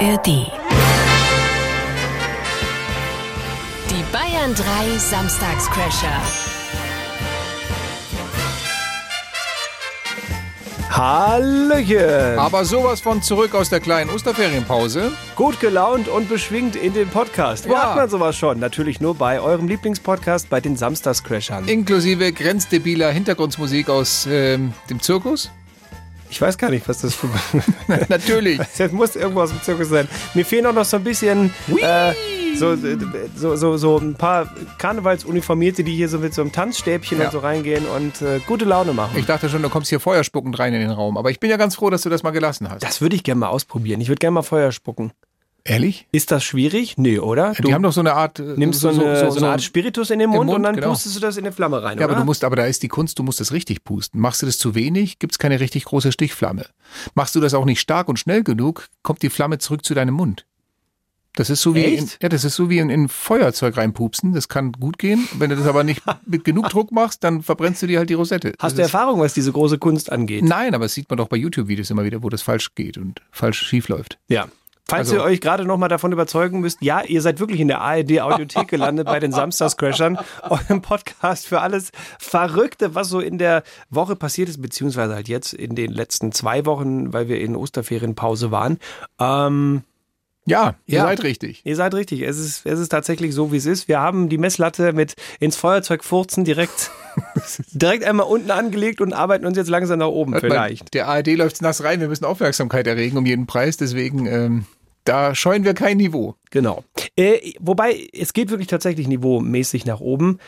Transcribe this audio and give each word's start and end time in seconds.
ARD. 0.00 0.26
Die 3.90 4.02
Bayern 4.12 4.54
3 4.54 4.98
Samstagscrasher. 4.98 6.20
Hallöchen! 10.90 12.38
Aber 12.38 12.64
sowas 12.64 13.00
von 13.00 13.22
zurück 13.22 13.54
aus 13.54 13.70
der 13.70 13.80
kleinen 13.80 14.10
Osterferienpause. 14.10 15.12
Gut 15.36 15.60
gelaunt 15.60 16.08
und 16.08 16.28
beschwingt 16.28 16.74
in 16.76 16.92
den 16.92 17.08
Podcast. 17.08 17.68
Wo 17.68 17.72
Ja. 17.72 17.90
hat 17.90 17.96
man 17.96 18.10
sowas 18.10 18.36
schon? 18.36 18.58
Natürlich 18.58 19.00
nur 19.00 19.14
bei 19.14 19.40
eurem 19.40 19.68
Lieblingspodcast, 19.68 20.50
bei 20.50 20.60
den 20.60 20.76
Samstagscrashern. 20.76 21.68
Inklusive 21.68 22.32
grenzdebiler 22.32 23.10
Hintergrundmusik 23.12 23.88
aus 23.88 24.26
ähm, 24.30 24.72
dem 24.90 25.00
Zirkus. 25.00 25.50
Ich 26.30 26.40
weiß 26.40 26.56
gar 26.58 26.70
nicht, 26.70 26.88
was 26.88 27.00
das 27.00 27.14
für... 27.14 27.28
Natürlich. 28.08 28.60
Jetzt 28.78 28.92
muss 28.92 29.16
irgendwo 29.16 29.40
aus 29.42 29.50
dem 29.50 29.60
Zirkus 29.62 29.88
sein. 29.88 30.08
Mir 30.34 30.44
fehlen 30.44 30.64
auch 30.66 30.72
noch 30.72 30.84
so 30.84 30.96
ein 30.96 31.04
bisschen... 31.04 31.52
Äh, 31.80 32.12
so, 32.56 32.76
so, 33.36 33.56
so, 33.56 33.76
so 33.76 33.96
ein 33.98 34.14
paar 34.16 34.52
Karnevalsuniformierte, 34.78 35.84
die 35.84 35.94
hier 35.94 36.08
so 36.08 36.18
mit 36.18 36.34
so 36.34 36.42
einem 36.42 36.52
Tanzstäbchen 36.52 37.18
Ja. 37.18 37.26
und 37.26 37.32
so 37.32 37.38
reingehen 37.38 37.86
und 37.86 38.20
äh, 38.22 38.40
gute 38.46 38.64
Laune 38.64 38.92
machen. 38.92 39.16
Ich 39.16 39.24
dachte 39.26 39.48
schon, 39.48 39.62
du 39.62 39.68
kommst 39.68 39.88
hier 39.88 40.00
feuerspuckend 40.00 40.58
rein 40.58 40.74
in 40.74 40.80
den 40.80 40.90
Raum. 40.90 41.16
Aber 41.16 41.30
ich 41.30 41.40
bin 41.40 41.48
ja 41.50 41.56
ganz 41.56 41.76
froh, 41.76 41.90
dass 41.90 42.02
du 42.02 42.10
das 42.10 42.22
mal 42.22 42.30
gelassen 42.32 42.68
hast. 42.70 42.82
das 42.82 43.00
würde 43.00 43.16
ich 43.16 43.22
gerne 43.22 43.40
mal 43.40 43.48
ausprobieren. 43.48 44.00
Ich 44.00 44.08
würde 44.08 44.18
gerne 44.18 44.34
mal 44.34 44.42
Feuer 44.42 44.72
spucken. 44.72 45.12
Ehrlich? 45.64 46.06
Ist 46.12 46.30
das 46.30 46.42
schwierig? 46.44 46.96
Nee, 46.96 47.18
oder? 47.18 47.52
Die 47.54 47.74
haben 47.74 47.82
doch 47.82 47.92
so 47.92 48.00
eine 48.00 48.14
Art. 48.14 48.38
äh, 48.38 48.54
nimmst 48.56 48.80
so, 48.80 48.88
eine, 48.88 49.30
so, 49.30 49.38
eine 49.38 49.50
Art 49.50 49.62
Spiritus 49.62 50.10
in 50.10 50.18
den 50.18 50.30
Mund, 50.30 50.46
Mund, 50.46 50.56
und 50.58 50.62
dann 50.62 50.74
genau. 50.74 50.88
pustest 50.90 51.16
du 51.16 51.20
das 51.20 51.36
in 51.36 51.44
eine 51.44 51.52
Flamme 51.52 51.82
rein, 51.82 51.98
Ja, 51.98 52.04
oder? 52.04 52.14
aber 52.14 52.20
du 52.20 52.26
musst, 52.26 52.44
aber 52.44 52.56
da 52.56 52.64
ist 52.64 52.82
die 52.82 52.88
Kunst, 52.88 53.18
du 53.18 53.22
musst 53.22 53.40
es 53.40 53.52
richtig 53.52 53.84
pusten. 53.84 54.20
Machst 54.20 54.42
du 54.42 54.46
das 54.46 54.58
zu 54.58 54.74
wenig, 54.74 55.18
gibt's 55.18 55.38
keine 55.38 55.60
richtig 55.60 55.84
große 55.84 56.12
Stichflamme. 56.12 56.66
Machst 57.14 57.34
du 57.34 57.40
das 57.40 57.54
auch 57.54 57.64
nicht 57.64 57.80
stark 57.80 58.08
und 58.08 58.18
schnell 58.18 58.42
genug, 58.42 58.88
kommt 59.02 59.22
die 59.22 59.30
Flamme 59.30 59.58
zurück 59.58 59.84
zu 59.84 59.94
deinem 59.94 60.14
Mund. 60.14 60.46
Das 61.36 61.48
ist 61.48 61.62
so 61.62 61.76
wie 61.76 61.84
in, 61.84 62.10
ja, 62.20 62.28
das 62.28 62.44
ist 62.44 62.56
so 62.56 62.70
wie 62.70 62.78
in, 62.78 62.90
in 62.90 63.08
Feuerzeug 63.08 63.76
reinpupsen. 63.76 64.32
Das 64.32 64.48
kann 64.48 64.72
gut 64.72 64.98
gehen. 64.98 65.28
Wenn 65.38 65.50
du 65.50 65.56
das 65.56 65.66
aber 65.66 65.84
nicht 65.84 66.02
mit 66.26 66.44
genug 66.44 66.68
Druck 66.70 66.90
machst, 66.90 67.22
dann 67.22 67.42
verbrennst 67.42 67.82
du 67.82 67.86
dir 67.86 67.98
halt 67.98 68.10
die 68.10 68.14
Rosette. 68.14 68.54
Hast 68.58 68.72
du 68.72 68.78
das 68.78 68.88
ist, 68.88 68.94
Erfahrung, 68.94 69.20
was 69.20 69.32
diese 69.32 69.52
große 69.52 69.78
Kunst 69.78 70.10
angeht? 70.10 70.42
Nein, 70.42 70.74
aber 70.74 70.86
das 70.86 70.94
sieht 70.94 71.08
man 71.08 71.18
doch 71.18 71.28
bei 71.28 71.36
YouTube-Videos 71.36 71.88
immer 71.90 72.04
wieder, 72.04 72.22
wo 72.24 72.28
das 72.30 72.42
falsch 72.42 72.74
geht 72.74 72.98
und 72.98 73.22
falsch 73.30 73.60
schief 73.60 73.88
läuft. 73.88 74.18
Ja. 74.28 74.48
Falls 74.90 75.08
Also- 75.08 75.16
ihr 75.16 75.22
euch 75.22 75.40
gerade 75.40 75.64
noch 75.64 75.76
mal 75.78 75.88
davon 75.88 76.12
überzeugen 76.12 76.60
müsst, 76.60 76.78
ja, 76.82 77.02
ihr 77.02 77.22
seid 77.22 77.40
wirklich 77.40 77.60
in 77.60 77.68
der 77.68 77.80
ARD-Audiothek 77.80 78.68
gelandet 78.68 79.06
bei 79.06 79.18
den 79.20 79.32
Samstagscrashern, 79.32 80.18
eurem 80.48 80.82
Podcast 80.82 81.46
für 81.46 81.60
alles 81.60 81.90
Verrückte, 82.18 82.94
was 82.94 83.08
so 83.08 83.20
in 83.20 83.38
der 83.38 83.62
Woche 83.88 84.16
passiert 84.16 84.48
ist, 84.48 84.60
beziehungsweise 84.60 85.14
halt 85.14 85.28
jetzt 85.28 85.52
in 85.54 85.74
den 85.74 85.90
letzten 85.90 86.32
zwei 86.32 86.66
Wochen, 86.66 87.12
weil 87.12 87.28
wir 87.28 87.40
in 87.40 87.56
Osterferienpause 87.56 88.50
waren. 88.50 88.78
Ähm, 89.18 89.82
Ja, 90.46 90.74
ihr 90.86 90.96
Ja. 90.98 91.02
seid 91.04 91.22
richtig. 91.22 91.60
ihr 91.64 91.76
seid 91.76 91.94
richtig, 91.94 92.22
es 92.22 92.38
ist, 92.38 92.64
es 92.66 92.80
ist 92.80 92.88
tatsächlich 92.88 93.34
so, 93.34 93.52
wie 93.52 93.58
es 93.58 93.66
ist. 93.66 93.86
Wir 93.88 94.00
haben 94.00 94.28
die 94.30 94.38
Messlatte 94.38 94.92
mit 94.94 95.14
ins 95.38 95.54
Feuerzeug 95.56 96.02
furzen 96.02 96.44
direkt, 96.44 96.90
direkt 97.72 98.04
einmal 98.04 98.26
unten 98.26 98.50
angelegt 98.50 99.00
und 99.02 99.12
arbeiten 99.12 99.44
uns 99.46 99.56
jetzt 99.58 99.68
langsam 99.68 99.98
nach 99.98 100.08
oben 100.08 100.34
vielleicht. 100.40 100.94
Der 100.94 101.08
ARD 101.08 101.34
läuft's 101.36 101.60
nass 101.60 101.84
rein. 101.84 102.00
Wir 102.00 102.08
müssen 102.08 102.24
Aufmerksamkeit 102.24 102.86
erregen 102.86 103.18
um 103.18 103.26
jeden 103.26 103.46
Preis. 103.46 103.76
Deswegen, 103.76 104.26
ähm, 104.26 104.64
da 105.04 105.34
scheuen 105.34 105.64
wir 105.64 105.74
kein 105.74 105.96
Niveau. 105.96 106.34
Genau. 106.50 106.84
Äh, 107.16 107.52
wobei, 107.58 108.08
es 108.12 108.32
geht 108.32 108.50
wirklich 108.50 108.68
tatsächlich 108.68 109.08
niveaumäßig 109.08 109.86
nach 109.86 110.00
oben. 110.00 110.38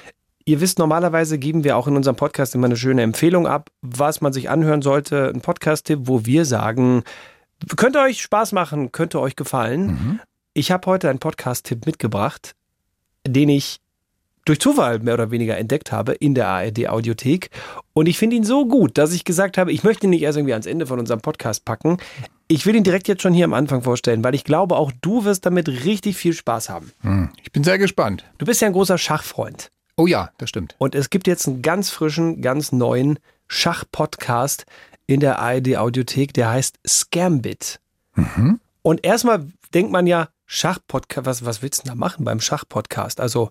Ihr 0.45 0.61
wisst, 0.61 0.79
normalerweise 0.79 1.39
geben 1.39 1.65
wir 1.65 1.77
auch 1.77 1.87
in 1.87 1.97
unserem 1.97 2.17
Podcast 2.17 2.55
immer 2.55 2.67
eine 2.67 2.77
schöne 2.77 3.03
Empfehlung 3.03 3.47
ab, 3.47 3.71
was 3.81 4.21
man 4.21 4.33
sich 4.33 4.51
anhören 4.51 4.83
sollte. 4.83 5.31
Ein 5.33 5.41
Podcast-Tipp, 5.41 6.01
wo 6.03 6.27
wir 6.27 6.45
sagen, 6.45 7.05
könnte 7.77 8.01
euch 8.01 8.23
Spaß 8.23 8.53
machen, 8.53 8.91
könnte 8.91 9.21
euch 9.21 9.37
gefallen. 9.37 10.21
Ich 10.55 10.73
habe 10.73 10.87
heute 10.87 11.09
einen 11.09 11.21
Podcast-Tipp 11.21 11.87
mitgebracht, 11.87 12.55
den 13.27 13.49
ich 13.49 13.79
durch 14.45 14.59
Zufall 14.59 14.99
mehr 14.99 15.15
oder 15.15 15.31
weniger 15.31 15.57
entdeckt 15.57 15.93
habe 15.93 16.13
in 16.13 16.35
der 16.35 16.49
ARD-Audiothek. 16.49 17.51
Und 17.93 18.07
ich 18.07 18.19
finde 18.19 18.37
ihn 18.37 18.45
so 18.45 18.67
gut, 18.67 18.99
dass 18.99 19.13
ich 19.13 19.25
gesagt 19.25 19.57
habe, 19.57 19.73
ich 19.73 19.85
möchte 19.85 20.07
ihn 20.07 20.11
nicht 20.11 20.23
erst 20.23 20.37
irgendwie 20.37 20.53
ans 20.53 20.67
Ende 20.67 20.87
von 20.87 20.99
unserem 20.99 21.21
Podcast 21.21 21.65
packen. 21.65 21.99
Ich 22.53 22.67
will 22.67 22.77
ihn 22.77 22.85
direkt 22.85 23.09
jetzt 23.09 23.23
schon 23.23 23.33
hier 23.33 23.47
am 23.47 23.55
Anfang 23.55 23.81
vorstellen, 23.81 24.23
weil 24.23 24.35
ich 24.35 24.45
glaube, 24.45 24.77
auch 24.77 24.93
du 25.01 25.25
wirst 25.25 25.47
damit 25.47 25.69
richtig 25.69 26.19
viel 26.19 26.35
Spaß 26.35 26.69
haben. 26.69 26.93
Hm. 27.01 27.31
Ich 27.43 27.51
bin 27.51 27.65
sehr 27.65 27.79
gespannt. 27.79 28.27
Du 28.37 28.45
bist 28.45 28.61
ja 28.61 28.67
ein 28.67 28.75
großer 28.75 28.99
Schachfreund. 28.99 29.71
Oh 29.97 30.07
ja, 30.07 30.33
das 30.37 30.51
stimmt. 30.51 30.75
Und 30.77 30.95
es 30.95 31.09
gibt 31.09 31.27
jetzt 31.27 31.49
einen 31.49 31.63
ganz 31.63 31.89
frischen, 31.89 32.43
ganz 32.43 32.71
neuen 32.71 33.19
Schach-Podcast 33.49 34.67
in 35.07 35.21
der 35.21 35.39
ARD-Audiothek, 35.39 36.35
der 36.35 36.51
heißt 36.51 36.79
Scambit. 36.87 37.81
Und 38.83 39.03
erstmal 39.03 39.47
denkt 39.73 39.91
man 39.91 40.07
ja, 40.07 40.29
Schach-Podcast, 40.45 41.25
was, 41.25 41.47
was 41.47 41.63
willst 41.63 41.79
du 41.79 41.83
denn 41.85 41.93
da 41.93 41.95
machen 41.95 42.27
beim 42.27 42.39
Schach-Podcast? 42.39 43.19
Also, 43.19 43.49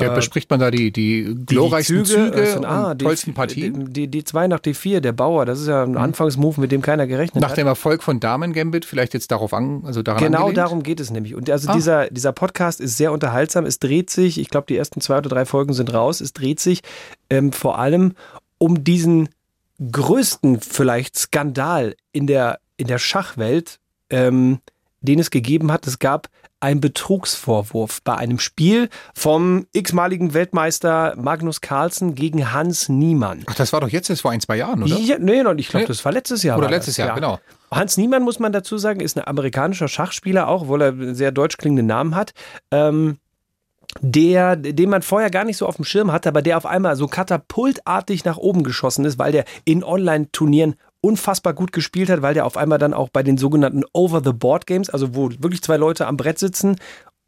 Ja, 0.00 0.14
bespricht 0.14 0.48
man 0.48 0.58
da 0.58 0.70
die, 0.70 0.90
die 0.90 1.34
glorreichsten 1.46 1.98
die 1.98 2.02
Züge, 2.04 2.32
äh, 2.34 2.46
sind- 2.46 2.58
und 2.60 2.64
ah, 2.64 2.94
die, 2.94 3.04
tollsten 3.04 3.34
Partien? 3.34 3.92
Die, 3.92 4.08
die, 4.08 4.24
2 4.24 4.48
nach 4.48 4.58
D4, 4.60 5.00
der 5.00 5.12
Bauer, 5.12 5.44
das 5.44 5.60
ist 5.60 5.68
ja 5.68 5.82
ein 5.82 5.98
Anfangsmove, 5.98 6.58
mit 6.58 6.72
dem 6.72 6.80
keiner 6.80 7.06
gerechnet 7.06 7.42
Nach 7.42 7.50
hat. 7.50 7.58
dem 7.58 7.66
Erfolg 7.66 8.02
von 8.02 8.18
Damen 8.18 8.54
Gambit 8.54 8.86
vielleicht 8.86 9.12
jetzt 9.12 9.30
darauf 9.30 9.52
an, 9.52 9.82
also 9.84 10.02
daran 10.02 10.24
Genau 10.24 10.38
angelehnt? 10.38 10.56
darum 10.56 10.82
geht 10.82 10.98
es 10.98 11.10
nämlich. 11.10 11.34
Und 11.34 11.50
also 11.50 11.68
Ah. 11.68 11.74
dieser, 11.74 12.06
dieser 12.08 12.32
Podcast 12.32 12.80
ist 12.80 12.96
sehr 12.96 13.12
unterhaltsam. 13.12 13.66
Es 13.66 13.78
dreht 13.80 14.08
sich, 14.08 14.40
ich 14.40 14.48
glaube, 14.48 14.66
die 14.66 14.78
ersten 14.78 15.02
zwei 15.02 15.18
oder 15.18 15.28
drei 15.28 15.44
Folgen 15.44 15.74
sind 15.74 15.92
raus. 15.92 16.22
Es 16.22 16.32
dreht 16.32 16.58
sich 16.58 16.80
ähm, 17.28 17.52
vor 17.52 17.78
allem 17.78 18.14
um 18.56 18.84
diesen 18.84 19.28
größten 19.90 20.60
vielleicht 20.60 21.18
Skandal 21.18 21.94
in 22.12 22.26
der, 22.26 22.58
in 22.76 22.86
der 22.86 22.98
Schachwelt, 22.98 23.78
ähm, 24.10 24.60
den 25.00 25.18
es 25.18 25.30
gegeben 25.30 25.72
hat. 25.72 25.86
Es 25.86 25.98
gab 25.98 26.28
einen 26.62 26.80
Betrugsvorwurf 26.80 28.02
bei 28.02 28.14
einem 28.14 28.38
Spiel 28.38 28.88
vom 29.14 29.66
x-maligen 29.72 30.32
Weltmeister 30.32 31.14
Magnus 31.16 31.60
Carlsen 31.60 32.14
gegen 32.14 32.52
Hans 32.52 32.88
Niemann. 32.88 33.42
Ach, 33.46 33.54
das 33.54 33.72
war 33.72 33.80
doch 33.80 33.88
jetzt 33.88 34.08
erst 34.10 34.22
vor 34.22 34.30
ein, 34.30 34.40
zwei 34.40 34.56
Jahren, 34.56 34.82
oder? 34.82 34.96
Ja, 34.96 35.18
nee, 35.18 35.42
ich 35.56 35.68
glaube, 35.68 35.82
Nee. 35.84 35.88
das 35.88 36.04
war 36.04 36.12
letztes 36.12 36.42
Jahr. 36.42 36.58
Oder 36.58 36.70
letztes 36.70 36.96
das, 36.96 37.06
Jahr, 37.06 37.14
genau. 37.14 37.38
Hans 37.70 37.96
Niemann, 37.96 38.22
muss 38.22 38.38
man 38.38 38.52
dazu 38.52 38.78
sagen, 38.78 39.00
ist 39.00 39.16
ein 39.16 39.26
amerikanischer 39.26 39.88
Schachspieler 39.88 40.46
auch, 40.48 40.62
obwohl 40.62 40.82
er 40.82 40.88
einen 40.88 41.14
sehr 41.14 41.32
deutsch 41.32 41.56
klingenden 41.56 41.86
Namen 41.86 42.14
hat. 42.14 42.32
Ähm, 42.70 43.18
der, 44.00 44.56
den 44.56 44.88
man 44.88 45.02
vorher 45.02 45.30
gar 45.30 45.44
nicht 45.44 45.56
so 45.58 45.66
auf 45.66 45.76
dem 45.76 45.84
Schirm 45.84 46.12
hatte, 46.12 46.28
aber 46.28 46.40
der 46.42 46.56
auf 46.56 46.64
einmal 46.64 46.96
so 46.96 47.08
katapultartig 47.08 48.24
nach 48.24 48.38
oben 48.38 48.62
geschossen 48.62 49.04
ist, 49.04 49.18
weil 49.18 49.32
der 49.32 49.44
in 49.64 49.84
Online-Turnieren 49.84 50.76
unfassbar 51.02 51.52
gut 51.52 51.72
gespielt 51.72 52.08
hat, 52.08 52.22
weil 52.22 52.32
der 52.32 52.46
auf 52.46 52.56
einmal 52.56 52.78
dann 52.78 52.94
auch 52.94 53.10
bei 53.10 53.22
den 53.22 53.36
sogenannten 53.36 53.82
Over-the-Board-Games, 53.92 54.88
also 54.88 55.14
wo 55.14 55.30
wirklich 55.30 55.62
zwei 55.62 55.76
Leute 55.76 56.06
am 56.06 56.16
Brett 56.16 56.38
sitzen, 56.38 56.76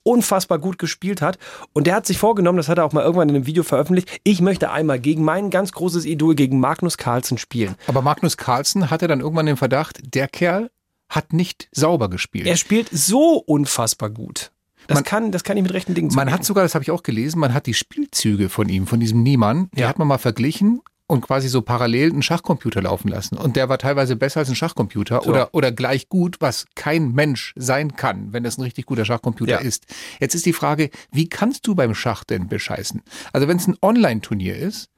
unfassbar 0.04 0.58
gut 0.58 0.78
gespielt 0.78 1.22
hat. 1.22 1.38
Und 1.72 1.86
der 1.86 1.94
hat 1.96 2.06
sich 2.06 2.18
vorgenommen, 2.18 2.56
das 2.58 2.68
hat 2.68 2.78
er 2.78 2.84
auch 2.84 2.92
mal 2.92 3.02
irgendwann 3.02 3.28
in 3.28 3.34
einem 3.36 3.46
Video 3.46 3.62
veröffentlicht, 3.62 4.20
ich 4.22 4.40
möchte 4.40 4.70
einmal 4.70 4.98
gegen 5.00 5.24
mein 5.24 5.50
ganz 5.50 5.72
großes 5.72 6.04
Idol, 6.04 6.34
gegen 6.34 6.60
Magnus 6.60 6.96
Carlsen 6.98 7.38
spielen. 7.38 7.74
Aber 7.86 8.02
Magnus 8.02 8.36
Carlsen 8.36 8.90
hatte 8.90 9.08
dann 9.08 9.20
irgendwann 9.20 9.46
den 9.46 9.56
Verdacht, 9.56 10.00
der 10.14 10.28
Kerl 10.28 10.70
hat 11.08 11.32
nicht 11.32 11.68
sauber 11.72 12.08
gespielt. 12.08 12.46
Er 12.46 12.56
spielt 12.56 12.88
so 12.90 13.38
unfassbar 13.38 14.10
gut. 14.10 14.50
Das, 14.86 14.96
Man- 14.96 15.04
kann, 15.04 15.32
das 15.32 15.42
kann 15.44 15.56
ich 15.56 15.62
mit 15.62 15.72
rechten 15.72 15.94
Dingen 15.94 16.08
Man 16.08 16.26
zugeben. 16.26 16.32
hat 16.34 16.44
sogar, 16.44 16.64
das 16.64 16.74
habe 16.74 16.82
ich 16.82 16.90
auch 16.90 17.02
gelesen, 17.02 17.38
man 17.40 17.54
hat 17.54 17.66
die 17.66 17.74
Spielzüge 17.74 18.50
von 18.50 18.68
ihm, 18.68 18.86
von 18.86 19.00
diesem 19.00 19.22
Niemann, 19.22 19.70
die 19.74 19.80
Ja. 19.80 19.88
hat 19.88 19.98
man 19.98 20.06
mal 20.06 20.18
verglichen 20.18 20.80
und 21.06 21.20
quasi 21.20 21.48
so 21.48 21.60
parallel 21.62 22.10
einen 22.12 22.22
Schachcomputer 22.22 22.80
laufen 22.82 23.08
lassen. 23.08 23.36
Und 23.36 23.56
der 23.56 23.68
war 23.68 23.78
teilweise 23.78 24.16
besser 24.16 24.40
als 24.40 24.48
ein 24.48 24.54
Schachcomputer 24.54 25.20
So. 25.22 25.30
oder, 25.30 25.48
oder 25.52 25.70
gleich 25.70 26.08
gut, 26.08 26.36
was 26.40 26.66
kein 26.74 27.12
Mensch 27.12 27.52
sein 27.56 27.94
kann, 27.96 28.32
wenn 28.32 28.44
es 28.44 28.56
ein 28.58 28.62
richtig 28.62 28.86
guter 28.86 29.04
Schachcomputer 29.04 29.52
Ja. 29.52 29.58
ist. 29.58 29.84
Jetzt 30.20 30.34
ist 30.34 30.46
die 30.46 30.52
Frage, 30.54 30.90
wie 31.12 31.28
kannst 31.28 31.66
du 31.66 31.74
beim 31.74 31.94
Schach 31.94 32.24
denn 32.24 32.48
bescheißen? 32.48 33.02
Also 33.32 33.48
wenn 33.48 33.58
es 33.58 33.66
ein 33.66 33.76
Online-Turnier 33.82 34.56
ist, 34.56 34.88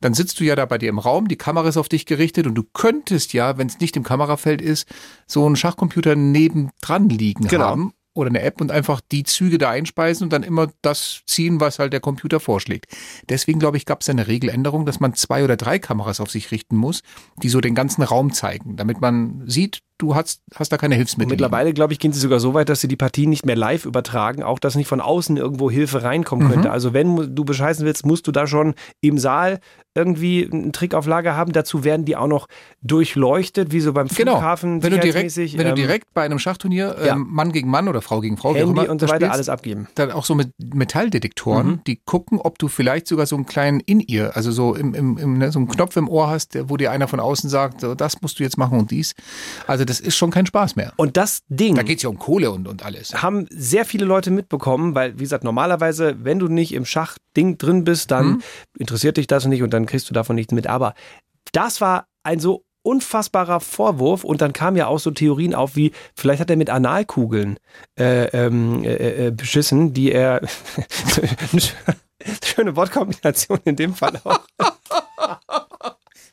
dann 0.00 0.14
sitzt 0.14 0.40
du 0.40 0.44
ja 0.44 0.56
da 0.56 0.64
bei 0.64 0.78
dir 0.78 0.88
im 0.88 0.98
Raum, 0.98 1.28
die 1.28 1.36
Kamera 1.36 1.68
ist 1.68 1.76
auf 1.76 1.90
dich 1.90 2.06
gerichtet 2.06 2.46
und 2.46 2.54
du 2.54 2.62
könntest 2.72 3.34
ja, 3.34 3.58
wenn 3.58 3.66
es 3.66 3.80
nicht 3.80 3.96
im 3.96 4.02
Kamerafeld 4.02 4.62
ist, 4.62 4.88
so 5.26 5.44
einen 5.44 5.56
Schachcomputer 5.56 6.16
nebendran 6.16 7.10
liegen 7.10 7.46
Genau. 7.48 7.64
haben 7.66 7.92
oder 8.14 8.28
eine 8.28 8.42
App 8.42 8.60
und 8.60 8.70
einfach 8.70 9.00
die 9.00 9.22
Züge 9.22 9.58
da 9.58 9.70
einspeisen 9.70 10.24
und 10.24 10.32
dann 10.32 10.42
immer 10.42 10.68
das 10.82 11.22
ziehen, 11.26 11.60
was 11.60 11.78
halt 11.78 11.92
der 11.92 12.00
Computer 12.00 12.40
vorschlägt. 12.40 12.86
Deswegen 13.28 13.58
glaube 13.58 13.76
ich, 13.76 13.86
gab 13.86 14.00
es 14.00 14.08
eine 14.08 14.26
Regeländerung, 14.26 14.86
dass 14.86 15.00
man 15.00 15.14
zwei 15.14 15.44
oder 15.44 15.56
drei 15.56 15.78
Kameras 15.78 16.20
auf 16.20 16.30
sich 16.30 16.50
richten 16.50 16.76
muss, 16.76 17.02
die 17.42 17.48
so 17.48 17.60
den 17.60 17.74
ganzen 17.74 18.02
Raum 18.02 18.32
zeigen, 18.32 18.76
damit 18.76 19.00
man 19.00 19.44
sieht, 19.46 19.80
du 20.00 20.14
hast, 20.14 20.42
hast 20.56 20.72
da 20.72 20.76
keine 20.78 20.94
Hilfsmittel. 20.96 21.30
Mittlerweile, 21.30 21.72
glaube 21.72 21.92
ich, 21.92 21.98
gehen 21.98 22.12
sie 22.12 22.20
sogar 22.20 22.40
so 22.40 22.54
weit, 22.54 22.68
dass 22.68 22.80
sie 22.80 22.88
die 22.88 22.96
Partie 22.96 23.26
nicht 23.26 23.46
mehr 23.46 23.56
live 23.56 23.84
übertragen, 23.86 24.42
auch 24.42 24.58
dass 24.58 24.74
nicht 24.74 24.88
von 24.88 25.00
außen 25.00 25.36
irgendwo 25.36 25.70
Hilfe 25.70 26.02
reinkommen 26.02 26.48
Mhm. 26.48 26.52
könnte. 26.52 26.70
Also 26.70 26.92
wenn 26.92 27.34
du 27.34 27.44
bescheißen 27.44 27.84
willst, 27.86 28.04
musst 28.06 28.26
du 28.26 28.32
da 28.32 28.46
schon 28.46 28.74
im 29.00 29.18
Saal 29.18 29.60
irgendwie 29.94 30.48
einen 30.50 30.72
Trick 30.72 30.94
auf 30.94 31.06
Lager 31.06 31.36
haben. 31.36 31.52
Dazu 31.52 31.82
werden 31.84 32.04
die 32.04 32.16
auch 32.16 32.28
noch 32.28 32.46
durchleuchtet, 32.82 33.72
wie 33.72 33.80
so 33.80 33.92
beim 33.92 34.08
Genau. 34.08 34.32
Flughafen. 34.32 34.82
Wenn 34.82 34.90
du 34.92 34.98
direkt, 34.98 35.30
sicherheitsmäßig, 35.30 35.58
wenn 35.58 35.64
du 35.66 35.70
ähm, 35.70 35.76
direkt 35.76 36.12
bei 36.14 36.22
einem 36.22 36.38
Schachturnier 36.38 36.96
ja. 37.04 37.14
ähm, 37.14 37.26
Mann 37.30 37.52
gegen 37.52 37.70
Mann 37.70 37.88
oder 37.88 38.02
Frau 38.02 38.20
gegen 38.20 38.36
Frau, 38.36 38.54
Handy 38.54 38.80
immer, 38.82 38.88
und 38.90 39.00
so 39.00 39.08
weiter 39.08 39.30
alles 39.32 39.48
abgeben. 39.48 39.88
dann 39.94 40.10
auch 40.12 40.24
so 40.24 40.34
mit 40.34 40.50
Metalldetektoren, 40.74 41.66
Mhm. 41.66 41.80
die 41.86 41.96
gucken, 42.04 42.38
ob 42.40 42.58
du 42.58 42.68
vielleicht 42.68 43.06
sogar 43.06 43.26
so 43.26 43.36
einen 43.36 43.46
kleinen 43.46 43.80
In-Ear, 43.80 44.36
also 44.36 44.50
so 44.52 44.74
im, 44.74 44.94
im, 44.94 45.18
im 45.18 45.38
ne, 45.38 45.50
so 45.52 45.58
einen 45.58 45.68
Knopf 45.68 45.96
im 45.96 46.08
Ohr 46.08 46.28
hast, 46.28 46.56
wo 46.68 46.76
dir 46.76 46.90
einer 46.90 47.08
von 47.08 47.20
außen 47.20 47.48
sagt, 47.50 47.80
so, 47.80 47.94
das 47.94 48.20
musst 48.22 48.38
du 48.38 48.42
jetzt 48.42 48.58
machen 48.58 48.78
und 48.78 48.90
dies. 48.90 49.14
Also 49.66 49.84
das 49.90 50.00
ist 50.00 50.16
schon 50.16 50.30
kein 50.30 50.46
Spaß 50.46 50.76
mehr. 50.76 50.92
Und 50.96 51.16
das 51.16 51.42
Ding. 51.48 51.74
Da 51.74 51.82
geht 51.82 51.98
es 51.98 52.04
ja 52.04 52.08
um 52.08 52.18
Kohle 52.18 52.52
und, 52.52 52.68
und 52.68 52.84
alles. 52.84 53.12
Haben 53.22 53.46
sehr 53.50 53.84
viele 53.84 54.04
Leute 54.04 54.30
mitbekommen, 54.30 54.94
weil, 54.94 55.18
wie 55.18 55.24
gesagt, 55.24 55.42
normalerweise, 55.42 56.24
wenn 56.24 56.38
du 56.38 56.48
nicht 56.48 56.72
im 56.72 56.84
Schachding 56.84 57.58
drin 57.58 57.82
bist, 57.84 58.10
dann 58.10 58.26
mhm. 58.26 58.42
interessiert 58.78 59.16
dich 59.16 59.26
das 59.26 59.46
nicht 59.46 59.62
und 59.62 59.74
dann 59.74 59.86
kriegst 59.86 60.08
du 60.08 60.14
davon 60.14 60.36
nichts 60.36 60.52
mit. 60.52 60.68
Aber 60.68 60.94
das 61.52 61.80
war 61.80 62.06
ein 62.22 62.38
so 62.38 62.64
unfassbarer 62.82 63.60
Vorwurf 63.60 64.22
und 64.24 64.40
dann 64.40 64.52
kamen 64.52 64.76
ja 64.76 64.86
auch 64.86 65.00
so 65.00 65.10
Theorien 65.10 65.54
auf, 65.54 65.76
wie 65.76 65.92
vielleicht 66.14 66.40
hat 66.40 66.50
er 66.50 66.56
mit 66.56 66.70
Analkugeln 66.70 67.58
äh, 67.98 68.26
ähm, 68.26 68.84
äh, 68.84 69.26
äh, 69.26 69.30
beschissen, 69.32 69.92
die 69.92 70.12
er 70.12 70.40
schöne 72.44 72.76
Wortkombination 72.76 73.58
in 73.64 73.76
dem 73.76 73.94
Fall 73.94 74.20
auch. 74.24 74.40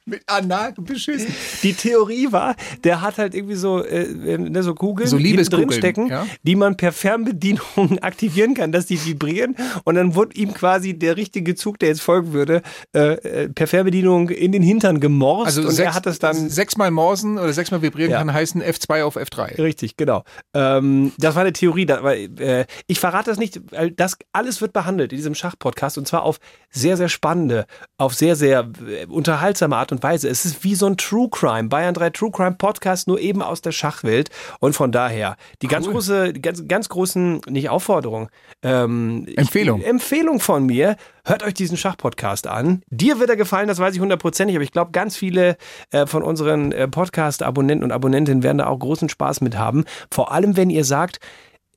mit 0.07 0.24
anal 0.25 0.74
beschissen. 0.77 1.33
Die 1.63 1.74
Theorie 1.74 2.31
war, 2.31 2.56
der 2.83 3.01
hat 3.01 3.18
halt 3.18 3.36
irgendwie 3.36 3.56
so, 3.56 3.83
äh, 3.83 4.04
äh 4.04 4.38
ne, 4.38 4.63
so 4.63 4.74
Kugeln 4.74 5.09
so 5.09 5.18
drin 5.18 5.71
stecken, 5.71 6.07
ja? 6.07 6.25
die 6.44 6.56
man 6.56 6.77
per 6.77 6.92
Fernbedienung 6.92 8.00
aktivieren 8.01 8.54
kann, 8.54 8.71
dass 8.71 8.86
die 8.86 9.04
vibrieren 9.04 9.56
und 9.83 9.95
dann 9.95 10.15
wurde 10.15 10.36
ihm 10.36 10.54
quasi 10.54 10.98
der 10.98 11.18
richtige 11.18 11.56
Zug, 11.56 11.80
der 11.80 11.89
jetzt 11.89 12.01
folgen 12.01 12.33
würde, 12.33 12.62
äh, 12.95 13.13
äh 13.13 13.50
per 13.50 13.68
Fernbedienung 13.68 14.30
in 14.30 14.51
den 14.51 14.63
Hintern 14.63 15.00
gemorst 15.00 15.57
also 15.57 15.62
und 15.68 15.71
sechs, 15.71 15.88
er 15.88 15.94
hat 15.94 16.07
es 16.07 16.19
dann 16.19 16.50
sechsmal 16.50 16.92
morsen 16.92 17.38
oder 17.38 17.51
sechsmal 17.51 17.81
vibrieren 17.81 18.12
ja. 18.12 18.19
kann 18.19 18.31
heißen 18.31 18.63
F2 18.63 19.04
auf 19.04 19.18
F3. 19.18 19.57
Richtig, 19.59 19.98
genau. 19.98 20.24
Ähm, 20.54 21.12
das 21.18 21.36
war 21.36 21.42
eine 21.42 21.54
Theorie, 21.54 21.86
da, 21.86 22.04
weil, 22.04 22.30
äh, 22.39 22.65
ich 22.88 23.00
verrate 23.00 23.30
das 23.30 23.38
nicht, 23.38 23.59
weil 23.71 23.92
das 23.92 24.18
alles 24.31 24.62
wird 24.62 24.74
behandelt 24.74 25.12
in 25.12 25.18
diesem 25.18 25.36
Schachpodcast 25.36 25.98
und 25.98 26.07
zwar 26.07 26.24
auf 26.24 26.39
sehr 26.69 26.95
sehr 26.98 27.09
spannende, 27.09 27.65
auf 27.98 28.13
sehr 28.13 28.36
sehr 28.36 28.69
äh, 28.88 29.06
unterhaltsame 29.07 29.75
Art 29.75 29.92
und 29.92 29.96
und 29.97 30.03
Weise. 30.03 30.29
Es 30.29 30.45
ist 30.45 30.63
wie 30.63 30.75
so 30.75 30.85
ein 30.85 30.97
True 30.97 31.27
Crime, 31.29 31.69
Bayern 31.69 31.94
3 31.94 32.11
True 32.11 32.31
Crime 32.31 32.55
Podcast, 32.57 33.07
nur 33.07 33.19
eben 33.19 33.41
aus 33.41 33.61
der 33.61 33.71
Schachwelt. 33.71 34.29
Und 34.59 34.73
von 34.73 34.91
daher, 34.91 35.35
die 35.61 35.67
cool. 35.67 35.71
ganz 35.71 35.88
große, 35.88 36.33
die 36.33 36.41
ganz, 36.41 36.67
ganz 36.67 36.89
großen, 36.89 37.41
nicht 37.49 37.69
Aufforderung, 37.69 38.29
ähm, 38.63 39.27
Empfehlung. 39.35 39.81
Ich, 39.81 39.88
Empfehlung 39.88 40.39
von 40.39 40.65
mir. 40.65 40.95
Hört 41.25 41.44
euch 41.44 41.55
diesen 41.55 41.75
Schachpodcast 41.75 42.47
an. 42.47 42.83
Dir 42.89 43.19
wird 43.19 43.29
er 43.29 43.35
gefallen, 43.35 43.67
das 43.67 43.79
weiß 43.79 43.94
ich 43.94 43.99
hundertprozentig, 43.99 44.55
aber 44.55 44.63
ich 44.63 44.71
glaube, 44.71 44.91
ganz 44.91 45.17
viele 45.17 45.57
äh, 45.91 46.05
von 46.05 46.23
unseren 46.23 46.71
äh, 46.71 46.88
Podcast-Abonnenten 46.88 47.83
und 47.83 47.91
Abonnentinnen 47.91 48.44
werden 48.44 48.59
da 48.59 48.67
auch 48.67 48.79
großen 48.79 49.09
Spaß 49.09 49.41
mit 49.41 49.57
haben. 49.57 49.83
Vor 50.09 50.31
allem, 50.31 50.55
wenn 50.55 50.69
ihr 50.69 50.85
sagt, 50.85 51.19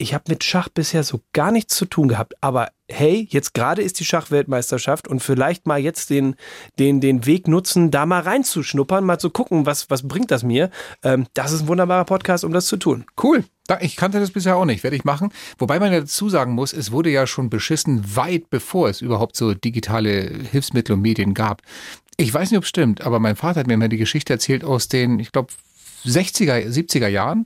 ich 0.00 0.14
habe 0.14 0.24
mit 0.28 0.42
Schach 0.44 0.70
bisher 0.70 1.04
so 1.04 1.20
gar 1.34 1.52
nichts 1.52 1.76
zu 1.76 1.84
tun 1.84 2.08
gehabt, 2.08 2.34
aber 2.40 2.70
hey, 2.88 3.28
jetzt 3.30 3.52
gerade 3.52 3.82
ist 3.82 4.00
die 4.00 4.06
Schachweltmeisterschaft 4.06 5.06
und 5.06 5.20
vielleicht 5.20 5.66
mal 5.66 5.78
jetzt 5.78 6.08
den, 6.08 6.36
den, 6.78 7.00
den 7.02 7.26
Weg 7.26 7.46
nutzen, 7.46 7.90
da 7.90 8.06
mal 8.06 8.22
reinzuschnuppern, 8.22 9.04
mal 9.04 9.18
zu 9.18 9.28
gucken, 9.28 9.66
was, 9.66 9.90
was 9.90 10.08
bringt 10.08 10.30
das 10.30 10.42
mir. 10.42 10.70
Ähm, 11.02 11.26
das 11.34 11.52
ist 11.52 11.62
ein 11.62 11.68
wunderbarer 11.68 12.06
Podcast, 12.06 12.44
um 12.44 12.52
das 12.52 12.66
zu 12.66 12.78
tun. 12.78 13.04
Cool. 13.22 13.44
Ich 13.82 13.94
kannte 13.96 14.18
das 14.18 14.30
bisher 14.30 14.56
auch 14.56 14.64
nicht, 14.64 14.82
werde 14.82 14.96
ich 14.96 15.04
machen. 15.04 15.32
Wobei 15.58 15.78
man 15.78 15.92
ja 15.92 16.00
dazu 16.00 16.30
sagen 16.30 16.54
muss, 16.54 16.72
es 16.72 16.90
wurde 16.90 17.10
ja 17.10 17.26
schon 17.26 17.50
beschissen, 17.50 18.16
weit 18.16 18.48
bevor 18.48 18.88
es 18.88 19.02
überhaupt 19.02 19.36
so 19.36 19.52
digitale 19.52 20.32
Hilfsmittel 20.50 20.94
und 20.94 21.02
Medien 21.02 21.34
gab. 21.34 21.60
Ich 22.16 22.32
weiß 22.32 22.50
nicht, 22.50 22.58
ob 22.58 22.64
es 22.64 22.70
stimmt, 22.70 23.02
aber 23.02 23.20
mein 23.20 23.36
Vater 23.36 23.60
hat 23.60 23.66
mir 23.66 23.74
immer 23.74 23.88
die 23.88 23.98
Geschichte 23.98 24.32
erzählt 24.32 24.64
aus 24.64 24.88
den, 24.88 25.20
ich 25.20 25.30
glaube, 25.30 25.52
60er, 26.06 26.66
70er 26.66 27.08
Jahren. 27.08 27.44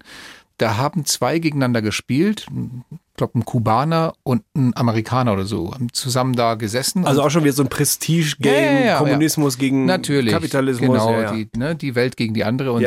Da 0.58 0.76
haben 0.76 1.04
zwei 1.04 1.40
gegeneinander 1.40 1.82
gespielt, 1.82 2.46
ich 2.48 3.16
glaube 3.16 3.38
ein 3.38 3.44
Kubaner 3.44 4.14
und 4.22 4.42
ein 4.56 4.76
Amerikaner 4.76 5.32
oder 5.32 5.44
so, 5.44 5.74
haben 5.74 5.92
zusammen 5.92 6.34
da 6.34 6.54
gesessen. 6.54 7.04
Also 7.06 7.22
auch 7.22 7.30
schon 7.30 7.42
wieder 7.42 7.52
so 7.52 7.62
ein 7.62 7.68
Prestige-Game, 7.68 8.54
ja, 8.54 8.80
ja, 8.80 8.86
ja, 8.86 8.98
Kommunismus 8.98 9.58
gegen 9.58 9.84
Natürlich, 9.84 10.32
Kapitalismus. 10.32 10.88
Genau, 10.88 11.32
Die, 11.32 11.48
ne, 11.56 11.74
die 11.74 11.94
Welt 11.94 12.16
gegen 12.16 12.34
die 12.34 12.44
andere. 12.44 12.72
Und, 12.72 12.82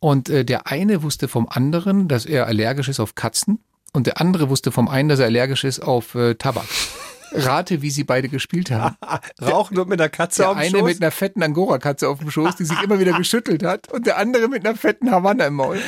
und 0.00 0.28
äh, 0.28 0.44
der 0.44 0.66
eine 0.66 1.02
wusste 1.02 1.28
vom 1.28 1.48
anderen, 1.48 2.08
dass 2.08 2.26
er 2.26 2.46
allergisch 2.46 2.88
ist 2.88 2.98
auf 2.98 3.14
Katzen 3.14 3.60
und 3.92 4.06
der 4.06 4.20
andere 4.20 4.48
wusste 4.48 4.72
vom 4.72 4.88
einen, 4.88 5.08
dass 5.08 5.18
er 5.18 5.26
allergisch 5.26 5.64
ist 5.64 5.80
auf 5.80 6.14
äh, 6.14 6.34
Tabak. 6.34 6.66
Rate, 7.34 7.82
wie 7.82 7.90
sie 7.90 8.04
beide 8.04 8.28
gespielt 8.28 8.70
haben. 8.70 8.96
Rauchen 9.42 9.78
und 9.78 9.88
mit 9.88 10.00
einer 10.00 10.08
Katze 10.08 10.42
der 10.42 10.50
auf 10.50 10.56
dem 10.56 10.64
Schoß? 10.64 10.70
Der 10.72 10.80
eine 10.80 10.88
mit 10.88 11.02
einer 11.02 11.10
fetten 11.10 11.42
Angora-Katze 11.42 12.08
auf 12.08 12.18
dem 12.18 12.30
Schoß, 12.30 12.56
die 12.56 12.64
sich 12.64 12.82
immer 12.82 12.98
wieder 12.98 13.12
geschüttelt 13.12 13.62
hat. 13.62 13.92
Und 13.92 14.06
der 14.06 14.18
andere 14.18 14.48
mit 14.48 14.66
einer 14.66 14.76
fetten 14.76 15.10
Havanna 15.10 15.46
im 15.46 15.54
Maul. 15.54 15.78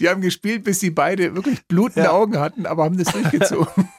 Die 0.00 0.08
haben 0.08 0.20
gespielt, 0.20 0.64
bis 0.64 0.80
sie 0.80 0.90
beide 0.90 1.34
wirklich 1.34 1.66
blutende 1.66 2.08
ja. 2.08 2.12
Augen 2.12 2.38
hatten, 2.38 2.66
aber 2.66 2.84
haben 2.84 2.98
das 2.98 3.12
durchgezogen. 3.12 3.88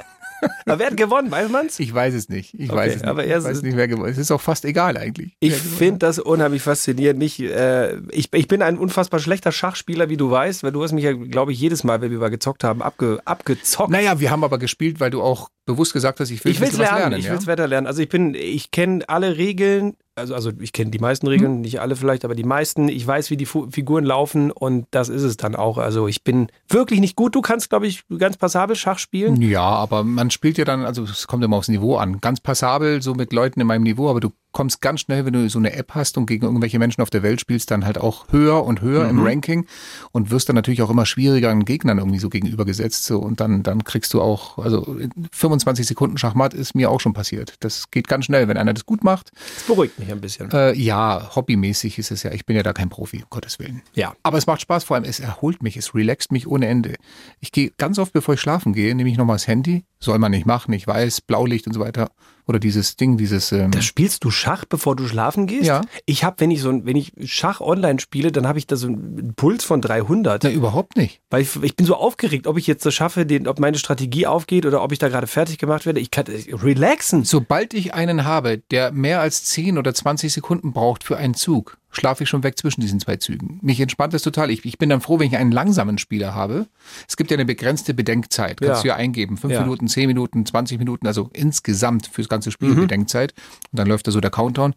Aber 0.65 0.79
wer 0.79 0.87
hat 0.87 0.97
gewonnen, 0.97 1.31
weiß 1.31 1.49
man's? 1.49 1.79
Ich 1.79 1.93
weiß 1.93 2.13
es 2.13 2.29
nicht. 2.29 2.53
Ich 2.53 2.69
okay, 2.69 2.77
weiß 2.77 2.95
es 2.95 3.01
nicht. 3.01 3.09
Aber 3.09 3.25
ich 3.25 3.31
weiß 3.31 3.61
nicht, 3.61 3.77
wer 3.77 3.87
gewonnen 3.87 4.11
Es 4.11 4.17
ist 4.17 4.31
auch 4.31 4.41
fast 4.41 4.65
egal 4.65 4.97
eigentlich. 4.97 5.35
Ich 5.39 5.53
finde 5.53 5.99
das 5.99 6.19
unheimlich 6.19 6.61
faszinierend. 6.61 7.19
Nicht, 7.19 7.39
äh, 7.39 7.97
ich, 8.09 8.33
ich 8.33 8.47
bin 8.47 8.61
ein 8.61 8.77
unfassbar 8.77 9.19
schlechter 9.19 9.51
Schachspieler, 9.51 10.09
wie 10.09 10.17
du 10.17 10.29
weißt, 10.29 10.63
weil 10.63 10.71
du 10.71 10.83
hast 10.83 10.91
mich 10.91 11.03
ja, 11.03 11.13
glaube 11.13 11.51
ich, 11.51 11.59
jedes 11.59 11.83
Mal, 11.83 12.01
wenn 12.01 12.11
wir 12.11 12.19
mal 12.19 12.29
gezockt 12.29 12.63
haben, 12.63 12.81
abge, 12.81 13.21
abgezockt. 13.25 13.89
Naja, 13.89 14.19
wir 14.19 14.31
haben 14.31 14.43
aber 14.43 14.57
gespielt, 14.57 14.99
weil 14.99 15.11
du 15.11 15.21
auch 15.21 15.49
bewusst 15.65 15.93
gesagt 15.93 16.19
hast, 16.19 16.29
ich 16.29 16.43
will 16.43 16.51
ich 16.51 16.59
will's 16.59 16.77
lernen, 16.77 16.99
lernen. 16.99 17.19
Ich 17.19 17.25
ja? 17.25 17.31
will 17.31 17.37
es 17.37 17.47
weiter 17.47 17.67
lernen. 17.67 17.87
Also 17.87 18.01
ich 18.01 18.09
bin, 18.09 18.35
ich 18.35 18.71
kenne 18.71 19.07
alle 19.07 19.37
Regeln, 19.37 19.95
also, 20.15 20.35
also 20.35 20.51
ich 20.59 20.73
kenne 20.73 20.91
die 20.91 20.99
meisten 20.99 21.27
Regeln, 21.27 21.53
hm. 21.53 21.61
nicht 21.61 21.81
alle 21.81 21.95
vielleicht, 21.95 22.23
aber 22.23 22.35
die 22.35 22.43
meisten. 22.43 22.87
Ich 22.87 23.05
weiß, 23.05 23.31
wie 23.31 23.37
die 23.37 23.45
Fu 23.45 23.67
Figuren 23.71 24.03
laufen 24.03 24.51
und 24.51 24.85
das 24.91 25.09
ist 25.09 25.23
es 25.23 25.37
dann 25.37 25.55
auch. 25.55 25.77
Also 25.77 26.07
ich 26.07 26.23
bin 26.23 26.47
wirklich 26.67 26.99
nicht 26.99 27.15
gut. 27.15 27.35
Du 27.35 27.41
kannst, 27.41 27.69
glaube 27.69 27.87
ich, 27.87 28.03
ganz 28.17 28.37
passabel 28.37 28.75
Schach 28.75 28.99
spielen. 28.99 29.41
Ja, 29.41 29.61
aber 29.61 30.03
man 30.03 30.29
spielt 30.29 30.57
ja 30.57 30.65
dann, 30.65 30.85
also 30.85 31.03
es 31.03 31.27
kommt 31.27 31.43
immer 31.43 31.57
aufs 31.57 31.69
Niveau 31.69 31.97
an. 31.97 32.21
Ganz 32.21 32.41
passabel, 32.41 33.01
so 33.01 33.15
mit 33.15 33.33
Leuten 33.33 33.59
in 33.59 33.67
meinem 33.67 33.83
Niveau, 33.83 34.09
aber 34.09 34.19
du 34.19 34.31
kommst 34.53 34.81
ganz 34.81 35.01
schnell, 35.01 35.25
wenn 35.25 35.33
du 35.33 35.49
so 35.49 35.59
eine 35.59 35.73
App 35.73 35.93
hast 35.95 36.17
und 36.17 36.27
gegen 36.27 36.45
irgendwelche 36.45 36.79
Menschen 36.79 37.01
auf 37.01 37.09
der 37.09 37.23
Welt 37.23 37.41
spielst, 37.41 37.71
dann 37.71 37.85
halt 37.85 37.97
auch 37.97 38.31
höher 38.31 38.63
und 38.63 38.81
höher 38.81 39.03
mhm. 39.05 39.09
im 39.09 39.25
Ranking 39.25 39.65
und 40.11 40.31
wirst 40.31 40.47
dann 40.47 40.55
natürlich 40.55 40.81
auch 40.81 40.89
immer 40.89 41.05
schwierigeren 41.05 41.65
Gegnern 41.65 41.97
irgendwie 41.97 42.19
so 42.19 42.29
gegenübergesetzt. 42.29 43.05
So, 43.05 43.19
und 43.19 43.39
dann, 43.39 43.63
dann 43.63 43.83
kriegst 43.83 44.13
du 44.13 44.21
auch, 44.21 44.59
also 44.59 44.97
25 45.31 45.85
Sekunden 45.85 46.17
Schachmatt 46.17 46.53
ist 46.53 46.75
mir 46.75 46.89
auch 46.89 47.01
schon 47.01 47.13
passiert. 47.13 47.55
Das 47.59 47.91
geht 47.91 48.07
ganz 48.07 48.25
schnell, 48.25 48.47
wenn 48.47 48.57
einer 48.57 48.73
das 48.73 48.85
gut 48.85 49.03
macht. 49.03 49.31
Das 49.55 49.63
beruhigt 49.65 49.99
mich 49.99 50.11
ein 50.11 50.21
bisschen. 50.21 50.51
Äh, 50.51 50.73
ja, 50.77 51.35
hobbymäßig 51.35 51.97
ist 51.99 52.11
es 52.11 52.23
ja. 52.23 52.31
Ich 52.31 52.45
bin 52.45 52.55
ja 52.55 52.63
da 52.63 52.73
kein 52.73 52.89
Profi, 52.89 53.17
um 53.17 53.29
Gottes 53.29 53.59
Willen. 53.59 53.81
Ja. 53.93 54.13
Aber 54.23 54.37
es 54.37 54.45
macht 54.45 54.61
Spaß, 54.61 54.83
vor 54.83 54.95
allem 54.95 55.05
es 55.05 55.19
erholt 55.19 55.63
mich, 55.63 55.75
es 55.77 55.95
relaxt 55.95 56.31
mich 56.31 56.47
ohne 56.47 56.67
Ende. 56.67 56.95
Ich 57.39 57.51
gehe 57.51 57.71
ganz 57.77 57.97
oft, 57.97 58.13
bevor 58.13 58.35
ich 58.35 58.41
schlafen 58.41 58.73
gehe, 58.73 58.93
nehme 58.93 59.09
ich 59.09 59.17
nochmal 59.17 59.35
das 59.35 59.47
Handy. 59.47 59.85
Soll 59.99 60.19
man 60.19 60.31
nicht 60.31 60.45
machen, 60.45 60.73
ich 60.73 60.85
weiß, 60.85 61.21
Blaulicht 61.21 61.65
und 61.65 61.73
so 61.73 61.79
weiter 61.79 62.11
oder 62.45 62.59
dieses 62.59 62.97
Ding, 62.97 63.17
dieses. 63.17 63.51
Ähm 63.51 63.71
da 63.71 63.81
spielst 63.81 64.23
du 64.23 64.31
Schach, 64.43 64.65
bevor 64.65 64.97
du 64.97 65.07
schlafen 65.07 65.47
gehst? 65.47 65.67
Ja. 65.67 65.81
Ich 66.05 66.25
habe, 66.25 66.35
wenn 66.39 66.51
ich 66.51 66.59
so, 66.59 66.85
wenn 66.85 66.97
ich 66.97 67.13
Schach 67.23 67.61
online 67.61 68.01
spiele, 68.01 68.29
dann 68.29 68.45
habe 68.45 68.59
ich 68.59 68.67
da 68.67 68.75
so 68.75 68.87
einen 68.87 69.33
Puls 69.37 69.63
von 69.63 69.79
300. 69.79 70.43
Na, 70.43 70.49
überhaupt 70.51 70.97
nicht. 70.97 71.21
Weil 71.29 71.43
ich, 71.43 71.55
ich 71.63 71.77
bin 71.77 71.85
so 71.85 71.95
aufgeregt, 71.95 72.45
ob 72.45 72.57
ich 72.57 72.67
jetzt 72.67 72.85
das 72.85 72.93
schaffe, 72.93 73.25
den, 73.25 73.47
ob 73.47 73.59
meine 73.59 73.77
Strategie 73.77 74.27
aufgeht 74.27 74.65
oder 74.65 74.83
ob 74.83 74.91
ich 74.91 74.99
da 74.99 75.07
gerade 75.07 75.27
fertig 75.27 75.59
gemacht 75.59 75.85
werde. 75.85 76.01
Ich 76.01 76.11
kann 76.11 76.25
relaxen. 76.27 77.23
Sobald 77.23 77.73
ich 77.73 77.93
einen 77.93 78.25
habe, 78.25 78.57
der 78.57 78.91
mehr 78.91 79.21
als 79.21 79.45
10 79.45 79.77
oder 79.77 79.93
20 79.93 80.33
Sekunden 80.33 80.73
braucht 80.73 81.05
für 81.05 81.15
einen 81.15 81.35
Zug, 81.35 81.77
schlafe 81.93 82.23
ich 82.23 82.29
schon 82.29 82.43
weg 82.43 82.57
zwischen 82.57 82.81
diesen 82.81 82.99
zwei 82.99 83.17
Zügen. 83.17 83.59
Mich 83.61 83.79
entspannt 83.79 84.13
das 84.13 84.21
total. 84.21 84.49
Ich, 84.49 84.65
ich 84.65 84.77
bin 84.77 84.89
dann 84.89 85.01
froh, 85.01 85.19
wenn 85.19 85.27
ich 85.27 85.37
einen 85.37 85.51
langsamen 85.51 85.97
Spieler 85.97 86.35
habe. 86.35 86.67
Es 87.07 87.17
gibt 87.17 87.31
ja 87.31 87.35
eine 87.37 87.45
begrenzte 87.45 87.93
Bedenkzeit. 87.93 88.59
Kannst 88.59 88.79
ja. 88.79 88.81
du 88.81 88.87
ja 88.89 88.95
eingeben. 88.95 89.37
Fünf 89.37 89.53
ja. 89.53 89.61
Minuten, 89.61 89.87
zehn 89.87 90.07
Minuten, 90.07 90.45
20 90.45 90.79
Minuten, 90.79 91.07
also 91.07 91.29
insgesamt 91.33 92.07
fürs 92.07 92.29
ganze 92.29 92.51
Spiel 92.51 92.69
mhm. 92.69 92.81
Bedenkzeit. 92.81 93.33
Und 93.71 93.79
dann 93.79 93.87
läuft 93.87 94.07
da 94.07 94.11
so 94.11 94.19
der 94.19 94.31
Countdown. 94.31 94.73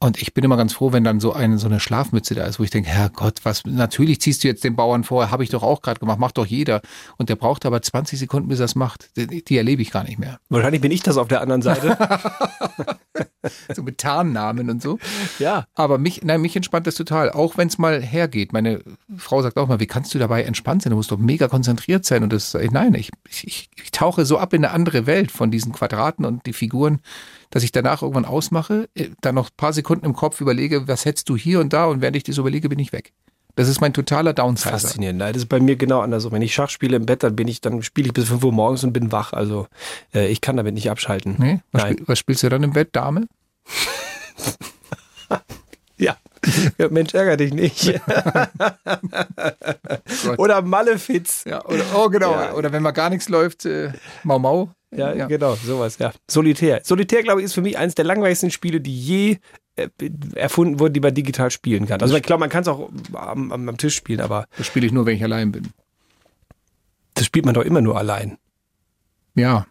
Und 0.00 0.20
ich 0.20 0.34
bin 0.34 0.44
immer 0.44 0.58
ganz 0.58 0.74
froh, 0.74 0.92
wenn 0.92 1.02
dann 1.02 1.18
so 1.18 1.32
eine, 1.32 1.56
so 1.56 1.66
eine 1.66 1.80
Schlafmütze 1.80 2.34
da 2.34 2.44
ist, 2.44 2.58
wo 2.58 2.62
ich 2.62 2.70
denke, 2.70 2.90
Herrgott, 2.90 3.40
was, 3.44 3.64
natürlich 3.64 4.20
ziehst 4.20 4.44
du 4.44 4.48
jetzt 4.48 4.62
den 4.62 4.76
Bauern 4.76 5.02
vor, 5.02 5.30
habe 5.30 5.44
ich 5.44 5.50
doch 5.50 5.62
auch 5.62 5.80
gerade 5.80 5.98
gemacht, 5.98 6.18
macht 6.18 6.36
doch 6.36 6.44
jeder. 6.44 6.82
Und 7.16 7.30
der 7.30 7.36
braucht 7.36 7.64
aber 7.64 7.80
20 7.80 8.18
Sekunden, 8.18 8.48
bis 8.48 8.58
er 8.58 8.66
es 8.66 8.74
macht. 8.74 9.16
Die, 9.16 9.42
die, 9.42 9.56
erlebe 9.56 9.80
ich 9.80 9.90
gar 9.90 10.04
nicht 10.04 10.18
mehr. 10.18 10.40
Wahrscheinlich 10.50 10.82
bin 10.82 10.92
ich 10.92 11.02
das 11.02 11.16
auf 11.16 11.28
der 11.28 11.40
anderen 11.40 11.62
Seite. 11.62 11.96
so 13.74 13.82
mit 13.82 13.98
Tarnnamen 13.98 14.70
und 14.70 14.82
so. 14.82 14.98
Ja. 15.38 15.66
Aber 15.74 15.98
mich, 15.98 16.22
nein, 16.22 16.40
mich 16.40 16.56
entspannt 16.56 16.86
das 16.86 16.94
total. 16.94 17.30
Auch 17.30 17.56
wenn 17.56 17.68
es 17.68 17.78
mal 17.78 18.02
hergeht. 18.02 18.52
Meine 18.52 18.80
Frau 19.16 19.42
sagt 19.42 19.56
auch 19.56 19.68
mal, 19.68 19.80
wie 19.80 19.86
kannst 19.86 20.14
du 20.14 20.18
dabei 20.18 20.44
entspannt 20.44 20.82
sein? 20.82 20.90
Du 20.90 20.96
musst 20.96 21.10
doch 21.10 21.18
mega 21.18 21.48
konzentriert 21.48 22.04
sein. 22.04 22.22
Und 22.22 22.32
das, 22.32 22.54
nein, 22.54 22.94
ich, 22.94 23.10
ich, 23.28 23.68
ich 23.76 23.90
tauche 23.90 24.24
so 24.24 24.38
ab 24.38 24.52
in 24.52 24.64
eine 24.64 24.74
andere 24.74 25.06
Welt 25.06 25.30
von 25.30 25.50
diesen 25.50 25.72
Quadraten 25.72 26.24
und 26.24 26.46
die 26.46 26.52
Figuren 26.52 27.00
dass 27.54 27.62
ich 27.62 27.70
danach 27.70 28.02
irgendwann 28.02 28.24
ausmache, 28.24 28.88
äh, 28.96 29.10
dann 29.20 29.36
noch 29.36 29.48
ein 29.48 29.56
paar 29.56 29.72
Sekunden 29.72 30.06
im 30.06 30.14
Kopf 30.14 30.40
überlege, 30.40 30.88
was 30.88 31.04
hättest 31.04 31.28
du 31.28 31.36
hier 31.36 31.60
und 31.60 31.72
da 31.72 31.84
und 31.86 32.00
während 32.00 32.16
ich 32.16 32.24
das 32.24 32.36
überlege, 32.36 32.68
bin 32.68 32.80
ich 32.80 32.92
weg. 32.92 33.12
Das 33.56 33.68
ist 33.68 33.80
mein 33.80 33.92
totaler 33.92 34.32
Downside. 34.32 34.70
Faszinierend. 34.70 35.20
Das 35.20 35.36
ist 35.36 35.46
bei 35.46 35.60
mir 35.60 35.76
genau 35.76 36.00
andersrum. 36.00 36.32
Wenn 36.32 36.42
ich 36.42 36.54
Schach 36.54 36.70
spiele 36.70 36.96
im 36.96 37.06
Bett, 37.06 37.22
dann 37.22 37.36
bin 37.36 37.46
ich, 37.48 37.60
dann 37.60 37.82
spiele 37.82 38.08
ich 38.08 38.12
bis 38.12 38.28
5 38.28 38.42
Uhr 38.42 38.52
morgens 38.52 38.82
und 38.84 38.92
bin 38.92 39.12
wach. 39.12 39.32
Also 39.32 39.68
äh, 40.14 40.26
ich 40.28 40.40
kann 40.40 40.56
damit 40.56 40.74
nicht 40.74 40.90
abschalten. 40.90 41.36
Nee? 41.38 41.60
Was, 41.72 41.82
Nein. 41.82 41.92
Spiel, 41.94 42.08
was 42.08 42.18
spielst 42.18 42.42
du 42.42 42.48
dann 42.48 42.62
im 42.62 42.72
Bett? 42.72 42.88
Dame? 42.92 43.28
ja. 45.96 46.16
ja. 46.78 46.88
Mensch, 46.88 47.14
ärger 47.14 47.36
dich 47.36 47.54
nicht. 47.54 47.94
oder 50.36 50.62
Malefiz. 50.62 51.44
Ja, 51.44 51.64
oder, 51.64 51.84
oh, 51.94 52.08
genau. 52.08 52.32
Ja. 52.32 52.54
Oder 52.54 52.72
wenn 52.72 52.82
mal 52.82 52.90
gar 52.90 53.10
nichts 53.10 53.28
läuft, 53.28 53.66
äh, 53.66 53.92
Mau 54.24 54.38
Mau. 54.38 54.70
Ja, 54.96 55.12
ja, 55.12 55.26
genau, 55.26 55.56
sowas, 55.56 55.98
ja. 55.98 56.12
Solitär. 56.30 56.80
Solitär, 56.84 57.24
glaube 57.24 57.40
ich, 57.40 57.46
ist 57.46 57.54
für 57.54 57.62
mich 57.62 57.76
eines 57.76 57.96
der 57.96 58.04
langweiligsten 58.04 58.52
Spiele, 58.52 58.80
die 58.80 58.96
je 58.96 59.38
erfunden 60.34 60.78
wurde, 60.78 60.92
die 60.92 61.00
man 61.00 61.14
digital 61.14 61.50
spielen 61.50 61.86
kann. 61.86 62.00
Also 62.00 62.16
ich 62.16 62.22
glaube, 62.22 62.40
man 62.40 62.50
kann 62.50 62.62
es 62.62 62.68
auch 62.68 62.90
am, 63.12 63.50
am, 63.52 63.76
Tisch 63.76 63.96
spielen, 63.96 64.20
aber 64.20 64.46
Das 64.56 64.66
spiele 64.66 64.86
ich 64.86 64.92
nur, 64.92 65.04
wenn 65.06 65.16
ich 65.16 65.22
allein 65.24 65.52
bin. 65.52 65.68
das 67.14 67.26
spielt 67.26 67.44
man 67.44 67.54
doch 67.54 67.62
immer 67.62 67.80
nur 67.80 67.96
allein. 67.98 68.38
Ja. 69.34 69.66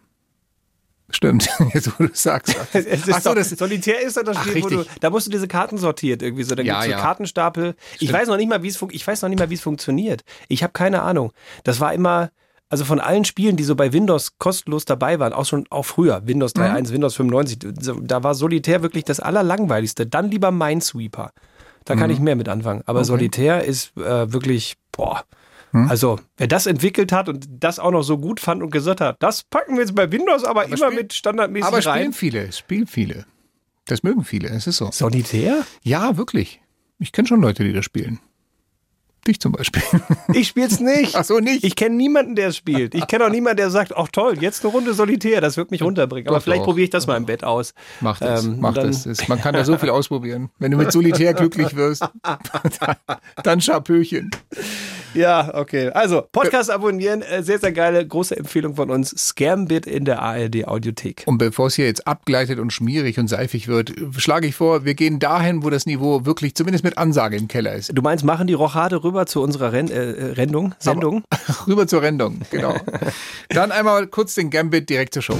Stimmt, 1.10 1.48
jetzt 1.74 1.90
wo 1.98 2.04
du 2.06 2.10
sagst. 2.12 2.56
Es 2.72 2.86
ist 2.86 3.12
Ach 3.12 3.20
so, 3.20 3.30
doch, 3.30 3.36
das- 3.36 3.50
Solitär 3.50 4.00
ist 4.02 4.16
doch 4.16 4.24
das 4.24 4.36
Ach, 4.38 4.46
Spiel, 4.46 4.62
wo 4.64 4.68
du, 4.68 4.84
da 5.00 5.10
musst 5.10 5.26
du 5.26 5.30
diese 5.30 5.48
Karten 5.48 5.78
sortiert 5.78 6.22
irgendwie 6.22 6.42
so. 6.44 6.54
Da 6.54 6.62
Ja, 6.62 6.74
gibt's 6.74 6.86
so 6.86 6.90
ja. 6.92 6.98
Kartenstapel. 7.00 7.74
Ich 8.00 8.12
weiß 8.12 8.28
noch 8.28 8.36
nicht 8.36 8.48
mal, 8.48 8.62
wie 8.62 8.68
es 8.68 8.82
ich 8.90 9.06
weiß 9.06 9.22
noch 9.22 9.28
nicht 9.28 9.38
mal, 9.38 9.48
wie 9.50 9.54
es 9.54 9.60
funktioniert. 9.60 10.22
Ich 10.48 10.62
habe 10.62 10.72
keine 10.72 11.02
Ahnung. 11.02 11.32
Das 11.62 11.78
war 11.80 11.94
immer, 11.94 12.30
also 12.70 12.84
von 12.84 12.98
allen 13.00 13.24
Spielen, 13.24 13.56
die 13.56 13.62
so 13.64 13.76
bei 13.76 13.92
Windows 13.92 14.38
kostenlos 14.38 14.84
dabei 14.84 15.18
waren, 15.20 15.32
auch 15.32 15.44
schon 15.46 15.66
auch 15.70 15.84
früher, 15.84 16.22
Windows 16.26 16.54
Mhm. 16.54 16.60
3.1, 16.62 16.90
Windows 16.92 17.14
95, 17.14 17.58
so, 17.80 17.94
da 18.00 18.22
war 18.22 18.34
Solitär 18.34 18.82
wirklich 18.82 19.04
das 19.04 19.20
allerlangweiligste. 19.20 20.06
Dann 20.06 20.30
lieber 20.30 20.50
Minesweeper. 20.50 21.30
Da 21.84 21.96
kann 21.96 22.08
ich 22.10 22.18
mehr 22.18 22.34
mit 22.36 22.48
anfangen. 22.48 22.82
Aber 22.86 23.00
Mhm. 23.00 23.02
Okay. 23.02 23.06
Solitär 23.08 23.64
ist 23.64 23.96
äh, 23.98 24.32
wirklich, 24.32 24.74
boah. 24.92 25.24
Hm? 25.72 25.88
Also, 25.90 26.18
wer 26.38 26.46
das 26.46 26.66
entwickelt 26.66 27.12
hat 27.12 27.28
und 27.28 27.46
das 27.50 27.78
auch 27.78 27.90
noch 27.90 28.02
so 28.02 28.16
gut 28.16 28.40
fand 28.40 28.62
und 28.62 28.70
gesagt 28.70 29.00
hat, 29.00 29.16
das 29.20 29.42
packen 29.42 29.74
wir 29.74 29.82
jetzt 29.82 29.94
bei 29.94 30.10
Windows 30.10 30.44
aber, 30.44 30.64
immer 30.66 30.76
spiel- 30.76 30.94
mit 30.94 31.12
standardmäßig 31.12 31.66
Aber 31.66 31.84
rein. 31.84 31.98
spielen 31.98 32.12
viele, 32.12 32.52
spielen 32.52 32.86
viele. 32.86 33.26
Das 33.86 34.02
mögen 34.02 34.24
viele, 34.24 34.48
es 34.48 34.66
ist 34.66 34.78
so. 34.78 34.90
Solitär? 34.92 35.58
Ja, 35.82 36.16
wirklich. 36.16 36.60
Ich 36.98 37.12
kenne 37.12 37.28
schon 37.28 37.42
Leute, 37.42 37.64
die 37.64 37.72
das 37.74 37.84
spielen. 37.84 38.18
Dich 39.26 39.40
zum 39.40 39.52
Beispiel. 39.52 39.82
Ich 40.34 40.48
spiel's 40.48 40.80
nicht. 40.80 41.14
Ach 41.16 41.24
so, 41.24 41.38
nicht? 41.38 41.64
Ich 41.64 41.76
kenne 41.76 41.94
niemanden, 41.96 42.34
der 42.34 42.48
es 42.48 42.56
spielt. 42.56 42.94
Ich 42.94 43.06
kenne 43.06 43.24
auch 43.26 43.30
niemanden, 43.30 43.58
der 43.58 43.70
sagt, 43.70 43.96
ach 43.96 44.08
toll, 44.08 44.36
jetzt 44.42 44.64
eine 44.64 44.72
Runde 44.72 44.94
Solitär, 44.94 45.40
das 45.40 45.56
wird 45.56 45.70
mich 45.70 45.82
runterbringen. 45.82 46.28
Aber 46.28 46.38
Doch, 46.38 46.42
vielleicht 46.44 46.60
doch. 46.62 46.66
probiere 46.66 46.84
ich 46.84 46.90
das 46.90 47.06
mal 47.06 47.16
im 47.16 47.24
Bett 47.26 47.44
aus. 47.44 47.72
Mach 48.00 48.18
das, 48.18 48.44
Ähm, 48.44 48.56
mach 48.60 48.74
das. 48.74 49.06
Es- 49.06 49.28
Man 49.28 49.40
kann 49.40 49.54
da 49.54 49.64
so 49.64 49.78
viel 49.78 49.90
ausprobieren. 49.90 50.50
Wenn 50.58 50.70
du 50.72 50.76
mit 50.76 50.90
Solitär 50.92 51.34
glücklich 51.34 51.74
wirst, 51.76 52.02
dann, 52.22 52.38
dann 53.44 53.60
Schapöchen. 53.60 54.30
Ja, 55.14 55.54
okay. 55.54 55.90
Also, 55.90 56.24
Podcast 56.32 56.70
abonnieren, 56.70 57.22
äh, 57.22 57.42
sehr, 57.42 57.58
sehr 57.58 57.72
geile, 57.72 58.06
große 58.06 58.36
Empfehlung 58.36 58.76
von 58.76 58.90
uns. 58.90 59.10
Scambit 59.10 59.86
in 59.86 60.04
der 60.04 60.20
ARD 60.20 60.66
Audiothek. 60.66 61.22
Und 61.26 61.38
bevor 61.38 61.68
es 61.68 61.76
hier 61.76 61.86
jetzt 61.86 62.06
abgleitet 62.06 62.58
und 62.58 62.72
schmierig 62.72 63.18
und 63.18 63.28
seifig 63.28 63.68
wird, 63.68 63.92
schlage 64.16 64.46
ich 64.46 64.54
vor, 64.54 64.84
wir 64.84 64.94
gehen 64.94 65.18
dahin, 65.18 65.62
wo 65.62 65.70
das 65.70 65.86
Niveau 65.86 66.26
wirklich 66.26 66.54
zumindest 66.54 66.84
mit 66.84 66.98
Ansage 66.98 67.36
im 67.36 67.48
Keller 67.48 67.74
ist. 67.74 67.92
Du 67.94 68.02
meinst, 68.02 68.24
machen 68.24 68.46
die 68.46 68.54
Rochade 68.54 69.02
rüber 69.04 69.26
zu 69.26 69.42
unserer 69.42 69.72
Ren 69.72 69.90
äh, 69.90 70.12
äh, 70.12 70.32
Rendung, 70.32 70.74
Sendung? 70.78 71.22
Rüber 71.66 71.86
zur 71.86 72.02
Rendung, 72.02 72.40
genau. 72.50 72.76
Dann 73.48 73.72
einmal 73.72 74.06
kurz 74.06 74.34
den 74.34 74.50
Gambit 74.50 74.90
direkt 74.90 75.14
zur 75.14 75.22
Show. 75.22 75.38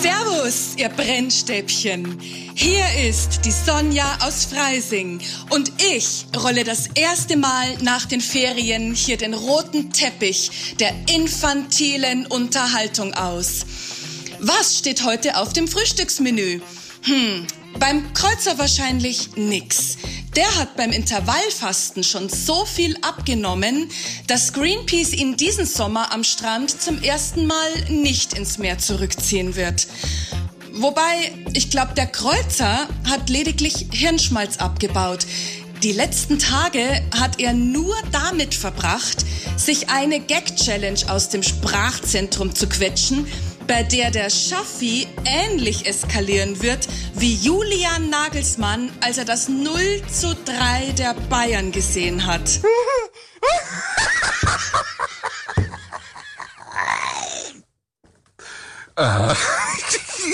Servus, 0.00 0.33
ihr 0.76 0.90
Brennstäbchen. 0.90 2.20
Hier 2.54 2.84
ist 3.08 3.46
die 3.46 3.50
Sonja 3.50 4.18
aus 4.20 4.44
Freising 4.44 5.18
und 5.48 5.72
ich 5.82 6.26
rolle 6.36 6.64
das 6.64 6.88
erste 6.94 7.38
Mal 7.38 7.78
nach 7.80 8.04
den 8.04 8.20
Ferien 8.20 8.94
hier 8.94 9.16
den 9.16 9.32
roten 9.32 9.90
Teppich 9.90 10.76
der 10.78 10.92
infantilen 11.10 12.26
Unterhaltung 12.26 13.14
aus. 13.14 13.64
Was 14.40 14.76
steht 14.76 15.02
heute 15.06 15.38
auf 15.38 15.54
dem 15.54 15.66
Frühstücksmenü? 15.66 16.60
Hm, 17.04 17.46
beim 17.78 18.12
Kreuzer 18.12 18.58
wahrscheinlich 18.58 19.36
nix. 19.36 19.96
Der 20.36 20.56
hat 20.56 20.76
beim 20.76 20.90
Intervallfasten 20.90 22.02
schon 22.02 22.28
so 22.28 22.64
viel 22.64 22.96
abgenommen, 23.02 23.88
dass 24.26 24.52
Greenpeace 24.52 25.12
ihn 25.12 25.36
diesen 25.36 25.64
Sommer 25.64 26.12
am 26.12 26.24
Strand 26.24 26.82
zum 26.82 27.00
ersten 27.02 27.46
Mal 27.46 27.70
nicht 27.88 28.36
ins 28.36 28.58
Meer 28.58 28.78
zurückziehen 28.78 29.54
wird. 29.54 29.86
Wobei, 30.76 31.32
ich 31.52 31.70
glaube, 31.70 31.94
der 31.94 32.06
Kreuzer 32.06 32.88
hat 33.08 33.30
lediglich 33.30 33.86
Hirnschmalz 33.92 34.56
abgebaut. 34.56 35.24
Die 35.84 35.92
letzten 35.92 36.40
Tage 36.40 37.00
hat 37.16 37.40
er 37.40 37.52
nur 37.52 37.94
damit 38.10 38.54
verbracht, 38.54 39.24
sich 39.56 39.90
eine 39.90 40.18
Gag-Challenge 40.18 40.98
aus 41.08 41.28
dem 41.28 41.44
Sprachzentrum 41.44 42.54
zu 42.54 42.68
quetschen, 42.68 43.26
bei 43.68 43.84
der 43.84 44.10
der 44.10 44.30
Schaffi 44.30 45.06
ähnlich 45.24 45.86
eskalieren 45.86 46.60
wird 46.60 46.88
wie 47.14 47.34
Julian 47.34 48.10
Nagelsmann, 48.10 48.90
als 49.00 49.18
er 49.18 49.24
das 49.24 49.48
0 49.48 50.02
zu 50.12 50.34
3 50.34 50.92
der 50.98 51.14
Bayern 51.30 51.70
gesehen 51.70 52.26
hat. 52.26 52.60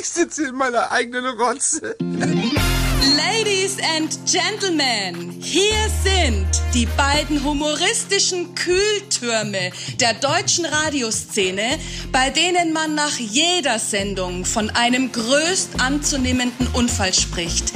Ich 0.01 0.09
sitze 0.09 0.49
in 0.49 0.55
meiner 0.55 0.91
eigenen 0.91 1.27
Rotze. 1.39 1.95
Ladies 2.01 3.77
and 3.99 4.19
Gentlemen, 4.25 5.31
hier 5.43 5.77
sind 6.03 6.47
die 6.73 6.87
beiden 6.97 7.45
humoristischen 7.45 8.55
Kühltürme 8.55 9.73
der 10.01 10.15
deutschen 10.15 10.65
Radioszene, 10.65 11.79
bei 12.11 12.31
denen 12.31 12.73
man 12.73 12.95
nach 12.95 13.19
jeder 13.19 13.79
Sendung 13.79 14.47
von 14.47 14.71
einem 14.71 15.13
größt 15.13 15.79
anzunehmenden 15.83 16.69
Unfall 16.69 17.13
spricht. 17.13 17.71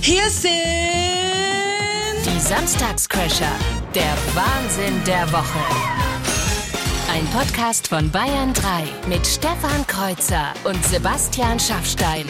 Hier 0.00 0.30
sind 0.30 0.52
Die 2.24 2.40
Samstagscrasher. 2.40 3.52
Der 3.94 4.16
Wahnsinn 4.34 5.04
der 5.04 5.30
Woche. 5.30 5.95
Ein 7.16 7.24
Podcast 7.28 7.88
von 7.88 8.10
Bayern 8.10 8.52
3 8.52 9.08
mit 9.08 9.26
Stefan 9.26 9.86
Kreuzer 9.86 10.52
und 10.64 10.84
Sebastian 10.84 11.58
Schaffstein. 11.58 12.26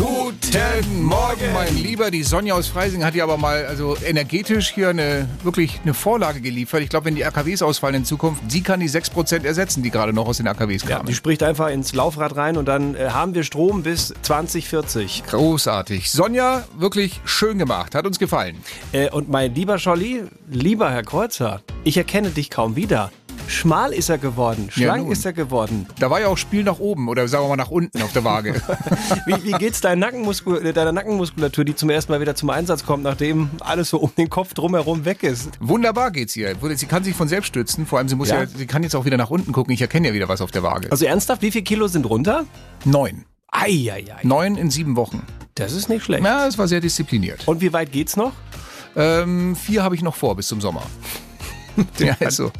Guten 0.00 1.02
Morgen, 1.02 1.52
mein 1.52 1.76
Lieber. 1.76 2.10
Die 2.10 2.22
Sonja 2.22 2.54
aus 2.54 2.68
Freising 2.68 3.04
hat 3.04 3.14
ja 3.14 3.24
aber 3.24 3.36
mal 3.36 3.66
also 3.66 3.98
energetisch 4.02 4.70
hier 4.70 4.88
eine 4.88 5.28
wirklich 5.42 5.78
eine 5.82 5.92
Vorlage 5.92 6.40
geliefert. 6.40 6.80
Ich 6.80 6.88
glaube, 6.88 7.04
wenn 7.04 7.16
die 7.16 7.24
AKWs 7.26 7.60
ausfallen 7.60 7.96
in 7.96 8.04
Zukunft, 8.06 8.42
sie 8.48 8.62
kann 8.62 8.80
die 8.80 8.88
6% 8.88 9.44
ersetzen, 9.44 9.82
die 9.82 9.90
gerade 9.90 10.14
noch 10.14 10.26
aus 10.26 10.38
den 10.38 10.48
AKWs 10.48 10.84
Ja, 10.84 10.96
kamen. 10.96 11.06
die 11.06 11.14
spricht 11.14 11.42
einfach 11.42 11.68
ins 11.68 11.92
Laufrad 11.94 12.34
rein 12.36 12.56
und 12.56 12.64
dann 12.64 12.94
äh, 12.94 13.10
haben 13.10 13.34
wir 13.34 13.44
Strom 13.44 13.82
bis 13.82 14.14
2040. 14.22 15.24
Großartig. 15.28 16.10
Sonja, 16.10 16.64
wirklich 16.78 17.20
schön 17.26 17.58
gemacht. 17.58 17.94
Hat 17.94 18.06
uns 18.06 18.18
gefallen. 18.18 18.56
Äh, 18.92 19.10
und 19.10 19.28
mein 19.28 19.54
lieber 19.54 19.78
Scholli, 19.78 20.22
lieber 20.48 20.90
Herr 20.90 21.02
Kreuzer, 21.02 21.60
ich 21.84 21.98
erkenne 21.98 22.30
dich 22.30 22.48
kaum 22.48 22.74
wieder. 22.74 23.12
Schmal 23.50 23.92
ist 23.92 24.08
er 24.08 24.18
geworden, 24.18 24.66
Ja, 24.68 24.72
schlank 24.84 25.02
nun. 25.04 25.12
ist 25.12 25.26
er 25.26 25.32
geworden. 25.32 25.86
Da 25.98 26.08
war 26.10 26.20
ja 26.20 26.28
auch 26.28 26.38
Spiel 26.38 26.62
nach 26.62 26.78
oben 26.78 27.08
oder 27.08 27.26
sagen 27.28 27.44
wir 27.44 27.48
mal 27.48 27.56
nach 27.56 27.70
unten 27.70 28.00
auf 28.02 28.12
der 28.12 28.22
Waage. 28.24 28.54
Wie, 29.26 29.44
wie 29.44 29.52
geht's 29.52 29.80
deiner, 29.80 30.06
Nackenmuskul 30.06 30.64
äh, 30.64 30.72
deiner 30.72 30.92
Nackenmuskulatur, 30.92 31.64
die 31.64 31.74
zum 31.74 31.90
ersten 31.90 32.12
Mal 32.12 32.20
wieder 32.20 32.34
zum 32.34 32.48
Einsatz 32.50 32.84
kommt, 32.86 33.02
nachdem 33.02 33.50
alles 33.60 33.90
so 33.90 33.98
um 33.98 34.10
den 34.16 34.30
Kopf 34.30 34.54
drumherum 34.54 35.04
weg 35.04 35.22
ist? 35.22 35.50
Wunderbar 35.60 36.10
geht's 36.12 36.36
ihr. 36.36 36.54
Sie 36.76 36.86
kann 36.86 37.02
sich 37.04 37.14
von 37.16 37.28
selbst 37.28 37.48
stützen. 37.48 37.86
Vor 37.86 37.98
allem, 37.98 38.08
sie 38.08 38.14
muss 38.16 38.28
ja, 38.30 38.42
Ja. 38.42 38.46
sie 38.46 38.66
kann 38.66 38.82
jetzt 38.82 38.94
auch 38.94 39.04
wieder 39.04 39.16
nach 39.16 39.30
unten 39.30 39.52
gucken. 39.52 39.72
Ich 39.74 39.80
erkenne 39.82 40.08
ja 40.08 40.14
wieder 40.14 40.28
was 40.28 40.40
auf 40.40 40.50
der 40.52 40.62
Waage. 40.62 40.90
Also 40.92 41.04
ernsthaft, 41.04 41.42
wie 41.42 41.50
viel 41.50 41.62
Kilo 41.62 41.88
sind 41.88 42.06
runter? 42.08 42.44
Neun. 42.84 43.24
Eieiei, 43.52 44.04
Neun 44.22 44.56
in 44.56 44.70
sieben 44.70 44.94
Wochen. 44.94 45.22
das 45.56 45.72
ist 45.72 45.88
nicht 45.88 46.04
schlecht. 46.04 46.24
Ja, 46.24 46.46
es 46.46 46.56
war 46.56 46.68
sehr 46.68 46.80
diszipliniert. 46.80 47.48
Und 47.48 47.60
wie 47.60 47.72
weit 47.72 47.90
geht's 47.90 48.16
noch? 48.16 48.32
Ähm, 48.96 49.56
vier 49.56 49.82
habe 49.82 49.94
ich 49.96 50.02
noch 50.02 50.14
vor 50.14 50.36
bis 50.36 50.46
zum 50.48 50.60
Sommer. 50.60 50.82
ja, 51.98 52.14
ist 52.20 52.36
so. 52.36 52.50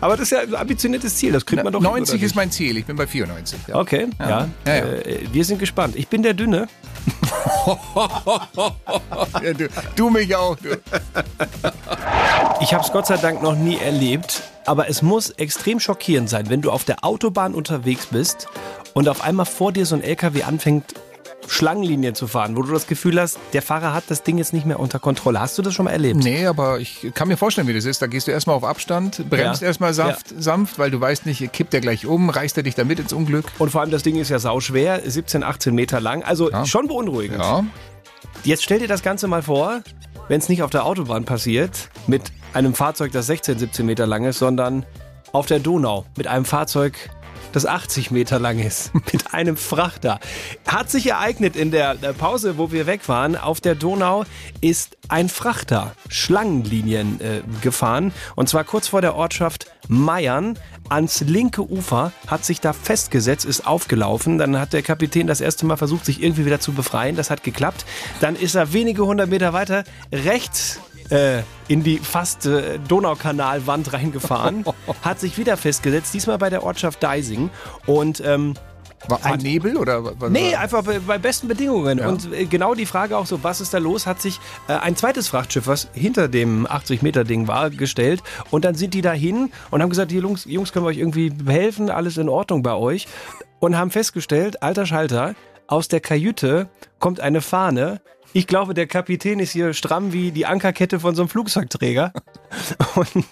Aber 0.00 0.16
das 0.16 0.24
ist 0.24 0.32
ja 0.32 0.40
ein 0.40 0.54
ambitioniertes 0.54 1.16
Ziel, 1.16 1.32
das 1.32 1.44
kriegt 1.44 1.62
man 1.62 1.72
doch 1.72 1.80
hin, 1.80 1.90
90 1.90 2.16
oder 2.16 2.26
ist 2.26 2.34
mein 2.36 2.50
Ziel. 2.50 2.76
Ich 2.76 2.84
bin 2.84 2.96
bei 2.96 3.06
94. 3.06 3.58
Ja. 3.68 3.76
Okay, 3.76 4.08
ja. 4.18 4.28
Ja, 4.28 4.48
ja. 4.66 4.74
Äh, 4.74 5.26
wir 5.32 5.44
sind 5.44 5.58
gespannt. 5.58 5.96
Ich 5.96 6.08
bin 6.08 6.22
der 6.22 6.34
Dünne. 6.34 6.68
Du, 9.56 9.68
du 9.96 10.10
mich 10.10 10.34
auch. 10.34 10.56
Du. 10.56 10.70
Ich 12.60 12.74
habe 12.74 12.84
es 12.84 12.92
Gott 12.92 13.06
sei 13.06 13.16
Dank 13.16 13.42
noch 13.42 13.56
nie 13.56 13.78
erlebt, 13.78 14.42
aber 14.66 14.88
es 14.88 15.00
muss 15.00 15.30
extrem 15.30 15.80
schockierend 15.80 16.28
sein, 16.28 16.50
wenn 16.50 16.60
du 16.60 16.70
auf 16.70 16.84
der 16.84 17.04
Autobahn 17.04 17.54
unterwegs 17.54 18.06
bist 18.06 18.48
und 18.92 19.08
auf 19.08 19.22
einmal 19.24 19.46
vor 19.46 19.72
dir 19.72 19.86
so 19.86 19.94
ein 19.94 20.02
LKW 20.02 20.42
anfängt, 20.42 20.94
Schlangenlinien 21.46 22.14
zu 22.14 22.26
fahren, 22.26 22.56
wo 22.56 22.62
du 22.62 22.72
das 22.72 22.86
Gefühl 22.86 23.20
hast, 23.20 23.38
der 23.52 23.62
Fahrer 23.62 23.92
hat 23.92 24.04
das 24.08 24.22
Ding 24.22 24.38
jetzt 24.38 24.52
nicht 24.52 24.66
mehr 24.66 24.78
unter 24.78 24.98
Kontrolle. 24.98 25.40
Hast 25.40 25.58
du 25.58 25.62
das 25.62 25.74
schon 25.74 25.86
mal 25.86 25.90
erlebt? 25.92 26.16
Nee, 26.22 26.46
aber 26.46 26.78
ich 26.78 27.10
kann 27.14 27.28
mir 27.28 27.36
vorstellen, 27.36 27.66
wie 27.66 27.74
das 27.74 27.84
ist. 27.86 28.00
Da 28.02 28.06
gehst 28.06 28.26
du 28.28 28.30
erstmal 28.30 28.54
auf 28.56 28.64
Abstand, 28.64 29.28
bremst 29.28 29.62
Ja. 29.62 29.68
erstmal 29.68 29.92
sanft, 29.94 30.34
sanft, 30.38 30.78
weil 30.78 30.90
du 30.90 31.00
weißt 31.00 31.26
nicht, 31.26 31.52
kippt 31.52 31.72
der 31.72 31.80
gleich 31.80 32.06
um, 32.06 32.30
reißt 32.30 32.56
er 32.56 32.62
dich 32.62 32.74
damit 32.74 32.98
ins 33.00 33.12
Unglück. 33.12 33.46
Und 33.58 33.70
vor 33.70 33.80
allem 33.80 33.90
das 33.90 34.02
Ding 34.02 34.16
ist 34.16 34.28
ja 34.28 34.38
sauschwer, 34.38 35.00
17, 35.04 35.42
18 35.42 35.74
Meter 35.74 36.00
lang, 36.00 36.22
also 36.22 36.50
Ja. 36.50 36.64
schon 36.66 36.86
beunruhigend. 36.88 37.38
Ja. 37.40 37.64
Jetzt 38.44 38.62
stell 38.62 38.78
dir 38.78 38.88
das 38.88 39.02
Ganze 39.02 39.26
mal 39.26 39.42
vor, 39.42 39.80
wenn 40.28 40.38
es 40.38 40.48
nicht 40.48 40.62
auf 40.62 40.70
der 40.70 40.84
Autobahn 40.86 41.24
passiert, 41.24 41.88
mit 42.06 42.22
einem 42.52 42.74
Fahrzeug, 42.74 43.12
das 43.12 43.26
16, 43.26 43.58
17 43.58 43.86
Meter 43.86 44.06
lang 44.06 44.24
ist, 44.24 44.38
sondern 44.38 44.86
auf 45.32 45.46
der 45.46 45.58
Donau 45.58 46.04
mit 46.16 46.26
einem 46.26 46.44
Fahrzeug, 46.44 46.94
das 47.52 47.66
80 47.66 48.10
Meter 48.10 48.38
lang 48.38 48.58
ist. 48.58 48.92
Mit 49.12 49.32
einem 49.32 49.56
Frachter. 49.56 50.20
Hat 50.66 50.90
sich 50.90 51.06
ereignet 51.06 51.56
in 51.56 51.70
der 51.70 51.94
Pause, 52.18 52.58
wo 52.58 52.72
wir 52.72 52.86
weg 52.86 53.08
waren. 53.08 53.36
Auf 53.36 53.60
der 53.60 53.74
Donau 53.74 54.24
ist 54.60 54.96
ein 55.08 55.28
Frachter 55.28 55.94
Schlangenlinien 56.08 57.20
äh, 57.20 57.42
gefahren. 57.62 58.12
Und 58.36 58.48
zwar 58.48 58.64
kurz 58.64 58.88
vor 58.88 59.00
der 59.00 59.14
Ortschaft 59.14 59.66
Meiern 59.90 60.56
ans 60.88 61.20
linke 61.20 61.68
Ufer, 61.68 62.12
hat 62.26 62.44
sich 62.44 62.60
da 62.60 62.72
festgesetzt, 62.72 63.44
ist 63.44 63.66
aufgelaufen. 63.66 64.38
Dann 64.38 64.58
hat 64.58 64.72
der 64.72 64.82
Kapitän 64.82 65.26
das 65.26 65.40
erste 65.40 65.66
Mal 65.66 65.76
versucht, 65.76 66.04
sich 66.04 66.22
irgendwie 66.22 66.46
wieder 66.46 66.60
zu 66.60 66.72
befreien. 66.72 67.16
Das 67.16 67.28
hat 67.28 67.42
geklappt. 67.42 67.84
Dann 68.20 68.36
ist 68.36 68.54
er 68.54 68.72
wenige 68.72 69.04
hundert 69.04 69.28
Meter 69.28 69.52
weiter 69.52 69.84
rechts 70.12 70.80
äh, 71.10 71.42
in 71.68 71.82
die 71.82 71.98
fast 71.98 72.46
äh, 72.46 72.78
Donaukanalwand 72.86 73.92
reingefahren, 73.92 74.64
hat 75.02 75.20
sich 75.20 75.38
wieder 75.38 75.56
festgesetzt, 75.56 76.14
diesmal 76.14 76.38
bei 76.38 76.50
der 76.50 76.62
Ortschaft 76.62 77.02
Deising 77.02 77.50
und 77.86 78.22
ähm, 78.24 78.54
war, 79.08 79.24
war 79.24 79.36
Nebel 79.36 79.76
oder 79.76 80.04
was? 80.20 80.30
Nee, 80.30 80.54
einfach 80.54 80.82
bei, 80.84 80.98
bei 80.98 81.18
besten 81.18 81.48
Bedingungen. 81.48 81.98
Ja. 81.98 82.08
Und 82.08 82.32
äh, 82.32 82.44
genau 82.44 82.74
die 82.74 82.86
Frage 82.86 83.16
auch 83.16 83.26
so, 83.26 83.42
was 83.42 83.60
ist 83.60 83.72
da 83.72 83.78
los, 83.78 84.06
hat 84.06 84.20
sich 84.20 84.38
äh, 84.68 84.74
ein 84.74 84.96
zweites 84.96 85.28
Frachtschiff, 85.28 85.66
was 85.66 85.88
hinter 85.92 86.28
dem 86.28 86.66
80-Meter-Ding 86.66 87.48
war, 87.48 87.70
gestellt. 87.70 88.22
Und 88.50 88.64
dann 88.64 88.74
sind 88.74 88.94
die 88.94 89.02
da 89.02 89.12
hin 89.12 89.50
und 89.70 89.82
haben 89.82 89.90
gesagt, 89.90 90.10
hier 90.10 90.20
Jungs, 90.20 90.44
Jungs, 90.44 90.72
können 90.72 90.84
wir 90.84 90.90
euch 90.90 90.98
irgendwie 90.98 91.32
helfen? 91.46 91.90
Alles 91.90 92.18
in 92.18 92.28
Ordnung 92.28 92.62
bei 92.62 92.74
euch? 92.74 93.06
Und 93.58 93.76
haben 93.76 93.90
festgestellt, 93.90 94.62
alter 94.62 94.86
Schalter, 94.86 95.34
aus 95.70 95.88
der 95.88 96.00
Kajüte 96.00 96.68
kommt 96.98 97.20
eine 97.20 97.40
Fahne, 97.40 98.00
ich 98.32 98.46
glaube, 98.46 98.74
der 98.74 98.86
Kapitän 98.86 99.40
ist 99.40 99.50
hier 99.50 99.74
stramm 99.74 100.12
wie 100.12 100.30
die 100.30 100.46
Ankerkette 100.46 101.00
von 101.00 101.16
so 101.16 101.22
einem 101.22 101.28
Flugzeugträger. 101.28 102.12
Und 102.94 103.26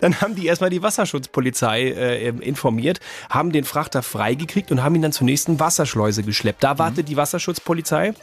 dann 0.00 0.20
haben 0.20 0.36
die 0.36 0.46
erstmal 0.46 0.70
die 0.70 0.82
Wasserschutzpolizei 0.82 1.82
äh, 1.82 2.28
informiert, 2.28 3.00
haben 3.28 3.50
den 3.50 3.64
Frachter 3.64 4.02
freigekriegt 4.02 4.70
und 4.70 4.84
haben 4.84 4.94
ihn 4.94 5.02
dann 5.02 5.12
zur 5.12 5.24
nächsten 5.24 5.58
Wasserschleuse 5.58 6.22
geschleppt. 6.22 6.62
Da 6.62 6.78
wartet 6.78 7.06
mhm. 7.06 7.10
die 7.10 7.16
Wasserschutzpolizei 7.16 8.14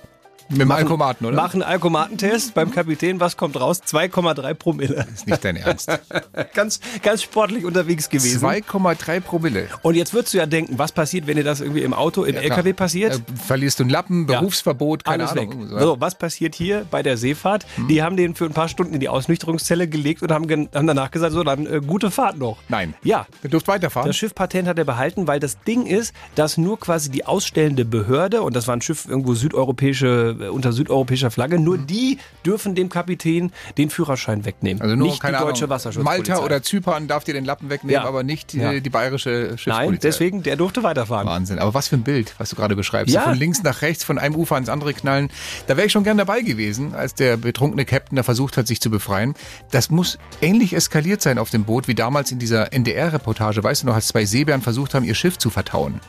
mit 0.50 0.62
dem 0.62 0.72
Alkomaten, 0.72 1.26
oder? 1.26 1.36
Machen 1.36 1.62
Alkomatentest 1.62 2.54
beim 2.54 2.72
Kapitän. 2.72 3.20
Was 3.20 3.38
kommt 3.38 3.60
raus? 3.60 3.82
2,3 3.86 4.54
Promille. 4.54 4.96
Das 4.96 5.08
ist 5.08 5.28
nicht 5.28 5.44
dein 5.44 5.58
Ernst. 5.58 5.90
ganz, 6.54 6.80
ganz 7.04 7.24
sportlich 7.24 7.66
unterwegs 7.66 8.10
gewesen. 8.10 8.44
2,3 8.44 9.20
Promille. 9.20 9.68
Und 9.82 9.96
jetzt 9.96 10.14
würdest 10.14 10.34
du 10.34 10.38
ja 10.38 10.46
denken, 10.46 10.78
was 10.78 10.92
passiert, 10.92 11.28
wenn 11.28 11.38
dir 11.38 11.44
das 11.44 11.62
irgendwie 11.62 11.82
im 11.82 11.94
Auto, 11.94 12.24
im 12.24 12.36
ja, 12.36 12.42
LKW 12.42 12.74
passiert? 12.74 13.16
Äh, 13.16 13.22
verlierst 13.46 13.80
du 13.80 13.84
einen 13.84 13.90
Lappen, 13.90 14.26
Berufsverbot, 14.26 15.04
ja, 15.06 15.12
keine 15.12 15.30
Ahnung. 15.30 15.70
Weg. 15.70 15.80
So, 15.80 16.00
was 16.00 16.16
passiert 16.16 16.56
hier 16.56 16.86
bei 16.90 17.04
der 17.04 17.18
Seefahrt? 17.18 17.66
Hm. 17.76 17.88
Die 17.88 18.02
haben 18.02 18.18
den 18.18 18.36
für 18.36 18.46
ein 18.46 18.54
paar 18.54 18.70
Stunden 18.70 18.94
in 18.94 19.00
die 19.00 19.10
Ausnüchterungszelle 19.10 19.88
gelegt 19.88 20.22
und 20.22 20.32
haben, 20.32 20.50
haben 20.74 20.88
danach 20.88 21.12
gesagt, 21.12 21.34
so, 21.34 21.44
dann 21.44 21.66
äh, 21.66 21.82
gute 21.86 22.12
Fahrt 22.12 22.38
noch. 22.38 22.58
Nein. 22.70 22.94
Ja. 23.04 23.28
Du 23.42 23.50
durft 23.50 23.68
weiterfahren. 23.68 24.08
Das 24.08 24.16
Schiffpatent 24.16 24.68
hat 24.68 24.78
er 24.78 24.86
behalten, 24.86 25.28
weil 25.28 25.40
das 25.40 25.60
Ding 25.62 25.86
ist, 25.86 26.14
dass 26.36 26.58
nur 26.58 26.80
quasi 26.80 27.10
die 27.10 27.26
ausstellende 27.26 27.86
Behörde, 27.86 28.42
und 28.42 28.56
das 28.56 28.68
war 28.68 28.76
ein 28.76 28.82
Schiff 28.82 29.08
irgendwo 29.08 29.34
südeuropäische 29.34 30.37
äh, 30.40 30.48
unter 30.48 30.72
südeuropäischer 30.72 31.32
Flagge. 31.32 31.60
Nur 31.60 31.78
mhm. 31.78 31.88
die 31.88 32.18
dürfen 32.46 32.76
dem 32.76 32.90
Kapitän 32.90 33.52
den 33.78 33.90
Führerschein 33.90 34.46
wegnehmen. 34.46 34.82
Also 34.82 34.96
nur, 34.96 35.08
nicht 35.08 35.24
die 35.24 35.32
deutsche 35.32 35.66
Ahnung, 35.66 35.70
Wasserschutzpolizei. 35.70 36.34
Malta 36.34 36.46
oder 36.46 36.64
Zypern 36.64 37.08
darf 37.08 37.24
dir 37.24 37.34
den 37.34 37.46
Lappen 37.46 37.70
wegnehmen, 37.70 38.02
ja. 38.02 38.08
aber 38.08 38.24
nicht 38.24 38.54
die, 38.54 38.60
ja. 38.60 38.80
die 38.80 38.90
bayerische 38.90 39.58
Schiffspolizei. 39.58 39.86
Nein, 39.86 40.00
deswegen, 40.02 40.44
der 40.44 40.56
durfte 40.56 40.84
weiterfahren. 40.84 41.28
Wahnsinn. 41.28 41.60
Aber 41.60 41.74
was 41.74 41.88
für 41.88 41.96
ein 41.96 42.04
Bild, 42.04 42.34
was 42.38 42.50
du 42.50 42.56
gerade 42.56 42.76
beschreibst. 42.76 43.14
Ja. 43.14 43.24
So 43.24 43.30
von 43.30 43.38
links 43.38 43.64
nach 43.64 43.82
rechts, 43.82 44.04
von 44.04 44.18
einem 44.18 44.36
Ufer 44.36 44.56
ans 44.56 44.70
andere 44.70 44.94
knallen. 44.94 45.30
Da 45.68 45.78
wäre 45.78 45.88
ich 45.88 45.92
schon 45.92 46.04
gern 46.04 46.18
dabei 46.18 46.42
gewesen, 46.42 46.94
als 46.94 47.16
der 47.16 47.38
betrunkene 47.38 47.86
Captain 47.86 48.16
da 48.16 48.24
versucht 48.24 48.58
hat, 48.58 48.68
sich 48.68 48.82
zu 48.82 48.90
befreien. 48.90 49.34
Das 49.72 49.90
muss 49.90 50.18
ähnlich 50.42 50.74
eskaliert 50.74 51.22
sein 51.22 51.38
auf 51.38 51.50
dem 51.50 51.64
Boot, 51.64 51.88
wie 51.88 51.96
damals 51.96 52.32
in 52.32 52.40
dieser 52.40 52.74
NDR-Reportage. 52.74 53.64
Weißt 53.64 53.84
du 53.84 53.88
noch, 53.88 53.96
als 53.96 54.08
zwei 54.08 54.26
Seebären 54.26 54.62
versucht 54.62 54.94
haben, 54.94 55.06
ihr 55.06 55.16
Schiff 55.16 55.38
zu 55.38 55.50
vertauen. 55.50 56.00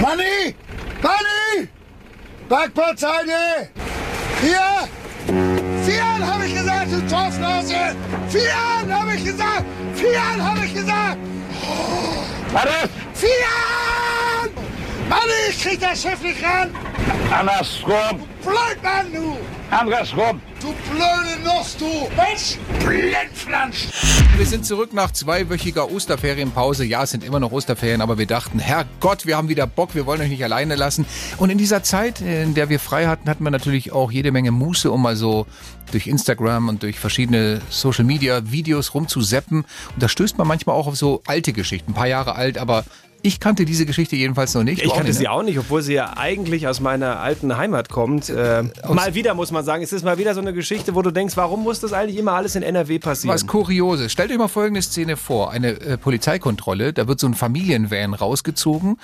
Manni! 0.00 0.54
Manni! 1.02 1.68
Backbordseite! 2.52 3.70
Vier! 4.42 4.86
Vier 5.86 6.04
habe 6.04 6.46
ich 6.46 6.54
gesagt, 6.54 6.92
du 6.92 7.00
Torfnase! 7.08 7.96
Vier 8.28 8.94
habe 8.94 9.14
ich 9.14 9.24
gesagt! 9.24 9.64
Vier 9.94 10.44
habe 10.44 10.66
ich 10.66 10.74
gesagt! 10.74 11.16
Warte! 12.52 12.90
Vier! 13.14 14.50
Mann, 15.08 15.20
ich 15.48 15.62
krieg 15.62 15.80
das 15.80 16.02
Schiff 16.02 16.20
nicht 16.20 16.44
ran! 16.44 16.70
Andersrum! 17.30 18.20
Blödmann, 18.42 19.12
du! 19.12 19.36
Andersrum! 19.70 20.40
Du 20.60 20.74
blöde 20.90 21.42
Nuss, 21.42 21.76
du! 21.76 21.86
Mensch! 22.14 22.58
Blindflansch! 22.84 23.88
Wir 24.36 24.46
sind 24.46 24.66
zurück 24.66 24.92
nach 24.92 25.10
zweiwöchiger 25.10 25.90
Osterferienpause. 25.90 26.84
Ja, 26.84 27.02
es 27.04 27.10
sind 27.10 27.24
immer 27.24 27.40
noch 27.40 27.50
Osterferien, 27.50 28.00
aber 28.00 28.18
wir 28.18 28.26
dachten, 28.26 28.58
Herrgott, 28.58 29.26
wir 29.26 29.36
haben 29.36 29.48
wieder 29.48 29.66
Bock, 29.66 29.94
wir 29.94 30.06
wollen 30.06 30.20
euch 30.20 30.28
nicht 30.28 30.44
alleine 30.44 30.76
lassen. 30.76 31.06
Und 31.38 31.50
in 31.50 31.58
dieser 31.58 31.82
Zeit, 31.82 32.20
in 32.20 32.54
der 32.54 32.68
wir 32.68 32.78
frei 32.78 33.06
hatten, 33.06 33.28
hatten 33.28 33.44
wir 33.44 33.50
natürlich 33.50 33.92
auch 33.92 34.12
jede 34.12 34.30
Menge 34.30 34.50
Muße, 34.50 34.90
um 34.90 35.02
mal 35.02 35.16
so 35.16 35.46
durch 35.90 36.06
Instagram 36.06 36.68
und 36.68 36.82
durch 36.82 36.98
verschiedene 36.98 37.60
Social 37.70 38.04
Media 38.04 38.50
Videos 38.50 38.94
rumzuseppen. 38.94 39.58
Und 39.62 40.02
da 40.02 40.08
stößt 40.08 40.38
man 40.38 40.46
manchmal 40.46 40.76
auch 40.76 40.86
auf 40.86 40.96
so 40.96 41.22
alte 41.26 41.52
Geschichten, 41.52 41.92
ein 41.92 41.94
paar 41.94 42.08
Jahre 42.08 42.34
alt, 42.34 42.58
aber 42.58 42.84
ich 43.22 43.40
kannte 43.40 43.64
diese 43.64 43.86
Geschichte 43.86 44.16
jedenfalls 44.16 44.54
noch 44.54 44.64
nicht. 44.64 44.82
Ich 44.82 44.92
kannte 44.92 45.12
sie 45.12 45.24
ne? 45.24 45.30
auch 45.30 45.42
nicht, 45.42 45.58
obwohl 45.58 45.82
sie 45.82 45.94
ja 45.94 46.16
eigentlich 46.16 46.66
aus 46.66 46.80
meiner 46.80 47.20
alten 47.20 47.56
Heimat 47.56 47.88
kommt. 47.88 48.28
Äh, 48.28 48.64
mal 48.88 49.14
wieder 49.14 49.34
muss 49.34 49.50
man 49.50 49.64
sagen, 49.64 49.82
es 49.82 49.92
ist 49.92 50.04
mal 50.04 50.18
wieder 50.18 50.34
so 50.34 50.40
eine 50.40 50.52
Geschichte, 50.52 50.94
wo 50.94 51.02
du 51.02 51.10
denkst, 51.10 51.36
warum 51.36 51.62
muss 51.62 51.80
das 51.80 51.92
eigentlich 51.92 52.18
immer 52.18 52.32
alles 52.32 52.56
in 52.56 52.62
NRW 52.62 52.98
passieren? 52.98 53.34
Was 53.34 53.46
Kurioses. 53.46 54.10
Stellt 54.12 54.30
euch 54.30 54.38
mal 54.38 54.48
folgende 54.48 54.82
Szene 54.82 55.16
vor. 55.16 55.50
Eine 55.50 55.80
äh, 55.80 55.98
Polizeikontrolle, 55.98 56.92
da 56.92 57.06
wird 57.06 57.20
so 57.20 57.26
ein 57.26 57.34
Familienvan 57.34 58.14
rausgezogen 58.14 58.98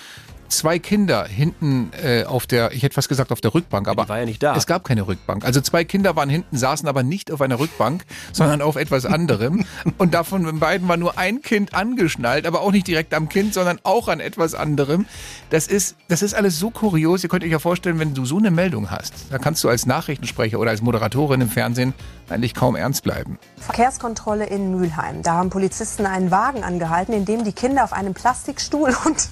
zwei 0.48 0.78
Kinder 0.78 1.24
hinten 1.24 1.90
äh, 2.02 2.24
auf 2.24 2.46
der, 2.46 2.72
ich 2.72 2.82
hätte 2.82 2.94
fast 2.94 3.08
gesagt 3.08 3.32
auf 3.32 3.40
der 3.40 3.54
Rückbank, 3.54 3.88
aber 3.88 4.04
ja, 4.04 4.08
war 4.08 4.18
ja 4.18 4.24
nicht 4.24 4.42
da. 4.42 4.56
es 4.56 4.66
gab 4.66 4.84
keine 4.84 5.06
Rückbank. 5.06 5.44
Also 5.44 5.61
zwei 5.61 5.84
Kinder 5.84 6.16
waren 6.16 6.28
hinten, 6.28 6.56
saßen 6.56 6.88
aber 6.88 7.02
nicht 7.02 7.30
auf 7.30 7.40
einer 7.40 7.58
Rückbank, 7.58 8.04
sondern 8.32 8.62
auf 8.62 8.76
etwas 8.76 9.06
anderem. 9.06 9.64
Und 9.98 10.14
davon 10.14 10.58
beiden 10.58 10.88
war 10.88 10.96
nur 10.96 11.18
ein 11.18 11.42
Kind 11.42 11.74
angeschnallt, 11.74 12.46
aber 12.46 12.61
auch 12.61 12.72
nicht 12.72 12.87
direkt 12.87 13.14
am 13.14 13.28
Kind, 13.28 13.54
sondern 13.54 13.78
auch 13.82 14.08
an 14.08 14.20
etwas 14.20 14.54
anderem. 14.54 15.06
Das 15.50 15.66
ist, 15.66 15.96
das 16.08 16.22
ist 16.22 16.34
alles 16.34 16.58
so 16.58 16.70
kurios. 16.70 17.22
Ihr 17.22 17.28
könnt 17.28 17.44
euch 17.44 17.50
ja 17.50 17.58
vorstellen, 17.58 17.98
wenn 17.98 18.14
du 18.14 18.24
so 18.24 18.38
eine 18.38 18.50
Meldung 18.50 18.90
hast, 18.90 19.14
da 19.30 19.38
kannst 19.38 19.62
du 19.64 19.68
als 19.68 19.87
Nachrichtensprecher 19.87 20.58
oder 20.58 20.70
als 20.70 20.82
Moderatorin 20.82 21.40
im 21.40 21.48
Fernsehen 21.48 21.94
eigentlich 22.28 22.54
kaum 22.54 22.76
ernst 22.76 23.02
bleiben. 23.04 23.38
Verkehrskontrolle 23.58 24.46
in 24.46 24.72
Mülheim. 24.72 25.22
Da 25.22 25.34
haben 25.34 25.50
Polizisten 25.50 26.06
einen 26.06 26.30
Wagen 26.30 26.62
angehalten, 26.62 27.14
in 27.14 27.24
dem 27.24 27.44
die 27.44 27.52
Kinder 27.52 27.84
auf 27.84 27.92
einem 27.92 28.14
Plastikstuhl 28.14 28.94
und 29.06 29.28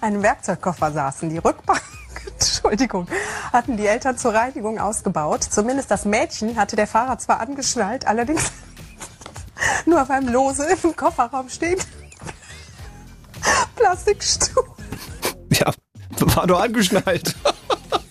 einem 0.00 0.22
Werkzeugkoffer 0.22 0.92
saßen. 0.92 1.28
Die 1.30 1.38
Rückbank 1.38 1.82
Entschuldigung, 2.32 3.06
hatten 3.52 3.76
die 3.76 3.86
Eltern 3.86 4.16
zur 4.16 4.34
Reinigung 4.34 4.78
ausgebaut. 4.78 5.44
Zumindest 5.44 5.90
das 5.90 6.04
Mädchen 6.04 6.56
hatte 6.56 6.76
der 6.76 6.86
Fahrer 6.86 7.18
zwar 7.18 7.40
angeschnallt, 7.40 8.06
allerdings 8.06 8.52
nur 9.86 10.02
auf 10.02 10.10
einem 10.10 10.28
Lose 10.28 10.66
im 10.82 10.96
Kofferraum 10.96 11.48
stehen. 11.48 11.78
Plastikstuhl. 13.76 14.64
Ja, 15.52 15.72
war 16.18 16.46
doch 16.46 16.60
angeschnallt. 16.60 17.34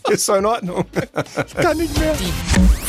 Ist 0.09 0.27
doch 0.27 0.35
in 0.35 0.45
Ordnung. 0.45 0.85
Ich 1.45 1.55
kann 1.55 1.77
nicht 1.77 1.97
mehr. 1.97 2.15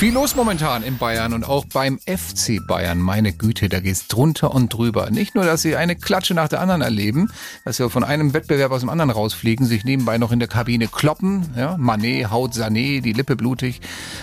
Viel 0.01 0.15
los 0.15 0.35
momentan 0.35 0.83
in 0.83 0.97
Bayern 0.97 1.35
und 1.35 1.45
auch 1.45 1.67
beim 1.67 1.99
FC 1.99 2.67
Bayern. 2.67 3.01
Meine 3.01 3.35
Güte, 3.35 3.69
da 3.69 3.81
geht's 3.81 4.09
drunter 4.09 4.55
und 4.55 4.73
drüber. 4.73 5.11
Nicht 5.11 5.35
nur, 5.35 5.45
dass 5.45 5.61
sie 5.61 5.77
eine 5.77 5.95
Klatsche 5.95 6.33
nach 6.33 6.49
der 6.49 6.63
anderen 6.63 6.81
erleben, 6.81 7.31
dass 7.67 7.77
sie 7.77 7.91
von 7.91 8.03
einem 8.03 8.33
Wettbewerb 8.33 8.73
aus 8.73 8.81
dem 8.81 8.89
anderen 8.89 9.11
rausfliegen, 9.11 9.67
sich 9.67 9.85
nebenbei 9.85 10.17
noch 10.17 10.33
in 10.33 10.39
der 10.39 10.49
Kabine 10.49 10.89
kloppen, 10.89 11.51
ja, 11.55 11.77
Manet 11.77 12.31
haut 12.31 12.55
Sané, 12.55 13.03
die 13.03 13.13
Lippe 13.13 13.37
blutig. 13.37 13.83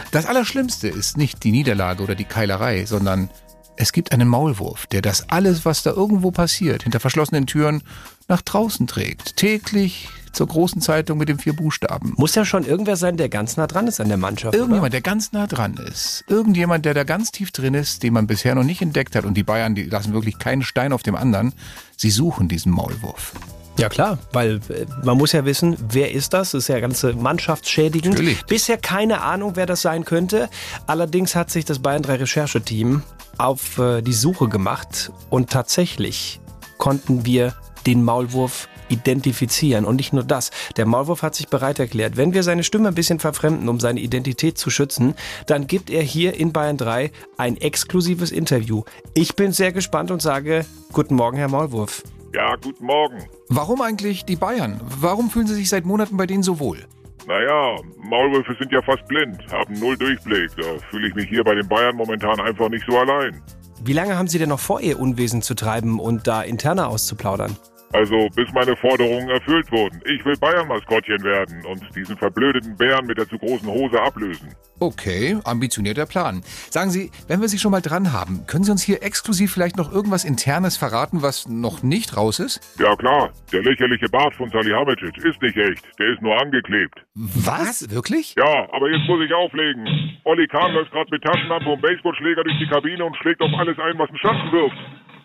Das 0.10 0.26
Allerschlimmste 0.26 0.88
ist 0.88 1.16
nicht 1.16 1.44
die 1.44 1.52
Niederlage 1.52 2.02
oder 2.02 2.16
die 2.16 2.26
Keilerei, 2.26 2.88
sondern 2.88 3.30
es 3.76 3.92
gibt 3.92 4.14
einen 4.14 4.28
Maulwurf, 4.28 4.88
der 4.88 5.04
das 5.04 5.30
alles, 5.30 5.64
was 5.64 5.84
da 5.84 5.92
irgendwo 5.92 6.32
passiert, 6.32 6.82
hinter 6.82 7.00
verschlossenen 7.00 7.46
Türen 7.46 7.84
nach 8.28 8.42
draußen 8.42 8.88
trägt. 8.88 9.36
Täglich 9.36 10.10
zur 10.38 10.48
großen 10.48 10.82
Zeitung 10.82 11.18
mit 11.18 11.30
den 11.30 11.40
vier 11.40 11.54
Buchstaben. 11.54 12.14
Muss 12.16 12.36
ja 12.36 12.46
schon 12.46 12.64
irgendwer 12.64 12.96
sein, 12.96 13.18
der 13.18 13.28
ganz 13.28 13.58
nah 13.58 13.66
dran 13.66 13.88
ist 13.88 14.00
an 14.00 14.08
der 14.08 14.18
Mannschaft. 14.18 14.54
Irgendjemand, 14.54 14.84
oder? 14.84 14.90
der 14.92 15.02
ganz 15.02 15.32
nah 15.32 15.48
dran 15.48 15.76
ist. 15.78 16.24
Irgendjemand, 16.28 16.86
der 16.86 16.94
da 16.94 17.04
ganz 17.04 17.32
tief 17.32 17.52
drin 17.52 17.74
ist, 17.74 18.04
den 18.04 18.14
man 18.14 18.28
bisher 18.28 18.54
noch 18.54 18.64
nicht 18.64 18.82
entdeckt 18.82 19.16
hat. 19.16 19.26
Und 19.26 19.34
die 19.34 19.44
Bayern, 19.44 19.74
die 19.74 19.84
lassen 19.84 20.14
wirklich 20.14 20.38
keinen 20.38 20.62
Stein 20.62 20.94
auf 20.94 21.02
dem 21.02 21.16
anderen. 21.16 21.54
Sie 21.98 22.12
suchen 22.12 22.48
diesen 22.48 22.72
Maulwurf. 22.72 23.34
Ja 23.80 23.90
klar, 23.90 24.20
weil 24.32 24.60
äh, 24.70 24.86
man 25.04 25.18
muss 25.18 25.32
ja 25.32 25.44
wissen, 25.46 25.76
wer 25.90 26.12
ist 26.12 26.34
das? 26.34 26.52
Das 26.52 26.64
ist 26.64 26.68
ja 26.68 26.80
ganze 26.80 27.14
Mannschaftsschädigend. 27.14 28.14
Natürlich. 28.14 28.46
Bisher 28.46 28.78
keine 28.78 29.22
Ahnung, 29.22 29.54
wer 29.56 29.66
das 29.66 29.82
sein 29.82 30.06
könnte. 30.06 30.50
Allerdings 30.86 31.36
hat 31.36 31.50
sich 31.50 31.66
das 31.66 31.80
Bayern 31.80 32.04
3 32.04 32.16
Rechercheteam 32.16 33.02
auf 33.38 33.80
äh, 33.80 34.02
die 34.02 34.14
Suche 34.14 34.50
gemacht 34.50 35.12
und 35.30 35.50
tatsächlich 35.50 36.40
konnten 36.78 37.26
wir 37.26 37.56
den 37.88 38.04
Maulwurf 38.04 38.68
identifizieren. 38.90 39.86
Und 39.86 39.98
nicht 39.98 40.14
nur 40.14 40.24
das. 40.24 40.52
Der 40.78 40.86
Maulwurf 40.86 41.22
hat 41.24 41.36
sich 41.36 41.48
bereit 41.48 41.80
erklärt, 41.80 42.18
wenn 42.18 42.34
wir 42.34 42.44
seine 42.44 42.64
Stimme 42.64 42.90
ein 42.90 42.96
bisschen 42.96 43.20
verfremden, 43.20 43.70
um 43.70 43.80
seine 43.80 44.00
Identität 44.00 44.58
zu 44.58 44.70
schützen, 44.70 45.16
dann 45.46 45.68
gibt 45.68 45.90
er 45.90 46.02
hier 46.02 46.36
in 46.36 46.54
Bayern 46.54 46.78
3 46.78 47.12
ein 47.38 47.58
exklusives 47.58 48.32
Interview. 48.32 48.84
Ich 49.14 49.36
bin 49.36 49.52
sehr 49.52 49.72
gespannt 49.72 50.12
und 50.12 50.22
sage, 50.22 50.66
guten 50.92 51.16
Morgen, 51.16 51.38
Herr 51.38 51.50
Maulwurf. 51.50 52.04
Ja, 52.34 52.56
guten 52.62 52.86
Morgen. 52.86 53.26
Warum 53.50 53.82
eigentlich 53.82 54.26
die 54.26 54.36
Bayern? 54.36 54.80
Warum 54.84 55.30
fühlen 55.30 55.48
Sie 55.48 55.56
sich 55.56 55.70
seit 55.70 55.86
Monaten 55.86 56.18
bei 56.18 56.26
denen 56.26 56.44
so 56.44 56.60
wohl? 56.60 56.86
Naja, 57.26 57.76
Maulwürfe 57.98 58.56
sind 58.60 58.72
ja 58.72 58.82
fast 58.82 59.06
blind, 59.08 59.38
haben 59.52 59.74
null 59.80 59.98
Durchblick. 59.98 60.50
Da 60.56 60.64
fühle 60.90 61.10
ich 61.10 61.16
mich 61.16 61.28
hier 61.28 61.44
bei 61.44 61.56
den 61.56 61.68
Bayern 61.68 61.96
momentan 61.96 62.40
einfach 62.40 62.70
nicht 62.70 62.86
so 62.88 62.98
allein. 62.98 63.42
Wie 63.84 63.94
lange 63.94 64.18
haben 64.18 64.28
Sie 64.28 64.40
denn 64.40 64.50
noch 64.50 64.60
vor, 64.60 64.82
Ihr 64.82 65.00
Unwesen 65.00 65.42
zu 65.42 65.54
treiben 65.54 66.00
und 66.00 66.26
da 66.28 66.42
interner 66.42 66.88
auszuplaudern? 66.88 67.58
Also 67.94 68.28
bis 68.36 68.52
meine 68.54 68.76
Forderungen 68.76 69.30
erfüllt 69.30 69.72
wurden. 69.72 70.02
Ich 70.06 70.24
will 70.26 70.36
Bayern-Maskottchen 70.38 71.24
werden 71.24 71.66
und 71.66 71.82
diesen 71.96 72.18
verblödeten 72.18 72.76
Bären 72.76 73.06
mit 73.06 73.18
der 73.18 73.28
zu 73.28 73.38
großen 73.38 73.68
Hose 73.68 74.02
ablösen. 74.02 74.54
Okay, 74.80 75.38
ambitionierter 75.46 76.06
Plan. 76.06 76.42
Sagen 76.70 76.92
Sie, 76.92 77.12
wenn 77.28 77.42
wir 77.42 77.48
Sie 77.48 77.58
schon 77.58 77.72
mal 77.72 77.82
dran 77.82 78.12
haben, 78.12 78.46
können 78.46 78.64
Sie 78.64 78.72
uns 78.72 78.84
hier 78.84 79.02
exklusiv 79.02 79.54
vielleicht 79.54 79.78
noch 79.78 79.92
irgendwas 79.92 80.26
Internes 80.26 80.78
verraten, 80.78 81.22
was 81.22 81.48
noch 81.48 81.82
nicht 81.82 82.16
raus 82.18 82.40
ist? 82.40 82.78
Ja 82.80 82.96
klar, 82.96 83.32
der 83.52 83.64
lächerliche 83.64 84.10
Bart 84.10 84.36
von 84.36 84.50
Salihamidzic 84.50 85.18
ist 85.18 85.42
nicht 85.42 85.58
echt. 85.58 85.84
Der 85.98 86.10
ist 86.10 86.22
nur 86.22 86.40
angeklebt. 86.40 87.02
Was? 87.16 87.90
Wirklich? 87.90 88.36
Ja, 88.38 88.68
aber 88.72 88.92
jetzt 88.92 89.08
muss 89.08 89.24
ich 89.26 89.34
auflegen. 89.34 90.20
Olli 90.26 90.46
Kahn 90.48 90.74
läuft 90.74 90.92
gerade 90.92 91.10
mit 91.10 91.24
Taschenlampe 91.24 91.70
und 91.70 91.82
Baseballschläger 91.82 92.44
durch 92.44 92.60
die 92.60 92.68
Kabine 92.68 93.06
und 93.06 93.16
schlägt 93.18 93.42
auf 93.42 93.52
alles 93.58 93.80
ein, 93.80 93.98
was 93.98 94.10
einen 94.10 94.20
Schatten 94.20 94.52
wirft. 94.52 94.78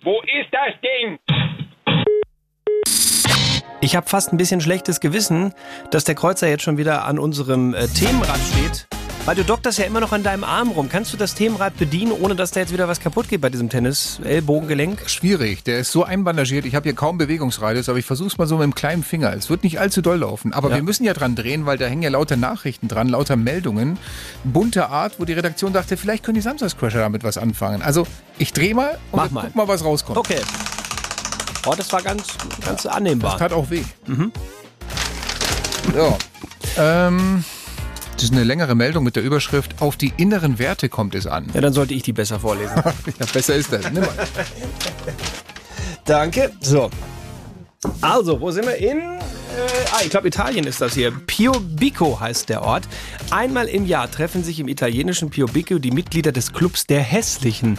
Wo 0.05 0.20
ist 0.22 0.51
das 0.51 0.75
Ding? 0.81 1.18
Ich 3.85 3.97
habe 3.97 4.09
fast 4.09 4.33
ein 4.33 4.37
bisschen 4.37 4.61
schlechtes 4.61 5.01
Gewissen, 5.01 5.53
dass 5.90 6.05
der 6.05 6.14
Kreuzer 6.14 6.49
jetzt 6.49 6.62
schon 6.62 6.77
wieder 6.79 7.05
an 7.05 7.18
unserem 7.18 7.75
äh, 7.75 7.88
Themenrad 7.88 8.38
steht. 8.53 8.87
Weil 9.25 9.35
du 9.35 9.45
dokterst 9.45 9.79
ja 9.79 9.85
immer 9.85 9.99
noch 9.99 10.12
an 10.12 10.23
deinem 10.23 10.45
Arm 10.45 10.71
rum. 10.71 10.88
Kannst 10.88 11.12
du 11.12 11.16
das 11.16 11.35
Themenrad 11.35 11.77
bedienen, 11.77 12.12
ohne 12.12 12.37
dass 12.37 12.53
da 12.53 12.61
jetzt 12.61 12.73
wieder 12.73 12.87
was 12.87 13.01
kaputt 13.01 13.29
geht 13.29 13.40
bei 13.40 13.51
diesem 13.51 13.68
Tennis-Ellbogengelenk? 13.68 15.03
Schwierig. 15.09 15.64
Der 15.64 15.79
ist 15.81 15.90
so 15.90 16.05
einbandagiert. 16.05 16.64
Ich 16.64 16.77
habe 16.77 16.85
hier 16.85 16.95
kaum 16.95 17.18
Bewegungsradius, 17.18 17.88
aber 17.88 17.99
ich 17.99 18.05
versuche 18.05 18.29
es 18.29 18.38
mal 18.38 18.47
so 18.47 18.57
mit 18.57 18.64
dem 18.64 18.75
kleinen 18.77 19.03
Finger. 19.03 19.33
Es 19.33 19.51
wird 19.51 19.64
nicht 19.64 19.81
allzu 19.81 20.01
doll 20.01 20.18
laufen. 20.18 20.53
Aber 20.53 20.71
Ja. 20.71 20.77
wir 20.77 20.83
müssen 20.85 21.03
ja 21.05 21.12
dran 21.12 21.35
drehen, 21.35 21.66
weil 21.66 21.77
da 21.79 21.87
hängen 21.87 22.03
ja 22.03 22.11
lauter 22.11 22.37
Nachrichten 22.37 22.87
dran, 22.87 23.09
lauter 23.09 23.35
Meldungen. 23.37 23.99
Bunte 24.45 24.88
Art, 24.90 25.18
wo 25.18 25.25
die 25.25 25.33
Redaktion 25.35 25.73
dachte, 25.73 25.97
vielleicht 25.97 26.23
können 26.25 26.37
die 26.37 26.40
Samstagscrasher 26.40 26.99
damit 27.01 27.23
was 27.25 27.37
anfangen. 27.37 27.83
Also 27.83 28.07
ich 28.38 28.53
drehe 28.53 28.75
mal 28.77 28.99
und 29.12 29.33
mal. 29.33 29.40
gucken 29.42 29.57
mal, 29.57 29.68
was 29.68 29.85
rauskommt. 29.85 30.18
Okay. 30.18 30.38
Oh, 31.66 31.75
das 31.77 31.92
war 31.92 32.03
ganz, 32.03 32.25
ganz 32.64 32.87
annehmbar. 32.87 33.33
Das 33.33 33.38
tat 33.40 33.53
auch 33.53 33.70
weh. 33.70 33.85
Ja. 35.94 36.18
Ähm, 36.77 37.44
das 38.14 38.25
ist 38.25 38.33
eine 38.33 38.44
längere 38.44 38.75
Meldung 38.75 39.05
mit 39.05 39.16
der 39.16 39.22
Überschrift 39.22 39.81
Auf 39.81 39.96
die 39.96 40.12
inneren 40.16 40.59
Werte 40.59 40.88
kommt 40.88 41.14
es 41.14 41.27
an. 41.27 41.51
Ja, 41.55 41.61
dann 41.61 41.72
sollte 41.72 41.94
ich 41.94 42.03
die 42.03 42.12
besser 42.12 42.40
vorlesen. 42.40 42.75
Ja, 43.18 43.27
besser 43.33 43.55
ist 43.55 43.72
das. 43.72 43.90
Nimm 43.90 44.03
mal. 44.03 44.14
Danke. 46.05 46.53
So. 46.61 46.90
Also, 48.01 48.40
wo 48.40 48.51
sind 48.51 48.66
wir? 48.66 48.77
In, 48.77 49.18
ah, 49.93 50.01
ich 50.03 50.11
glaube 50.11 50.29
Italien 50.29 50.67
ist 50.67 50.81
das 50.81 50.95
hier. 50.95 51.11
Piobico 51.11 52.21
heißt 52.21 52.49
der 52.49 52.62
Ort. 52.62 52.85
Einmal 53.31 53.67
im 53.67 53.87
Jahr 53.87 54.11
treffen 54.11 54.45
sich 54.45 54.61
im 54.61 54.69
italienischen 54.69 55.31
Piobico 55.31 55.79
die 55.79 55.91
Mitglieder 55.91 56.33
des 56.33 56.53
Clubs 56.53 56.87
der 56.87 57.01
Hässlichen. 57.01 57.79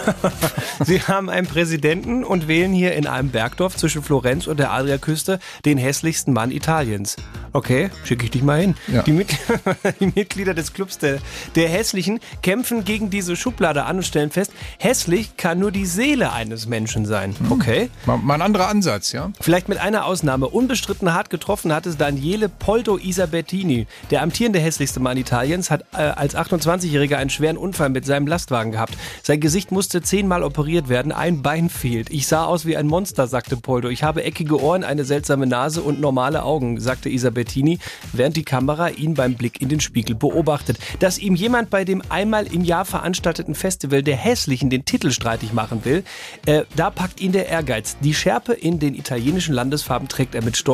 Sie 0.84 1.00
haben 1.02 1.30
einen 1.30 1.46
Präsidenten 1.46 2.24
und 2.24 2.48
wählen 2.48 2.72
hier 2.72 2.94
in 2.94 3.06
einem 3.06 3.30
Bergdorf 3.30 3.76
zwischen 3.76 4.02
Florenz 4.02 4.46
und 4.46 4.58
der 4.58 4.72
Adriaküste 4.72 5.38
den 5.64 5.78
hässlichsten 5.78 6.32
Mann 6.32 6.50
Italiens. 6.50 7.16
Okay, 7.52 7.90
schicke 8.04 8.24
ich 8.24 8.30
dich 8.30 8.42
mal 8.42 8.60
hin. 8.60 8.74
Ja. 8.88 9.02
Die, 9.02 9.12
Mit 9.12 9.28
die 10.00 10.12
Mitglieder 10.14 10.54
des 10.54 10.72
Clubs 10.72 10.98
der, 10.98 11.18
der 11.54 11.68
Hässlichen 11.68 12.20
kämpfen 12.42 12.84
gegen 12.84 13.10
diese 13.10 13.36
Schublade 13.36 13.84
an 13.84 13.96
und 13.96 14.02
stellen 14.04 14.30
fest, 14.30 14.52
hässlich 14.78 15.36
kann 15.36 15.58
nur 15.58 15.70
die 15.70 15.86
Seele 15.86 16.32
eines 16.32 16.66
Menschen 16.66 17.04
sein. 17.04 17.36
Okay. 17.50 17.90
Mal, 18.06 18.18
mal 18.18 18.34
ein 18.34 18.42
anderer 18.42 18.68
Ansatz, 18.68 19.12
ja? 19.12 19.30
Vielleicht 19.40 19.68
mit 19.68 19.78
einer 19.78 20.06
Ausnahme. 20.06 20.48
Unbestritten 20.82 21.14
hart 21.14 21.30
getroffen 21.30 21.72
hat 21.72 21.86
es 21.86 21.96
Daniele 21.96 22.48
Poldo 22.48 22.98
Isabettini. 22.98 23.86
Der 24.10 24.20
amtierende 24.20 24.58
hässlichste 24.58 24.98
Mann 24.98 25.16
Italiens 25.16 25.70
hat 25.70 25.84
äh, 25.92 25.98
als 25.98 26.34
28-Jähriger 26.34 27.18
einen 27.18 27.30
schweren 27.30 27.56
Unfall 27.56 27.88
mit 27.88 28.04
seinem 28.04 28.26
Lastwagen 28.26 28.72
gehabt. 28.72 28.94
Sein 29.22 29.38
Gesicht 29.38 29.70
musste 29.70 30.02
zehnmal 30.02 30.42
operiert 30.42 30.88
werden, 30.88 31.12
ein 31.12 31.40
Bein 31.40 31.70
fehlt. 31.70 32.10
Ich 32.10 32.26
sah 32.26 32.46
aus 32.46 32.66
wie 32.66 32.76
ein 32.76 32.88
Monster, 32.88 33.28
sagte 33.28 33.56
Poldo. 33.56 33.90
Ich 33.90 34.02
habe 34.02 34.24
eckige 34.24 34.60
Ohren, 34.60 34.82
eine 34.82 35.04
seltsame 35.04 35.46
Nase 35.46 35.82
und 35.82 36.00
normale 36.00 36.42
Augen, 36.42 36.80
sagte 36.80 37.08
Isabettini, 37.08 37.78
während 38.12 38.36
die 38.36 38.44
Kamera 38.44 38.88
ihn 38.88 39.14
beim 39.14 39.34
Blick 39.34 39.62
in 39.62 39.68
den 39.68 39.78
Spiegel 39.78 40.16
beobachtet. 40.16 40.78
Dass 40.98 41.16
ihm 41.16 41.36
jemand 41.36 41.70
bei 41.70 41.84
dem 41.84 42.02
einmal 42.08 42.52
im 42.52 42.64
Jahr 42.64 42.86
veranstalteten 42.86 43.54
Festival 43.54 44.02
der 44.02 44.16
Hässlichen 44.16 44.68
den 44.68 44.84
Titel 44.84 45.12
streitig 45.12 45.52
machen 45.52 45.84
will, 45.84 46.02
äh, 46.46 46.64
da 46.74 46.90
packt 46.90 47.20
ihn 47.20 47.30
der 47.30 47.48
Ehrgeiz. 47.48 47.96
Die 48.00 48.14
Schärpe 48.14 48.52
in 48.52 48.80
den 48.80 48.96
italienischen 48.96 49.54
Landesfarben 49.54 50.08
trägt 50.08 50.34
er 50.34 50.42
mit 50.42 50.56
Stolz 50.56 50.71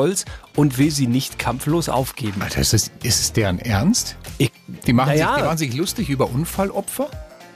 und 0.57 0.79
will 0.79 0.91
sie 0.91 1.07
nicht 1.07 1.39
kampflos 1.39 1.89
aufgeben. 1.89 2.41
Alter, 2.43 2.61
ist, 2.61 2.73
das, 2.73 2.91
ist 3.03 3.21
es 3.21 3.33
deren 3.33 3.59
Ernst? 3.59 4.17
Ich, 4.39 4.53
Die 4.87 4.93
machen, 4.93 5.09
Naja. 5.11 5.29
sich, 5.29 5.37
die 5.37 5.43
machen 5.45 5.59
sich 5.59 5.75
lustig 5.75 6.09
über 6.11 6.31
Unfallopfer? 6.31 7.09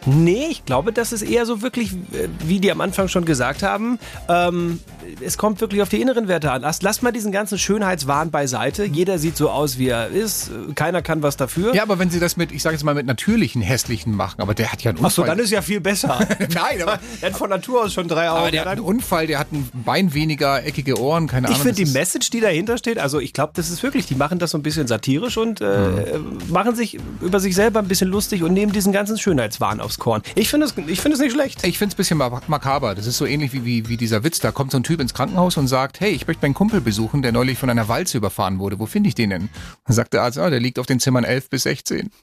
Nee, 0.07 0.47
ich 0.51 0.65
glaube, 0.65 0.93
das 0.93 1.13
ist 1.13 1.23
eher 1.23 1.47
so 1.47 1.63
wirklich, 1.63 1.93
äh, 1.93 2.29
wie 2.45 2.61
die 2.61 2.71
am 2.71 2.81
Anfang 2.81 3.09
schon 3.09 3.25
gesagt 3.25 3.63
haben, 3.63 3.99
ähm, 4.29 4.81
es 5.25 5.39
kommt 5.39 5.61
wirklich 5.61 5.83
auf 5.83 5.89
die 5.89 6.01
inneren 6.01 6.29
Werte 6.29 6.51
an. 6.51 6.63
Lass, 6.63 6.83
lass 6.83 7.03
mal 7.03 7.13
diesen 7.13 7.33
ganzen 7.33 7.59
Schönheitswahn 7.59 8.31
beiseite. 8.31 8.85
Jeder 8.85 9.19
sieht 9.19 9.37
so 9.37 9.51
aus, 9.51 9.79
wie 9.79 9.89
er 9.89 10.09
ist. 10.09 10.51
Keiner 10.75 11.03
kann 11.03 11.23
was 11.23 11.37
dafür. 11.37 11.75
Ja, 11.75 11.83
aber 11.83 11.99
wenn 11.99 12.11
sie 12.11 12.21
das 12.21 12.37
mit, 12.37 12.53
ich 12.53 12.63
sage 12.63 12.75
jetzt 12.75 12.85
mal, 12.85 12.95
mit 12.95 13.07
natürlichen 13.07 13.63
Hässlichen 13.63 14.15
machen, 14.15 14.41
aber 14.41 14.55
der 14.55 14.73
hat 14.73 14.83
ja 14.83 14.91
einen 14.91 14.99
Unfall. 14.99 15.11
Ach 15.11 15.15
so, 15.15 15.25
dann 15.25 15.39
ist 15.39 15.51
ja 15.51 15.63
viel 15.63 15.81
besser. 15.81 16.19
Nein, 16.55 16.83
aber, 16.83 16.99
er 17.21 17.31
hat 17.31 17.37
von 17.37 17.51
Natur 17.51 17.85
aus 17.85 17.93
schon 17.93 18.09
drei 18.09 18.29
Augen. 18.29 18.41
aber 18.41 18.51
der 18.51 18.63
hat 18.63 18.69
einen 18.69 18.81
Unfall, 18.81 19.27
der 19.27 19.39
hat 19.39 19.53
ein 19.53 19.69
Bein 19.85 20.15
weniger, 20.15 20.65
eckige 20.65 20.99
Ohren, 21.01 21.27
keine 21.27 21.49
ich 21.49 21.55
Ahnung. 21.55 21.67
finde 21.67 21.85
die 21.85 21.91
Message, 21.91 22.31
die 22.31 22.41
dahinter 22.41 22.79
steht, 22.79 22.99
also 22.99 23.21
ich 23.21 23.33
glaube, 23.33 23.53
das 23.55 23.71
ist 23.71 23.83
wirklich, 23.83 24.07
die 24.07 24.15
machen 24.15 24.39
das 24.39 24.51
so 24.51 24.59
ein 24.59 24.63
bisschen 24.63 24.87
satirisch 24.87 25.37
und 25.37 25.61
äh, 25.61 26.19
machen 26.49 26.75
sich 26.75 26.99
über 27.21 27.41
sich 27.41 27.55
selber 27.55 27.81
ein 27.81 27.89
bisschen 27.89 28.09
lustig 28.09 28.43
und 28.43 28.53
nehmen 28.53 28.73
diesen 28.73 28.93
ganzen 28.93 29.19
Schönheitswahn 29.19 29.81
aufs 29.93 29.99
Korn. 29.99 30.23
Ich 30.35 30.49
finde 30.49 30.67
es 30.67 30.75
es 30.77 31.19
nicht 31.21 31.33
schlecht. 31.33 31.65
Ich 31.65 31.79
finde 31.79 31.93
es 31.93 31.95
ein 31.95 31.97
bisschen 31.99 32.19
mak- 32.19 32.49
makaber. 32.49 32.95
Das 32.95 33.07
ist 33.07 33.19
so 33.19 33.27
ähnlich 33.27 33.53
wie, 33.53 33.65
wie, 33.65 33.89
wie 33.89 33.97
dieser 33.97 34.25
Witz. 34.25 34.39
Da 34.41 34.51
kommt 34.53 34.71
so 34.73 34.79
ein 34.79 34.83
Typ 34.83 35.01
ins 35.01 35.13
Krankenhaus 35.15 35.57
und 35.57 35.69
sagt, 35.69 36.01
hey, 36.01 36.11
ich 36.11 36.27
möchte 36.27 36.43
meinen 36.45 36.55
Kumpel 36.55 36.81
besuchen, 36.81 37.23
der 37.23 37.33
neulich 37.33 37.59
von 37.59 37.69
einer 37.71 37.89
Walze 37.89 38.17
überfahren 38.19 38.59
wurde. 38.59 38.79
Wo 38.79 38.87
finde 38.87 39.09
ich 39.09 39.15
den 39.15 39.31
denn? 39.31 39.49
Dann 39.87 39.95
sagt 39.95 40.15
der 40.15 40.23
Arzt, 40.23 40.39
ah, 40.39 40.49
der 40.51 40.61
liegt 40.61 40.79
auf 40.79 40.87
den 40.87 41.01
Zimmern 41.01 41.25
11 41.25 41.51
bis 41.51 41.63
16. 41.65 42.11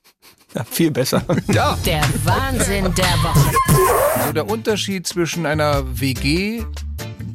Ja, 0.55 0.63
viel 0.63 0.89
besser. 0.89 1.23
Ja. 1.53 1.77
Der 1.86 2.01
Wahnsinn 2.23 2.86
der 2.95 3.05
Woche. 3.21 3.51
Also 4.19 4.34
der 4.34 4.49
Unterschied 4.49 5.05
zwischen 5.05 5.45
einer 5.45 5.84
WG 5.99 6.63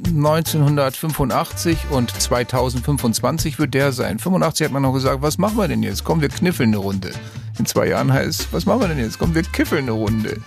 1985 0.08 1.78
und 1.90 2.10
2025 2.10 3.60
wird 3.60 3.74
der 3.74 3.92
sein. 3.92 4.18
85 4.18 4.64
hat 4.64 4.72
man 4.72 4.82
noch 4.82 4.92
gesagt, 4.92 5.22
was 5.22 5.38
machen 5.38 5.56
wir 5.56 5.68
denn 5.68 5.84
jetzt? 5.84 6.02
Komm, 6.02 6.20
wir 6.22 6.28
kniffeln 6.28 6.70
eine 6.70 6.78
Runde. 6.78 7.12
In 7.58 7.66
zwei 7.66 7.88
Jahren 7.88 8.12
heißt, 8.12 8.48
was 8.52 8.66
machen 8.66 8.80
wir 8.80 8.88
denn 8.88 8.98
jetzt? 8.98 9.18
Komm, 9.18 9.34
wir 9.34 9.42
kiffeln 9.42 9.84
eine 9.84 9.92
Runde. 9.92 10.40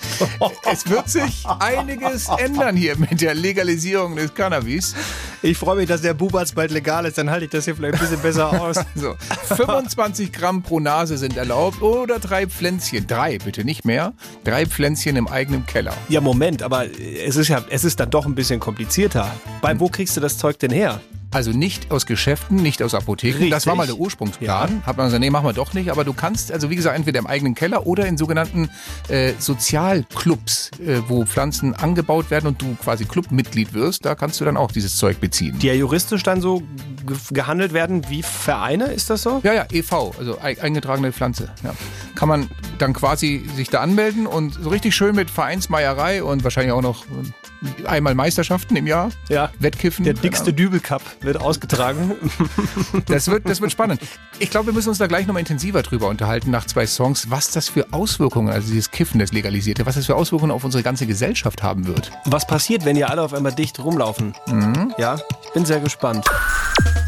es 0.72 0.89
wird 0.89 1.10
sich 1.10 1.46
einiges 1.60 2.28
ändern 2.38 2.76
hier 2.76 2.98
mit 2.98 3.22
der 3.22 3.34
Legalisierung 3.34 4.17
des 4.17 4.34
Cannabis. 4.34 4.93
Ich 5.41 5.58
freue 5.58 5.78
mich, 5.78 5.88
dass 5.88 6.02
der 6.02 6.13
Bubatz 6.13 6.52
bald 6.52 6.72
legal 6.72 7.06
ist, 7.06 7.17
dann 7.17 7.30
halte 7.30 7.46
ich 7.46 7.52
das 7.52 7.65
hier 7.65 7.76
vielleicht 7.76 7.96
ein 7.96 8.00
bisschen 8.02 8.22
besser 8.22 8.62
aus. 8.62 8.78
So, 8.96 9.15
25 9.56 10.32
Gramm 10.32 10.63
pro 10.63 10.80
Nase 10.80 11.17
sind 11.17 11.38
erlaubt 11.38 11.82
oder 11.82 12.17
drei 12.20 12.48
Pflänzchen. 12.48 13.06
Drei, 13.06 13.38
bitte, 13.38 13.63
nicht 13.63 13.86
mehr. 13.86 14.13
Drei 14.43 14.65
Pflänzchen 14.65 15.15
im 15.15 15.28
eigenen 15.28 15.65
Keller. 15.65 15.93
Ja, 16.10 16.20
Moment, 16.20 16.63
aber 16.63 16.86
es 16.86 17.36
ist 17.36 17.48
ja, 17.48 17.63
es 17.70 17.84
ist 17.84 18.00
dann 18.00 18.10
doch 18.10 18.26
ein 18.26 18.34
bisschen 18.34 18.60
komplizierter. 18.60 19.32
Bei 19.62 19.80
wo 19.80 19.88
kriegst 19.88 20.17
du 20.17 20.22
das 20.22 20.38
Zeug 20.38 20.58
denn 20.60 20.72
her? 20.72 21.00
Also 21.31 21.51
nicht 21.51 21.91
aus 21.91 22.05
Geschäften, 22.05 22.55
nicht 22.57 22.81
aus 22.81 22.93
Apotheken. 22.93 23.33
Das 23.49 23.57
Richtig. 23.57 23.67
war 23.67 23.75
mal 23.75 23.85
der 23.85 23.97
Ursprungsplan. 23.97 24.83
Hat 24.85 24.95
man 24.97 25.07
gesagt, 25.07 25.19
nee, 25.19 25.29
machen 25.29 25.45
wir 25.45 25.53
doch 25.53 25.73
nicht. 25.73 25.91
Aber 25.91 26.03
du 26.05 26.13
kannst, 26.13 26.51
also 26.53 26.69
wie 26.69 26.75
gesagt, 26.77 26.95
entweder 26.95 27.19
im 27.19 27.27
eigenen 27.27 27.53
Keller 27.53 27.85
oder 27.85 28.05
in 28.05 28.17
sogenannten 28.17 28.69
äh, 29.09 29.33
Sozialclubs, 29.37 30.71
äh, 30.79 31.01
wo 31.07 31.25
Pflanzen 31.25 31.73
angebaut 31.75 32.31
werden 32.31 32.47
und 32.47 32.61
du 32.61 32.75
quasi 32.75 33.05
Clubmitglied 33.05 33.73
wirst, 33.73 34.05
da 34.05 34.15
kannst 34.15 34.39
du 34.41 34.45
dann 34.45 34.57
auch 34.57 34.71
dieses 34.71 34.95
Zeug 34.97 35.19
beziehen. 35.19 35.59
Die 35.59 35.67
ja 35.67 35.73
juristisch 35.73 36.23
dann 36.23 36.41
so 36.41 36.63
ge 37.05 37.17
gehandelt 37.31 37.73
werden 37.73 38.09
wie 38.09 38.23
Vereine, 38.23 38.85
ist 38.85 39.09
das 39.09 39.21
so? 39.23 39.41
Ja, 39.43 39.53
ja, 39.53 39.65
EV, 39.71 40.13
also 40.17 40.39
ei- 40.41 40.61
eingetragene 40.61 41.11
Pflanze. 41.11 41.49
Ja. 41.63 41.73
Kann 42.15 42.29
man 42.29 42.49
dann 42.79 42.93
quasi 42.93 43.45
sich 43.55 43.69
da 43.69 43.81
anmelden 43.81 44.27
und 44.27 44.53
so 44.55 44.69
richtig 44.69 44.95
schön 44.95 45.15
mit 45.15 45.29
Vereinsmeierei 45.29 46.23
und 46.23 46.43
wahrscheinlich 46.43 46.71
auch 46.73 46.81
noch 46.81 47.05
äh, 47.05 47.07
einmal 47.86 48.15
Meisterschaften 48.15 48.76
im 48.76 48.88
Jahr. 48.88 49.10
Ja. 49.30 49.52
Wettkiffen. 49.60 50.06
Der 50.06 50.13
dickste 50.13 50.46
Ahnung. 50.46 50.56
Dübel-Cup 50.58 51.02
wird 51.22 51.39
ausgetragen. 51.41 52.15
Das 53.06 53.30
wird, 53.30 53.48
das 53.48 53.62
wird 53.62 53.72
spannend. 53.72 54.02
Ich 54.39 54.50
glaube, 54.50 54.67
wir 54.67 54.74
müssen 54.74 54.89
uns 54.89 54.98
da 54.98 55.08
gleich 55.08 55.28
nochmal 55.28 55.39
intensiver 55.41 55.82
drüber 55.82 56.08
unterhalten 56.08 56.52
nach 56.52 56.65
zwei 56.65 56.86
Songs, 56.86 57.30
was 57.30 57.52
das 57.52 57.70
für 57.70 57.93
Auswirkungen, 57.93 58.50
also 58.50 58.70
dieses 58.70 58.91
Kiffen, 58.91 59.20
das 59.20 59.32
Legalisierte, 59.32 59.86
was 59.86 59.96
das 59.96 60.06
für 60.06 60.15
Auswirkungen 60.15 60.52
auf 60.52 60.63
unsere 60.63 60.84
ganze 60.84 61.06
Gesellschaft 61.08 61.63
haben 61.63 61.88
wird. 61.88 62.12
Was 62.26 62.46
passiert, 62.46 62.86
wenn 62.86 62.96
ihr 62.96 63.10
alle 63.10 63.22
auf 63.22 63.34
einmal 63.34 63.54
dicht 63.54 63.80
rumlaufen? 63.80 64.34
Ja, 64.98 65.17
ich 65.46 65.54
bin 65.54 65.65
sehr 65.65 65.80
gespannt. 65.80 66.26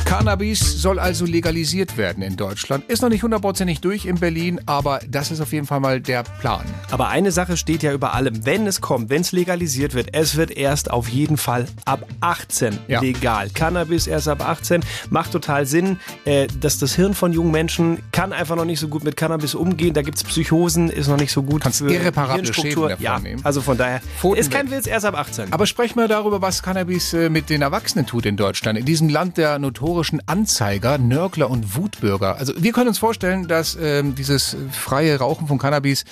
Cannabis 0.09 0.81
soll 0.81 0.97
also 0.97 1.23
legalisiert 1.23 1.95
werden 1.95 2.23
in 2.23 2.35
Deutschland. 2.35 2.83
Ist 2.89 3.03
noch 3.03 3.09
nicht 3.09 3.21
hundertprozentig 3.21 3.79
durch 3.79 4.05
in 4.05 4.15
Berlin, 4.19 4.59
aber 4.65 5.01
das 5.07 5.29
ist 5.29 5.39
auf 5.39 5.53
jeden 5.53 5.67
Fall 5.67 5.79
mal 5.79 6.01
der 6.01 6.23
Plan. 6.23 6.65
Aber 6.89 7.09
eine 7.09 7.31
Sache 7.31 7.57
steht 7.57 7.83
ja 7.83 7.93
über 7.93 8.15
allem. 8.15 8.43
Wenn 8.43 8.65
es 8.65 8.81
kommt, 8.81 9.11
wenn 9.11 9.21
es 9.21 9.33
legalisiert 9.33 9.93
wird, 9.93 10.09
es 10.13 10.35
wird 10.35 10.49
erst 10.49 10.89
auf 10.89 11.07
jeden 11.09 11.37
Fall 11.37 11.67
ab 11.85 12.07
18 12.21 12.79
Ja. 12.87 13.01
legal. 13.01 13.51
Cannabis 13.51 14.07
erst 14.07 14.27
ab 14.27 14.41
18 14.43 14.83
macht 15.11 15.31
total 15.31 15.67
Sinn, 15.67 15.99
äh, 16.25 16.47
dass 16.59 16.79
das 16.79 16.95
Hirn 16.95 17.13
von 17.13 17.31
jungen 17.31 17.51
Menschen 17.51 17.99
kann 18.11 18.33
einfach 18.33 18.55
noch 18.55 18.65
nicht 18.65 18.79
so 18.79 18.87
gut 18.87 19.03
mit 19.03 19.15
Cannabis 19.15 19.53
umgehen. 19.53 19.93
Da 19.93 20.01
gibt 20.01 20.17
es 20.17 20.23
Psychosen, 20.23 20.89
ist 20.89 21.07
noch 21.07 21.17
nicht 21.17 21.31
so 21.31 21.43
gut 21.43 21.61
Kannst 21.61 21.79
für 21.83 21.93
irreparable 21.93 22.33
Hirnstruktur. 22.33 22.89
Schäden 22.89 23.03
davon 23.03 23.03
ja, 23.03 23.19
nehmen. 23.19 23.45
also 23.45 23.61
von 23.61 23.77
daher 23.77 24.01
Pfoten 24.19 24.39
ist 24.39 24.49
kein. 24.49 24.71
Witz 24.71 24.87
erst 24.87 25.05
ab 25.05 25.13
18. 25.15 25.53
Aber 25.53 25.67
sprechen 25.67 25.99
wir 25.99 26.07
darüber, 26.07 26.41
was 26.41 26.63
Cannabis 26.63 27.13
äh, 27.13 27.29
mit 27.29 27.51
den 27.51 27.61
Erwachsenen 27.61 28.07
tut 28.07 28.25
in 28.25 28.37
Deutschland. 28.37 28.77
In 28.79 28.85
diesem 28.85 29.07
Land 29.09 29.37
der 29.37 29.59
notorischen 29.59 29.98
Anzeiger, 30.25 30.97
Nörgler 30.97 31.49
und 31.49 31.75
Wutbürger. 31.75 32.35
Also 32.37 32.53
wir 32.57 32.71
können 32.71 32.87
uns 32.89 32.99
vorstellen, 32.99 33.47
dass 33.47 33.77
ähm, 33.79 34.15
dieses 34.15 34.55
freie 34.71 35.17
Rauchen 35.19 35.47
von 35.47 35.57
Cannabis 35.57 36.05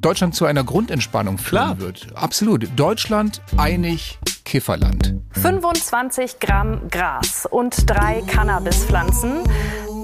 Deutschland 0.00 0.34
zu 0.34 0.44
einer 0.44 0.62
Grundentspannung 0.62 1.38
führen 1.38 1.76
Klar. 1.76 1.80
wird. 1.80 2.08
Absolut. 2.14 2.68
Deutschland 2.76 3.40
einig 3.56 4.18
Kifferland. 4.44 5.14
25 5.32 6.38
Gramm 6.38 6.88
Gras 6.90 7.46
und 7.50 7.88
drei 7.88 8.22
Cannabispflanzen. 8.26 9.40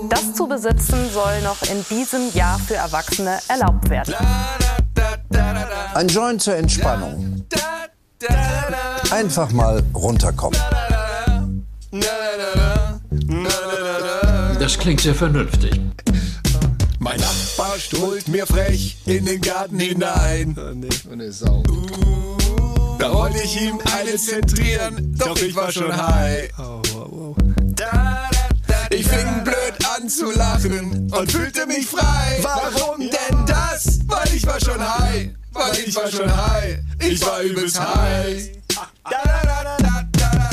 Das 0.08 0.34
zu 0.34 0.48
besitzen 0.48 1.08
soll 1.10 1.42
noch 1.42 1.62
in 1.62 1.84
diesem 1.90 2.32
Jahr 2.34 2.58
für 2.58 2.74
Erwachsene 2.74 3.38
erlaubt 3.48 3.88
werden. 3.90 4.14
Ein 5.94 6.08
Joint 6.08 6.42
zur 6.42 6.56
Entspannung. 6.56 7.44
Einfach 9.10 9.50
mal 9.52 9.82
runterkommen. 9.94 10.58
Das 14.62 14.78
klingt 14.78 15.00
sehr 15.00 15.16
vernünftig. 15.16 15.72
Mein 17.00 17.18
Nachbar 17.18 17.76
strollt 17.80 18.28
mir 18.28 18.46
frech 18.46 18.96
in 19.06 19.26
den 19.26 19.40
Garten 19.40 19.80
hinein. 19.80 20.54
Da 22.96 23.12
wollte 23.12 23.42
ich 23.42 23.60
ihm 23.60 23.80
eine 23.92 24.16
zentrieren, 24.16 25.16
doch 25.18 25.36
ich 25.42 25.56
war 25.56 25.72
schon 25.72 25.92
high. 25.96 26.48
Ich 28.90 29.04
fing 29.04 29.42
blöd 29.42 29.74
an 29.96 30.08
zu 30.08 30.30
lachen 30.30 31.12
und 31.12 31.32
fühlte 31.32 31.66
mich 31.66 31.84
frei. 31.84 32.38
Warum 32.42 33.00
denn 33.00 33.44
das? 33.46 33.98
Weil 34.06 34.32
ich 34.32 34.46
war 34.46 34.60
schon 34.60 34.80
high. 34.80 35.30
Weil 35.52 35.78
ich 35.84 35.96
war 35.96 36.08
schon 36.08 36.36
high. 36.36 36.78
Ich 37.00 37.20
war 37.26 37.40
übelst 37.40 37.80
high. 37.80 38.48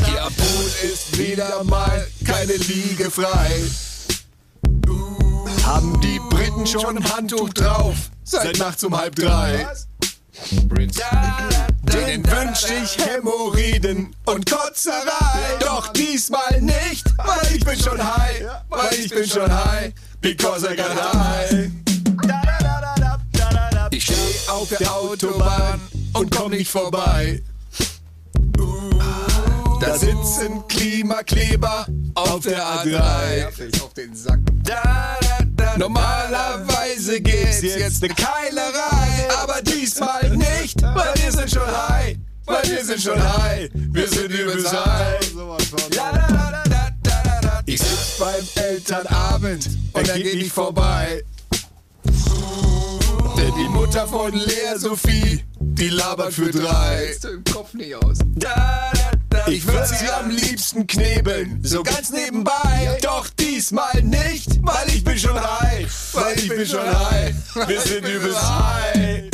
Ihr 0.08 0.30
Pool 0.36 0.72
ist 0.91 1.15
wieder 1.15 1.63
mal 1.63 2.08
keine 2.26 2.54
Liege 2.54 3.12
frei. 3.12 3.62
Haben 5.65 5.99
die 6.01 6.19
Briten 6.29 6.65
schon 6.65 6.97
ein 6.97 7.13
Handtuch 7.13 7.49
drauf? 7.49 7.95
Seit 8.23 8.58
nachts 8.58 8.84
um 8.84 8.97
halb 8.97 9.15
drei. 9.15 9.67
Denen 11.93 12.25
wünsch 12.25 12.65
ich 12.84 12.97
Hämorrhoiden 13.05 14.15
und 14.25 14.49
Kotzerei. 14.49 15.58
Doch 15.60 15.89
diesmal 15.89 16.62
nicht, 16.62 17.05
weil 17.17 17.55
ich 17.55 17.65
bin 17.65 17.79
schon 17.79 17.99
high. 18.03 18.45
Weil 18.69 18.93
ich 18.93 19.10
bin 19.10 19.27
schon 19.27 19.51
high. 19.51 19.93
Because 20.21 20.65
I 20.65 20.75
got 20.75 20.95
high. 21.13 21.71
Ich 23.91 24.03
steh 24.03 24.49
auf 24.49 24.69
der 24.69 24.93
Autobahn 24.93 25.82
und 26.13 26.36
komm 26.36 26.51
nicht 26.51 26.69
vorbei. 26.69 27.41
Da 29.79 29.97
sitzen 29.97 30.67
Klimakleber 30.67 31.87
auf 32.15 32.41
der 32.41 32.63
A3. 32.63 33.47
Normalerweise 35.77 37.21
gibt's 37.21 37.61
jetzt 37.61 38.03
eine 38.03 38.13
Keilerei, 38.13 39.29
aber 39.41 39.61
diesmal 39.61 40.29
nicht, 40.35 40.81
weil 40.81 41.13
wir 41.15 41.31
sind 41.31 41.49
schon 41.49 41.67
high. 41.67 42.17
Weil 42.45 42.63
wir 42.63 42.83
sind 42.83 43.01
schon 43.01 43.21
high, 43.21 43.69
wir 43.73 44.07
sind 44.07 44.31
übelst 44.31 44.73
high. 44.73 45.19
Ich 47.65 47.79
sitz 47.79 48.17
beim 48.19 48.63
Elternabend 48.63 49.69
und 49.93 50.07
dann 50.07 50.21
geht 50.21 50.35
nicht 50.35 50.51
vorbei. 50.51 51.23
Denn 53.39 53.56
die 53.56 53.69
Mutter 53.69 54.06
von 54.06 54.34
Lea 54.34 54.75
Sophie, 54.75 55.45
die 55.62 55.88
labert 55.88 56.34
für 56.34 56.52
drei. 56.52 57.15
Ich 59.47 59.65
würde 59.65 59.88
sie 59.88 60.10
am 60.10 60.30
liebsten 60.30 60.86
knebeln, 60.86 61.62
so 61.63 61.82
ganz 61.82 62.10
nebenbei. 62.12 62.97
Doch 63.02 63.30
diesmal 63.30 64.04
nicht, 64.04 64.60
weil 64.62 64.89
ich 64.89 65.06
bin 65.06 65.17
schon 65.17 65.39
high. 65.39 65.88
Weil 66.13 66.38
ich 66.38 66.49
bin 66.49 66.65
schon 66.65 66.86
high. 66.86 67.34
Wir 67.65 67.80
sind 67.80 68.06
übelst 68.06 68.41
high. 68.41 69.30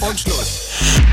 Und 0.00 0.18
Schluss. 0.18 0.70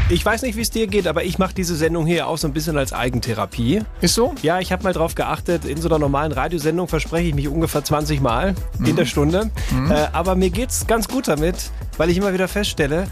Ich 0.09 0.23
weiß 0.23 0.43
nicht, 0.43 0.55
wie 0.55 0.61
es 0.61 0.69
dir 0.69 0.87
geht, 0.87 1.07
aber 1.07 1.25
ich 1.25 1.37
mache 1.37 1.53
diese 1.53 1.75
Sendung 1.75 2.05
hier 2.05 2.27
auch 2.27 2.37
so 2.37 2.47
ein 2.47 2.53
bisschen 2.53 2.77
als 2.77 2.93
Eigentherapie. 2.93 3.81
Ist 3.99 4.15
so? 4.15 4.33
Ja, 4.41 4.59
ich 4.59 4.71
habe 4.71 4.83
mal 4.83 4.93
drauf 4.93 5.15
geachtet, 5.15 5.65
in 5.65 5.81
so 5.81 5.89
einer 5.89 5.99
normalen 5.99 6.31
Radiosendung 6.31 6.87
verspreche 6.87 7.27
ich 7.27 7.35
mich 7.35 7.49
ungefähr 7.49 7.83
20 7.83 8.21
Mal 8.21 8.55
in 8.85 8.95
der 8.95 9.05
Stunde. 9.05 9.51
Äh, 9.89 10.07
aber 10.13 10.35
mir 10.35 10.49
geht's 10.49 10.87
ganz 10.87 11.09
gut 11.09 11.27
damit, 11.27 11.71
weil 11.97 12.09
ich 12.09 12.17
immer 12.17 12.33
wieder 12.33 12.47
feststelle, 12.47 13.07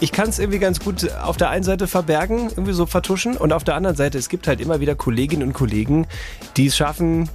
ich 0.00 0.10
kann 0.10 0.28
es 0.28 0.40
irgendwie 0.40 0.58
ganz 0.58 0.80
gut 0.80 1.12
auf 1.12 1.36
der 1.36 1.50
einen 1.50 1.62
Seite 1.62 1.86
verbergen, 1.86 2.48
irgendwie 2.50 2.72
so 2.72 2.86
vertuschen 2.86 3.36
und 3.36 3.52
auf 3.52 3.62
der 3.62 3.76
anderen 3.76 3.94
Seite, 3.94 4.18
es 4.18 4.28
gibt 4.28 4.48
halt 4.48 4.60
immer 4.60 4.80
wieder 4.80 4.96
Kolleginnen 4.96 5.46
und 5.46 5.52
Kollegen, 5.52 6.08
die 6.56 6.66
es 6.66 6.76
schaffen, 6.76 7.30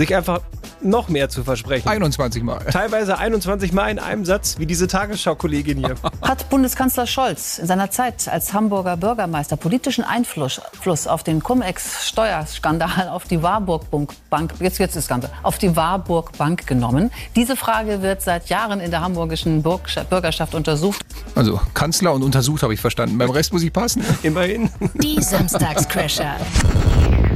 sich 0.00 0.16
einfach 0.16 0.40
noch 0.82 1.08
mehr 1.10 1.28
zu 1.28 1.44
versprechen. 1.44 1.86
21 1.86 2.42
Mal. 2.42 2.64
Teilweise 2.70 3.18
21 3.18 3.72
Mal 3.72 3.90
in 3.90 3.98
einem 3.98 4.24
Satz, 4.24 4.58
wie 4.58 4.64
diese 4.64 4.86
Tagesschau-Kollegin 4.86 5.78
hier. 5.78 5.94
Hat 6.22 6.48
Bundeskanzler 6.48 7.06
Scholz 7.06 7.58
in 7.58 7.66
seiner 7.66 7.90
Zeit 7.90 8.26
als 8.28 8.54
Hamburger 8.54 8.96
Bürgermeister 8.96 9.56
politischen 9.56 10.02
Einfluss 10.02 10.60
Fluss 10.80 11.06
auf 11.06 11.22
den 11.22 11.42
Cum-Ex-Steuerskandal 11.42 13.10
auf 13.10 13.24
die 13.24 13.42
Warburg 13.42 13.84
Bank, 14.30 14.54
jetzt, 14.60 14.78
jetzt 14.78 14.96
ist 14.96 15.04
das 15.04 15.08
Ganze, 15.08 15.28
auf 15.42 15.58
die 15.58 15.76
Warburg 15.76 16.32
Bank 16.38 16.66
genommen? 16.66 17.10
Diese 17.36 17.56
Frage 17.56 18.00
wird 18.00 18.22
seit 18.22 18.48
Jahren 18.48 18.80
in 18.80 18.90
der 18.90 19.02
hamburgischen 19.02 19.62
Bürgerschaft 19.62 20.54
untersucht. 20.54 21.04
Also 21.34 21.60
Kanzler 21.74 22.14
und 22.14 22.22
untersucht 22.22 22.62
habe 22.62 22.72
ich 22.72 22.80
verstanden. 22.80 23.18
Beim 23.18 23.30
Rest 23.30 23.52
muss 23.52 23.62
ich 23.62 23.72
passen. 23.72 24.02
Immerhin. 24.22 24.70
Die 24.94 25.22
Samstagscrasher. 25.22 26.36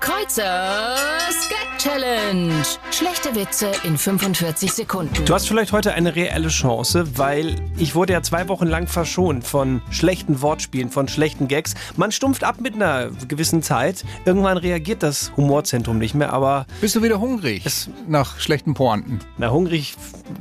Kreuzers 0.00 1.48
Gag 1.48 1.78
Challenge. 1.78 2.52
Schlechte 2.90 3.34
Witze 3.34 3.70
in 3.84 3.96
45 3.96 4.72
Sekunden. 4.72 5.24
Du 5.24 5.34
hast 5.34 5.46
vielleicht 5.48 5.72
heute 5.72 5.92
eine 5.94 6.14
reelle 6.16 6.48
Chance, 6.48 7.16
weil 7.18 7.54
ich 7.76 7.94
wurde 7.94 8.12
ja 8.14 8.22
zwei 8.22 8.48
Wochen 8.48 8.66
lang 8.66 8.86
verschont 8.86 9.44
von 9.44 9.80
schlechten 9.90 10.40
Wortspielen, 10.42 10.90
von 10.90 11.08
schlechten 11.08 11.46
Gags. 11.48 11.74
Man 11.96 12.10
stumpft 12.12 12.44
ab 12.44 12.60
mit 12.60 12.74
einer 12.74 13.10
gewissen 13.28 13.62
Zeit. 13.62 14.04
Irgendwann 14.24 14.56
reagiert 14.56 15.02
das 15.02 15.32
Humorzentrum 15.36 15.98
nicht 15.98 16.14
mehr, 16.14 16.32
aber 16.32 16.66
Bist 16.80 16.96
du 16.96 17.02
wieder 17.02 17.20
hungrig 17.20 17.64
nach 18.06 18.38
schlechten 18.40 18.74
Pointen? 18.74 19.20
na 19.38 19.50
hungrig 19.50 19.94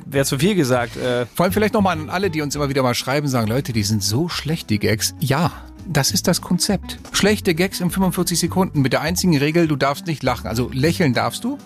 wäre 0.06 0.26
zu 0.26 0.40
viel 0.40 0.56
gesagt. 0.56 0.98
Äh, 0.98 1.26
Vor 1.36 1.44
allem 1.46 1.54
vielleicht 1.54 1.74
nochmal 1.74 1.98
an 1.98 2.10
alle, 2.10 2.30
die 2.30 2.42
uns 2.42 2.56
immer 2.56 2.70
wieder 2.70 2.84
mal 2.84 2.96
schreiben, 2.96 3.28
sagen, 3.28 3.48
Leute, 3.48 3.74
die 3.74 3.84
sind 3.84 4.04
so 4.04 4.30
schlecht, 4.30 4.70
die 4.70 4.80
Gags. 4.80 5.14
Ja, 5.20 5.52
das 5.90 6.12
ist 6.12 6.28
das 6.28 6.42
Konzept. 6.42 7.00
Schlechte 7.12 7.56
Gags 7.56 7.80
in 7.80 7.90
45 7.90 8.40
Sekunden 8.40 8.82
mit 8.82 8.94
der 8.94 9.02
einzigen 9.02 9.38
Regel, 9.38 9.68
du 9.68 9.76
darfst 9.76 10.08
nicht 10.08 10.24
lachen. 10.24 10.48
Also 10.48 10.70
lächeln 10.72 11.14
darfst 11.14 11.44
du, 11.44 11.58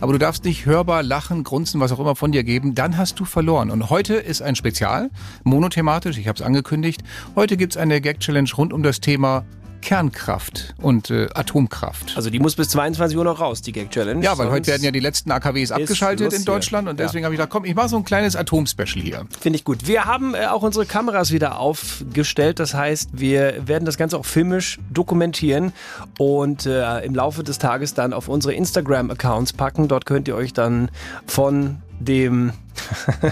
aber 0.00 0.12
du 0.12 0.18
darfst 0.18 0.44
nicht 0.44 0.66
hörbar 0.66 1.02
lachen, 1.02 1.44
grunzen, 1.44 1.80
was 1.80 1.92
auch 1.92 2.00
immer 2.00 2.16
von 2.16 2.32
dir 2.32 2.44
geben. 2.44 2.74
Dann 2.74 2.96
hast 2.96 3.20
du 3.20 3.24
verloren. 3.24 3.70
Und 3.70 3.90
heute 3.90 4.14
ist 4.14 4.42
ein 4.42 4.56
Spezial, 4.56 5.10
monothematisch, 5.44 6.18
ich 6.18 6.28
habe 6.28 6.36
es 6.36 6.42
angekündigt. 6.42 7.02
Heute 7.36 7.56
gibt's 7.56 7.76
eine 7.76 8.00
Gag-Challenge 8.00 8.50
rund 8.56 8.72
um 8.72 8.82
das 8.82 9.00
Thema 9.00 9.44
Kernkraft 9.80 10.74
und 10.80 11.10
äh, 11.10 11.28
Atomkraft. 11.34 12.12
also 12.16 12.30
die 12.30 12.38
muss 12.38 12.56
bis 12.56 12.68
22 12.70 13.16
Uhr 13.16 13.24
noch 13.24 13.40
raus, 13.40 13.62
die 13.62 13.72
Gag-Challenge. 13.72 14.22
Ja, 14.24 14.36
weil 14.38 14.50
heute 14.50 14.66
werden 14.68 14.82
ja 14.84 14.90
die 14.90 15.00
letzten 15.00 15.30
AKWs 15.30 15.70
abgeschaltet 15.72 16.32
in. 16.32 16.44
Deutschland 16.44 16.88
und 16.88 16.98
Ja. 16.98 17.06
deswegen 17.06 17.24
habe 17.24 17.34
ich 17.34 17.38
gedacht, 17.38 17.50
komm, 17.52 17.64
ich 17.64 17.74
mache 17.74 17.88
so 17.88 17.96
ein 17.96 18.04
kleines 18.04 18.36
Atom-Special 18.36 19.02
hier. 19.02 19.24
Finde 19.40 19.56
ich 19.56 19.64
gut. 19.64 19.86
Wir 19.86 20.04
haben 20.04 20.34
äh, 20.34 20.46
auch 20.46 20.62
unsere 20.62 20.86
Kameras 20.86 21.30
wieder 21.32 21.58
aufgestellt. 21.58 22.58
Das 22.60 22.74
heißt, 22.74 23.10
wir 23.12 23.66
werden 23.66 23.84
das 23.84 23.96
Ganze 23.96 24.18
auch 24.18 24.26
filmisch 24.26 24.78
dokumentieren 24.90 25.72
und 26.18 26.66
äh, 26.66 27.00
im 27.04 27.14
Laufe 27.14 27.42
des 27.44 27.58
Tages 27.58 27.94
dann 27.94 28.12
auf 28.12 28.28
unsere 28.28 28.54
Instagram-Accounts 28.54 29.52
packen. 29.52 29.88
Dort 29.88 30.06
könnt 30.06 30.28
ihr 30.28 30.36
euch 30.36 30.52
dann 30.52 30.90
von 31.26 31.82
dem, 32.00 32.52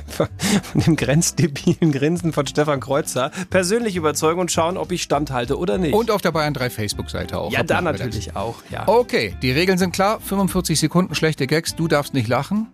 von 0.09 0.29
dem 0.75 0.97
grenzdebilen 0.97 1.93
Grinsen 1.93 2.33
von 2.33 2.47
Stefan 2.47 2.81
Kreuzer 2.81 3.31
persönlich 3.51 3.97
überzeugen 3.97 4.41
und 4.41 4.51
schauen, 4.53 4.77
ob 4.77 4.93
ich 4.93 5.03
standhalte 5.03 5.59
oder 5.59 5.79
nicht. 5.79 5.95
Und 5.95 6.11
auf 6.11 6.23
der 6.23 6.33
Bayern 6.33 6.55
3 6.55 6.71
Facebook-Seite 6.71 7.39
auch. 7.39 7.53
ja, 7.53 7.63
da 7.63 7.81
natürlich 7.81 8.37
auch. 8.37 8.57
Ja. 8.71 8.87
Okay, 8.89 9.35
die 9.43 9.51
Regeln 9.53 9.79
sind 9.79 9.93
klar. 9.93 10.21
45 10.21 10.79
Sekunden 10.79 11.15
schlechte 11.15 11.47
Gags. 11.47 11.75
Du 11.77 11.89
darfst 11.89 12.15
nicht 12.15 12.29
lachen. 12.29 12.69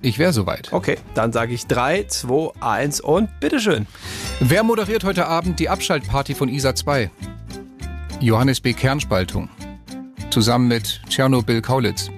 Ich 0.00 0.18
wäre 0.18 0.32
soweit. 0.32 0.72
Okay, 0.72 0.96
dann 1.14 1.32
sage 1.32 1.52
ich 1.54 1.66
3, 1.66 2.04
2, 2.04 2.52
1 2.60 3.00
und 3.00 3.28
bitteschön. 3.40 3.86
Wer 4.38 4.62
moderiert 4.62 5.02
heute 5.02 5.26
Abend 5.26 5.58
die 5.58 5.68
Abschaltparty 5.68 6.34
von 6.36 6.48
ISA 6.48 6.74
2? 6.76 7.10
Johannes 8.20 8.60
B. 8.60 8.72
Kernspaltung. 8.74 9.48
zusammen 10.30 10.68
mit 10.68 11.00
Tschernobyl 11.08 11.62
Kaulitz. 11.62 12.10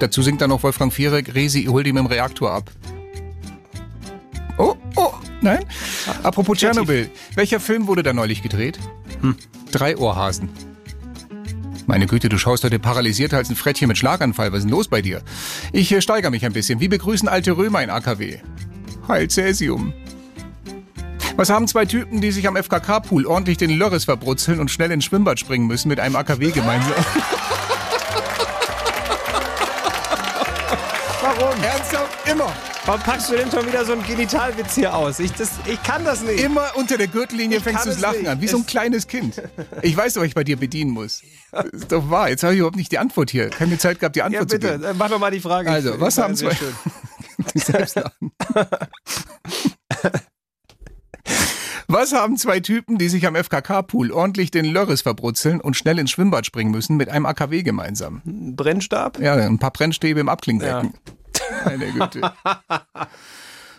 Dazu 0.00 0.22
singt 0.22 0.40
dann 0.40 0.50
noch 0.50 0.62
Wolfgang 0.62 0.92
Viereck, 0.92 1.34
Resi, 1.34 1.64
hol 1.64 1.84
die 1.84 1.92
mit 1.92 2.02
dem 2.02 2.06
Reaktor 2.06 2.50
ab. 2.50 2.70
Oh, 4.56 4.74
oh, 4.96 5.12
nein. 5.42 5.64
Apropos 6.22 6.58
Tschernobyl, 6.58 7.10
welcher 7.34 7.60
Film 7.60 7.86
wurde 7.86 8.02
da 8.02 8.12
neulich 8.12 8.42
gedreht? 8.42 8.78
Hm. 9.20 9.36
Drei 9.70 9.96
Ohrhasen. 9.96 10.48
Meine 11.86 12.06
Güte, 12.06 12.28
du 12.28 12.38
schaust 12.38 12.64
heute 12.64 12.78
paralysierter 12.78 13.36
als 13.36 13.50
ein 13.50 13.56
Frettchen 13.56 13.88
mit 13.88 13.98
Schlaganfall. 13.98 14.52
Was 14.52 14.60
ist 14.60 14.64
denn 14.64 14.70
los 14.70 14.88
bei 14.88 15.02
dir? 15.02 15.22
Ich 15.72 15.92
äh, 15.92 16.00
steigere 16.00 16.30
mich 16.30 16.46
ein 16.46 16.52
bisschen. 16.52 16.80
Wie 16.80 16.88
begrüßen 16.88 17.28
alte 17.28 17.56
Römer 17.56 17.82
in 17.82 17.90
AKW? 17.90 18.38
Heil 19.08 19.28
Cäsium. 19.28 19.92
Was 21.36 21.50
haben 21.50 21.66
zwei 21.68 21.84
Typen, 21.84 22.20
die 22.20 22.30
sich 22.30 22.46
am 22.46 22.56
FKK-Pool 22.56 23.26
ordentlich 23.26 23.58
den 23.58 23.70
Lörres 23.70 24.04
verbrutzeln 24.04 24.60
und 24.60 24.70
schnell 24.70 24.90
ins 24.92 25.04
Schwimmbad 25.04 25.40
springen 25.40 25.66
müssen, 25.66 25.88
mit 25.88 26.00
einem 26.00 26.16
AKW 26.16 26.50
gemeinsam? 26.52 26.92
Warum? 31.40 31.62
Ernsthaft? 31.62 32.28
Immer. 32.30 32.52
Warum 32.84 33.00
packst 33.02 33.30
du 33.30 33.36
denn 33.36 33.50
schon 33.50 33.66
wieder 33.66 33.84
so 33.84 33.92
einen 33.92 34.02
Genitalwitz 34.04 34.74
hier 34.74 34.94
aus? 34.94 35.18
Ich, 35.20 35.32
das, 35.32 35.52
ich 35.66 35.82
kann 35.82 36.04
das 36.04 36.22
nicht. 36.22 36.42
Immer 36.42 36.66
unter 36.76 36.96
der 36.98 37.06
Gürtellinie 37.06 37.58
Ich 37.58 37.62
fängst 37.64 37.84
du 37.84 37.88
das 37.88 37.96
es 37.96 38.02
Lachen 38.02 38.18
nicht. 38.20 38.28
an, 38.28 38.40
wie 38.40 38.48
so 38.48 38.56
ein 38.58 38.62
Es- 38.62 38.66
kleines 38.66 39.06
Kind. 39.06 39.40
Ich 39.82 39.96
weiß, 39.96 40.16
was 40.16 40.24
ich 40.24 40.34
bei 40.34 40.44
dir 40.44 40.56
bedienen 40.58 40.90
muss. 40.90 41.22
Das 41.52 41.64
ist 41.66 41.92
doch 41.92 42.10
wahr. 42.10 42.28
Jetzt 42.28 42.42
habe 42.42 42.52
ich 42.54 42.58
überhaupt 42.58 42.76
nicht 42.76 42.92
die 42.92 42.98
Antwort 42.98 43.30
hier. 43.30 43.48
Keine 43.50 43.78
Zeit 43.78 44.00
gehabt, 44.00 44.16
die 44.16 44.20
Ja, 44.20 44.26
Antwort 44.26 44.48
bitte, 44.50 44.72
zu 44.74 44.78
geben. 44.80 44.94
mach 44.98 45.08
doch 45.08 45.18
mal 45.18 45.30
die 45.30 45.40
Frage. 45.40 45.70
Also, 45.70 45.94
Ich- 45.94 46.00
was 46.00 46.18
haben 46.18 46.36
zwei... 46.36 46.54
Was 51.88 52.12
haben 52.12 52.36
zwei 52.36 52.60
Typen, 52.60 52.98
die 52.98 53.08
sich 53.08 53.26
am 53.26 53.34
FKK-Pool 53.34 54.12
ordentlich 54.12 54.52
den 54.52 54.64
Lörres 54.64 55.02
verbrutzeln 55.02 55.60
und 55.60 55.76
schnell 55.76 55.98
ins 55.98 56.12
Schwimmbad 56.12 56.46
springen 56.46 56.70
müssen, 56.70 56.96
mit 56.96 57.08
einem 57.08 57.26
AKW 57.26 57.62
gemeinsam? 57.64 58.22
Ein 58.24 58.54
Brennstab? 58.54 59.18
Ja, 59.18 59.34
ein 59.34 59.58
paar 59.58 59.72
Brennstäbe 59.72 60.20
im 60.20 60.28
Abklingbecken. 60.28 60.94
Meine 61.64 61.92
Güte. 61.92 62.32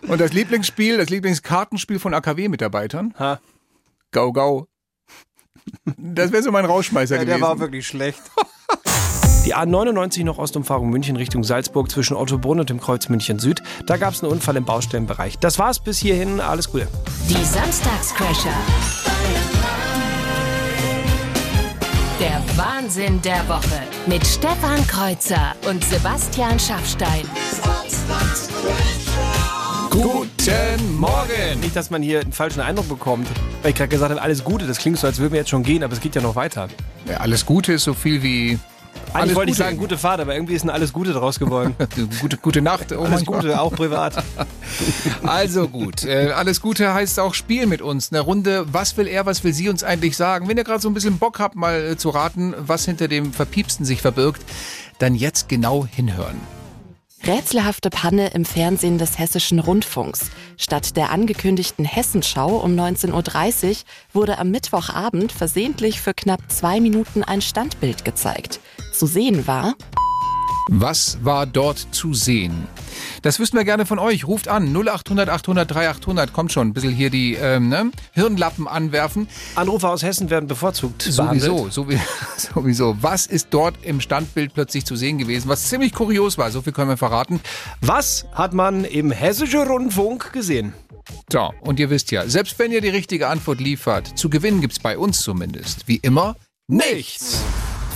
Und 0.08 0.20
das 0.20 0.34
Lieblingsspiel, 0.34 0.98
das 0.98 1.10
Lieblingskartenspiel 1.10 2.00
von 2.00 2.14
AKW-Mitarbeitern? 2.14 3.14
Ha. 3.20 3.40
Gau 4.12 4.32
Gau. 4.34 4.68
Das 5.98 6.32
wäre 6.32 6.42
so 6.44 6.52
mein 6.52 6.66
Rauschmeißer 6.66 7.16
Ja, 7.16 7.26
der 7.26 7.36
gewesen. 7.36 7.48
war 7.48 7.60
wirklich 7.60 7.88
schlecht. 7.88 8.22
Die 9.46 9.56
A99 9.56 10.24
noch 10.24 10.38
Ostumfahrung 10.38 10.90
München 10.92 11.16
Richtung 11.16 11.44
Salzburg 11.44 11.90
zwischen 11.90 12.16
Ottobrunn 12.16 12.60
und 12.60 12.70
dem 12.70 12.80
Kreuz 12.80 13.10
München 13.10 13.40
Süd. 13.40 13.62
Da 13.88 13.98
gab 13.98 14.14
es 14.14 14.22
einen 14.24 14.32
Unfall 14.32 14.56
im 14.56 14.66
Baustellenbereich. 14.66 15.40
Das 15.40 15.58
war's 15.58 15.80
bis 15.84 15.98
hierhin. 15.98 16.40
Alles 16.40 16.70
Gute. 16.72 16.88
Die 17.28 17.44
Samstagscrasher. 17.44 18.54
Der 22.22 22.40
Wahnsinn 22.56 23.20
der 23.24 23.50
Woche 23.50 23.82
mit 24.06 24.24
Stefan 24.28 24.86
Kreuzer 24.86 25.56
und 25.68 25.84
Sebastian 25.84 26.60
Schaffstein. 26.60 27.24
Guten 29.90 31.00
Morgen! 31.00 31.60
Nicht, 31.62 31.76
dass 31.76 31.90
man 31.90 32.04
hier 32.04 32.22
einen 32.22 32.32
falschen 32.32 32.62
Eindruck 32.62 32.88
bekommt. 32.90 33.28
Weil 33.64 33.72
ich 33.72 33.76
gerade 33.76 33.90
gesagt 33.90 34.12
habe, 34.12 34.22
alles 34.22 34.44
Gute. 34.44 34.68
Das 34.68 34.78
klingt 34.78 35.00
so, 35.00 35.08
als 35.08 35.18
würden 35.18 35.32
wir 35.32 35.40
jetzt 35.40 35.50
schon 35.50 35.64
gehen, 35.64 35.84
aber 35.84 35.94
es 35.94 36.00
geht 36.00 36.14
ja 36.14 36.22
noch 36.22 36.36
weiter. 36.36 36.70
Ja, 37.10 37.18
alles 37.18 37.44
Gute 37.44 37.74
ist 37.74 37.86
so 37.86 37.96
viel 37.96 38.22
wie. 38.22 38.60
Eigentlich 39.14 39.24
Alles 39.24 39.36
wollte 39.36 39.52
ich 39.52 39.58
Gute. 39.58 39.68
sagen, 39.68 39.78
gute 39.78 39.98
Fahrt, 39.98 40.22
aber 40.22 40.34
irgendwie 40.36 40.54
ist 40.54 40.64
ein 40.64 40.70
alles 40.70 40.94
Gute 40.94 41.12
draus 41.12 41.38
geworden. 41.38 41.76
gute, 42.22 42.38
gute 42.38 42.62
Nacht. 42.62 42.94
Oh 42.94 43.02
alles 43.02 43.12
mein 43.12 43.26
Gott. 43.26 43.42
Gute, 43.42 43.62
auch 43.62 43.74
privat. 43.74 44.24
Also 45.24 45.68
gut, 45.68 46.06
äh, 46.06 46.32
alles 46.34 46.62
Gute 46.62 46.94
heißt 46.94 47.20
auch 47.20 47.34
Spiel 47.34 47.66
mit 47.66 47.82
uns. 47.82 48.12
Eine 48.12 48.22
Runde, 48.22 48.66
was 48.72 48.96
will 48.96 49.08
er, 49.08 49.26
was 49.26 49.44
will 49.44 49.54
sie 49.54 49.68
uns 49.68 49.84
eigentlich 49.84 50.16
sagen? 50.16 50.48
Wenn 50.48 50.58
ihr 50.58 50.64
gerade 50.64 50.82
so 50.82 50.90
ein 50.90 50.94
bisschen 50.94 51.18
Bock 51.18 51.40
habt, 51.40 51.56
mal 51.56 51.82
äh, 51.82 51.98
zu 51.98 52.10
raten, 52.10 52.54
was 52.58 52.86
hinter 52.86 53.10
dem 53.10 53.34
Verpiepsten 53.34 53.86
sich 53.86 54.02
verbirgt, 54.02 54.42
dann 55.00 55.14
jetzt 55.14 55.50
genau 55.50 55.86
hinhören. 55.86 56.40
Rätselhafte 57.26 57.90
Panne 57.92 58.30
im 58.30 58.46
Fernsehen 58.46 58.98
des 58.98 59.20
Hessischen 59.20 59.60
Rundfunks. 59.60 60.32
Statt 60.58 60.98
der 60.98 61.12
angekündigten 61.12 61.86
Hessenschau 61.86 62.58
um 62.58 62.72
19.30 62.72 63.68
Uhr 63.70 63.76
wurde 64.14 64.40
am 64.40 64.50
Mittwochabend 64.50 65.32
versehentlich 65.32 66.02
für 66.02 66.14
knapp 66.16 66.42
zwei 66.48 66.80
Minuten 66.80 67.24
ein 67.24 67.42
Standbild 67.42 68.06
gezeigt. 68.06 68.60
Zu 69.02 69.08
sehen 69.08 69.48
war, 69.48 69.74
Was 70.70 71.18
war 71.24 71.48
dort 71.48 71.88
zu 71.90 72.14
sehen? 72.14 72.68
Das 73.24 73.40
wüssten 73.40 73.58
wir 73.58 73.64
gerne 73.64 73.88
von 73.88 73.98
euch. 73.98 74.28
Ruft 74.28 74.48
an 74.48 74.72
0800 74.76 75.28
800 75.28 75.72
3800. 75.72 76.34
Kommt 76.34 76.52
schon, 76.52 76.68
ein 76.68 76.74
bisschen 76.74 76.94
hier 76.94 77.10
die 77.10 77.34
ähm, 77.34 77.68
ne? 77.70 77.90
Hirnlappen 78.12 78.68
anwerfen. 78.68 79.28
Anrufer 79.56 79.90
aus 79.90 80.04
Hessen 80.04 80.30
werden 80.30 80.46
bevorzugt. 80.46 81.02
Sowieso, 81.02 81.56
behandelt. 81.56 81.74
sowie- 81.74 82.00
sowieso. 82.54 82.96
Was 83.02 83.26
ist 83.26 83.48
dort 83.50 83.74
im 83.84 84.02
Standbild 84.02 84.54
plötzlich 84.54 84.86
zu 84.86 84.96
sehen 84.96 85.18
gewesen? 85.18 85.50
Was 85.50 85.68
ziemlich 85.68 85.94
kurios 85.96 86.38
war, 86.38 86.52
so 86.52 86.62
viel 86.62 86.74
können 86.74 86.92
wir 86.92 86.98
verraten. 86.98 87.42
Was 87.82 88.28
hat 88.34 88.54
man 88.54 88.86
im 88.86 89.10
Hessischen 89.10 89.62
Rundfunk 89.68 90.32
gesehen? 90.32 90.74
So, 91.32 91.52
und 91.62 91.80
ihr 91.80 91.90
wisst 91.90 92.12
ja, 92.12 92.30
selbst 92.30 92.60
wenn 92.60 92.72
ihr 92.72 92.82
die 92.82 92.90
richtige 92.90 93.30
Antwort 93.30 93.60
liefert, 93.62 94.16
zu 94.16 94.30
gewinnen 94.30 94.62
gibt's 94.62 94.78
bei 94.78 94.96
uns 94.96 95.22
zumindest, 95.22 95.88
wie 95.88 95.96
immer, 95.96 96.36
nichts. 96.68 97.42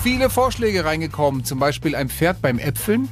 Viele 0.05 0.29
Vorschläge 0.29 0.85
reingekommen, 0.85 1.45
zum 1.45 1.57
Beispiel 1.57 1.95
ein 1.95 2.09
Pferd 2.09 2.39
beim 2.39 2.59
Äpfeln. 2.59 3.09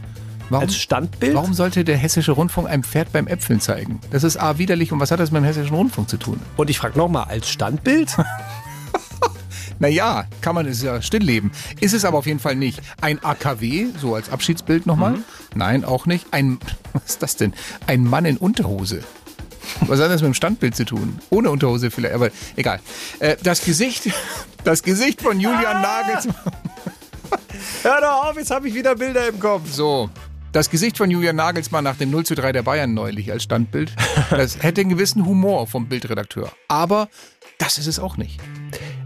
Warum, 0.49 0.65
Als 0.65 0.75
Standbild? 0.75 1.33
warum 1.33 1.55
sollte 1.55 1.83
der 1.83 1.97
Hessische 1.97 2.33
Rundfunk 2.33 2.69
ein 2.69 2.83
Pferd 2.83 3.11
beim 3.11 3.25
Äpfeln 3.25 3.59
zeigen? 3.59 3.99
Das 4.11 4.23
ist 4.23 4.37
A, 4.37 4.59
widerlich 4.59 4.91
und 4.91 4.99
was 4.99 5.09
hat 5.09 5.19
das 5.19 5.31
mit 5.31 5.41
dem 5.41 5.45
Hessischen 5.45 5.75
Rundfunk 5.75 6.07
zu 6.07 6.17
tun? 6.17 6.39
Und 6.55 6.69
ich 6.69 6.77
frage 6.77 6.95
nochmal, 6.95 7.23
als 7.29 7.49
Standbild? 7.49 8.15
Naja, 9.79 10.25
kann 10.39 10.53
man 10.53 10.67
es 10.67 10.83
ja 10.83 11.01
stillleben. 11.01 11.51
Ist 11.81 11.93
es 11.93 12.05
aber 12.05 12.19
auf 12.19 12.27
jeden 12.27 12.39
Fall 12.39 12.55
nicht. 12.55 12.79
Ein 13.01 13.21
AKW, 13.21 13.87
so 13.99 14.13
als 14.13 14.29
Abschiedsbild 14.29 14.85
nochmal? 14.85 15.17
Nein, 15.55 15.83
auch 15.83 16.05
nicht. 16.05 16.27
Ein, 16.31 16.59
was 16.93 17.03
ist 17.05 17.23
das 17.23 17.35
denn? 17.37 17.53
Ein 17.87 18.03
Mann 18.03 18.23
in 18.23 18.37
Unterhose. 18.37 19.03
Was 19.87 19.99
hat 19.99 20.09
das 20.09 20.21
mit 20.21 20.29
dem 20.29 20.33
Standbild 20.33 20.75
zu 20.75 20.85
tun? 20.85 21.19
Ohne 21.29 21.49
Unterhose 21.49 21.91
vielleicht, 21.91 22.15
aber 22.15 22.29
egal. 22.55 22.79
Äh, 23.19 23.37
das 23.43 23.63
Gesicht, 23.63 24.09
das 24.63 24.83
Gesicht 24.83 25.21
von 25.21 25.39
Julian 25.39 25.81
Nagelsmann. 25.81 26.35
Hör 27.81 28.01
doch 28.01 28.29
auf, 28.29 28.37
jetzt 28.37 28.51
habe 28.51 28.67
ich 28.67 28.73
wieder 28.73 28.95
Bilder 28.95 29.27
im 29.27 29.39
Kopf. 29.39 29.71
So. 29.71 30.09
Das 30.51 30.69
Gesicht 30.69 30.97
von 30.97 31.09
Julian 31.09 31.35
Nagelsmann 31.35 31.83
nach 31.83 31.97
dem 31.97 32.11
0 32.11 32.25
zu 32.25 32.35
3 32.35 32.51
der 32.51 32.61
Bayern 32.61 32.93
neulich 32.93 33.31
als 33.31 33.43
Standbild, 33.43 33.91
das 34.29 34.61
hätte 34.61 34.81
einen 34.81 34.91
gewissen 34.91 35.25
Humor 35.25 35.65
vom 35.65 35.87
Bildredakteur. 35.87 36.51
Aber 36.67 37.09
das 37.57 37.79
ist 37.79 37.87
es 37.87 37.99
auch 37.99 38.17
nicht. 38.17 38.39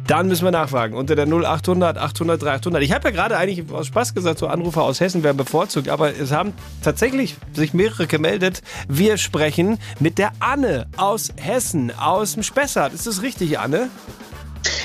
Dann 0.07 0.27
müssen 0.27 0.45
wir 0.45 0.51
nachfragen. 0.51 0.95
Unter 0.95 1.15
der 1.15 1.27
0800 1.27 1.97
800 1.97 2.41
300. 2.41 2.81
Ich 2.81 2.93
habe 2.93 3.09
ja 3.09 3.11
gerade 3.11 3.37
eigentlich 3.37 3.69
aus 3.71 3.87
Spaß 3.87 4.13
gesagt, 4.13 4.39
so 4.39 4.47
Anrufer 4.47 4.83
aus 4.83 5.01
Hessen 5.01 5.21
werden 5.21 5.37
bevorzugt, 5.37 5.89
aber 5.89 6.17
es 6.17 6.31
haben 6.31 6.53
tatsächlich 6.81 7.35
sich 7.53 7.73
mehrere 7.73 8.07
gemeldet. 8.07 8.61
Wir 8.87 9.17
sprechen 9.17 9.79
mit 9.99 10.17
der 10.17 10.31
Anne 10.39 10.87
aus 10.95 11.29
Hessen, 11.35 11.91
aus 11.97 12.33
dem 12.33 12.43
Spessart. 12.43 12.93
Ist 12.93 13.05
das 13.05 13.21
richtig, 13.21 13.59
Anne? 13.59 13.89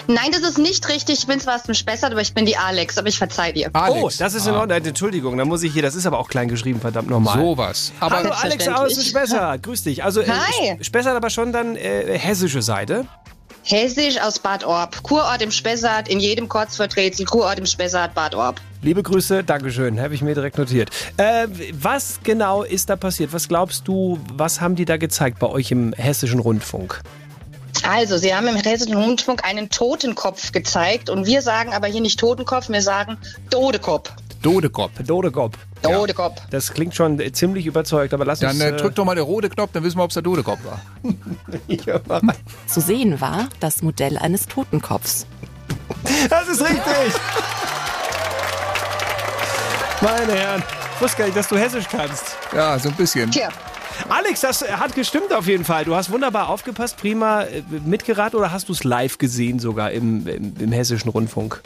Nein, 0.09 0.31
das 0.33 0.43
ist 0.43 0.59
nicht 0.59 0.89
richtig. 0.89 1.21
Ich 1.21 1.27
bin 1.27 1.41
zwar 1.41 1.57
aus 1.57 1.63
dem 1.63 1.75
Spessart, 1.75 2.13
aber 2.13 2.21
ich 2.21 2.35
bin 2.35 2.45
die 2.47 2.57
Alex, 2.57 2.99
aber 2.99 3.09
ich 3.09 3.19
verzeih 3.19 3.53
dir. 3.53 3.71
Oh, 3.75 4.11
das 4.17 4.35
ist 4.35 4.47
in 4.47 4.55
Ordnung. 4.55 4.79
Entschuldigung, 4.85 5.37
da 5.39 5.45
muss 5.45 5.63
ich 5.63 5.73
hier, 5.73 5.83
das 5.83 5.95
ist 5.95 6.07
aber 6.07 6.19
auch 6.19 6.29
klein 6.29 6.49
geschrieben, 6.49 6.81
verdammt 6.81 7.09
nochmal. 7.09 7.39
Sowas. 7.39 7.93
Aber 8.01 8.19
Aber 8.19 8.31
Hallo 8.31 8.35
Alex 8.43 8.69
aus 8.69 8.95
dem 8.95 9.05
Spessart, 9.05 9.63
grüß 9.63 9.85
dich. 9.85 10.05
Also 10.05 10.21
äh, 10.21 10.29
Hi. 10.29 10.77
Spessart 10.83 11.17
aber 11.17 11.31
schon 11.31 11.53
dann 11.53 11.77
äh, 11.77 12.19
hessische 12.19 12.63
Seite. 12.63 13.07
Hessisch 13.65 14.21
aus 14.21 14.39
Bad 14.39 14.65
Orb. 14.65 15.03
Kurort 15.03 15.41
im 15.41 15.51
Spessart, 15.51 16.09
in 16.09 16.21
jedem 16.21 16.49
Kurzverträtsel. 16.49 17.27
Kurort 17.27 17.59
im 17.59 17.67
Spessart, 17.67 18.15
Bad 18.15 18.35
Orb. 18.35 18.61
Liebe 18.83 19.03
Grüße, 19.03 19.45
Dankeschön, 19.45 20.01
habe 20.01 20.15
ich 20.15 20.23
mir 20.23 20.35
direkt 20.35 20.59
notiert. 20.59 20.91
Äh, 21.17 21.47
was 21.73 22.19
genau 22.25 22.65
ist 22.65 22.91
da 22.91 22.97
passiert? 22.97 23.33
Was 23.33 23.47
glaubst 23.47 23.87
du, 23.87 24.19
was 24.33 24.61
haben 24.61 24.75
die 24.75 24.85
da 24.85 24.97
gezeigt 24.97 25.39
bei 25.39 25.47
euch 25.47 25.71
im 25.71 25.93
hessischen 25.93 26.41
Rundfunk? 26.41 27.01
Also, 27.85 28.17
Sie 28.17 28.35
haben 28.35 28.47
im 28.47 28.57
Hessischen 28.57 28.97
Rundfunk 28.97 29.45
einen 29.45 29.69
Totenkopf 29.71 30.53
gezeigt 30.53 31.11
und 31.11 31.27
wir 31.27 31.43
sagen 31.43 31.73
aber 31.73 31.89
hier 31.89 32.01
nicht 32.01 32.19
Totenkopf, 32.19 32.69
wir 32.69 32.83
sagen 32.83 33.19
Dodekopf. 33.51 34.13
Dodekop. 34.43 34.91
Dodekop. 35.07 35.57
Dodekopf. 35.83 36.41
Das 36.51 36.73
klingt 36.73 36.95
schon 36.95 37.19
äh, 37.21 37.33
ziemlich 37.33 37.67
überzeugt, 37.67 38.13
aber 38.13 38.25
lass 38.25 38.41
Dann 38.41 38.51
uns... 38.51 38.61
äh, 38.61 38.73
drück 38.77 38.95
doch 38.95 39.05
mal 39.05 39.15
den 39.15 39.25
rote 39.25 39.49
Knopf, 39.49 39.71
dann 39.73 39.85
wissen 39.85 39.99
wir, 39.99 40.05
ob 40.05 40.11
es 40.11 40.15
der 40.15 40.23
Dodekop 40.23 40.59
war. 40.65 40.81
zu 42.67 42.81
sehen 42.81 43.21
war, 43.21 43.49
das 43.61 43.83
Modell 43.83 44.19
eines 44.19 44.47
Totenkopfs. 44.47 45.27
Das 46.29 46.49
ist 46.49 46.61
richtig! 46.61 47.21
Meine 50.01 50.33
Herren, 50.33 50.63
ich 50.97 51.01
wusste 51.01 51.19
gar 51.19 51.25
nicht, 51.27 51.37
dass 51.37 51.49
du 51.49 51.57
Hessisch 51.57 51.87
kannst. 51.89 52.37
Ja, 52.53 52.77
so 52.79 52.89
ein 52.89 52.97
bisschen. 52.97 53.31
Tja. 53.31 53.49
Alex, 54.09 54.41
das 54.41 54.63
hat 54.69 54.95
gestimmt 54.95 55.33
auf 55.33 55.47
jeden 55.47 55.65
Fall. 55.65 55.85
Du 55.85 55.95
hast 55.95 56.11
wunderbar 56.11 56.49
aufgepasst, 56.49 56.97
prima 56.97 57.43
äh, 57.43 57.63
mitgeraten 57.85 58.39
oder 58.39 58.51
hast 58.51 58.69
du 58.69 58.73
es 58.73 58.83
live 58.83 59.19
gesehen 59.19 59.59
sogar 59.61 59.93
im, 59.93 60.27
im, 60.27 60.55
im 60.59 60.73
hessischen 60.73 61.11
Rundfunk? 61.11 61.63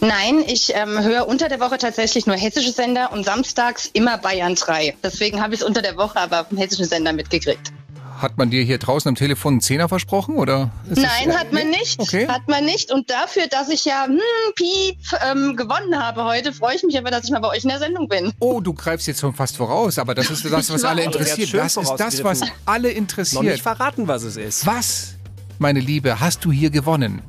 Nein, 0.00 0.44
ich 0.46 0.74
ähm, 0.74 1.02
höre 1.02 1.26
unter 1.26 1.48
der 1.48 1.58
Woche 1.60 1.78
tatsächlich 1.78 2.26
nur 2.26 2.36
hessische 2.36 2.70
Sender 2.70 3.12
und 3.12 3.24
samstags 3.24 3.88
immer 3.92 4.18
Bayern 4.18 4.54
3. 4.54 4.94
Deswegen 5.02 5.40
habe 5.42 5.54
ich 5.54 5.60
es 5.60 5.66
unter 5.66 5.80
der 5.82 5.96
Woche 5.96 6.18
aber 6.20 6.44
dem 6.44 6.58
hessischen 6.58 6.84
Sender 6.84 7.12
mitgekriegt. 7.14 7.72
hat 8.20 8.36
man 8.36 8.50
dir 8.50 8.62
hier 8.62 8.76
draußen 8.78 9.08
am 9.08 9.14
Telefon 9.14 9.54
einen 9.54 9.60
Zehner 9.62 9.88
versprochen 9.88 10.36
oder? 10.36 10.70
ist 10.90 10.98
Nein, 10.98 11.08
das- 11.28 11.36
hat 11.38 11.52
man 11.52 11.68
nicht. 11.70 11.98
Okay. 11.98 12.28
Hat 12.28 12.46
man 12.46 12.64
nicht. 12.66 12.92
Und 12.92 13.08
dafür, 13.10 13.46
dass 13.46 13.68
ich 13.70 13.84
ja 13.86 14.04
hm, 14.06 14.20
Piep 14.54 14.98
ähm, 15.30 15.56
gewonnen 15.56 15.98
habe 15.98 16.24
heute, 16.24 16.52
freue 16.52 16.76
ich 16.76 16.82
mich 16.82 16.96
aber, 16.98 17.10
dass 17.10 17.24
ich 17.24 17.30
mal 17.30 17.40
bei 17.40 17.48
euch 17.48 17.62
in 17.64 17.70
der 17.70 17.78
Sendung 17.78 18.06
bin. 18.08 18.32
Oh, 18.38 18.60
du 18.60 18.74
greifst 18.74 19.06
jetzt 19.06 19.20
schon 19.20 19.32
fast 19.34 19.56
voraus, 19.56 19.98
aber 19.98 20.14
das 20.14 20.28
ist 20.30 20.44
das, 20.44 20.70
was 20.72 20.84
alle 20.84 21.04
interessiert. 21.04 21.54
Das 21.54 21.76
ist 21.78 21.94
das, 21.96 22.22
was 22.22 22.40
alle 22.66 22.82
Noch 22.82 22.82
nicht 22.88 22.96
interessiert. 22.98 23.60
verraten, 23.60 24.06
was 24.08 24.22
es 24.24 24.36
ist. 24.36 24.66
Was, 24.66 25.14
meine 25.58 25.80
Liebe, 25.80 26.20
hast 26.20 26.44
du 26.44 26.52
hier 26.52 26.68
gewonnen? 26.70 27.22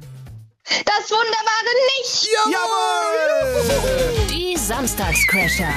Das 0.70 1.10
wunderbare 1.10 1.74
Nicht! 1.98 2.28
Die 4.30 4.58
Samstagscrasher. 4.58 5.70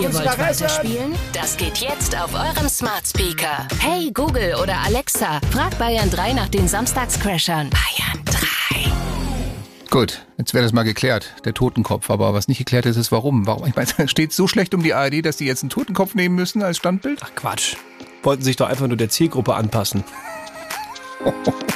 Ihr 0.00 0.14
wollt 0.14 0.38
weiterspielen? 0.38 1.14
Das 1.34 1.58
geht 1.58 1.78
jetzt 1.78 2.16
auf 2.16 2.32
eurem 2.34 2.68
Smart 2.70 3.06
Speaker. 3.06 3.68
Hey 3.80 4.10
Google 4.12 4.54
oder 4.62 4.78
Alexa, 4.78 5.40
frag 5.50 5.78
Bayern 5.78 6.10
3 6.10 6.32
nach 6.32 6.48
den 6.48 6.68
Samstagscrashern. 6.68 7.68
Bayern 7.68 8.24
3. 8.24 8.40
Gut, 9.90 10.24
jetzt 10.38 10.54
wäre 10.54 10.64
das 10.64 10.72
mal 10.72 10.84
geklärt, 10.84 11.34
der 11.44 11.52
Totenkopf. 11.52 12.08
Aber 12.08 12.32
was 12.32 12.48
nicht 12.48 12.58
geklärt 12.58 12.86
ist, 12.86 12.96
ist 12.96 13.12
warum. 13.12 13.46
Warum? 13.46 13.66
Ich 13.66 13.76
meine, 13.76 13.88
es 13.98 14.10
steht 14.10 14.32
so 14.32 14.48
schlecht 14.48 14.72
um 14.72 14.82
die 14.82 14.94
ARD, 14.94 15.24
dass 15.24 15.36
die 15.36 15.44
jetzt 15.44 15.62
einen 15.62 15.70
Totenkopf 15.70 16.14
nehmen 16.14 16.34
müssen 16.34 16.62
als 16.62 16.78
Standbild? 16.78 17.20
Ach 17.22 17.34
Quatsch. 17.34 17.76
Wollten 18.22 18.42
sich 18.42 18.56
doch 18.56 18.68
einfach 18.68 18.86
nur 18.86 18.96
der 18.96 19.10
Zielgruppe 19.10 19.54
anpassen. 19.54 20.02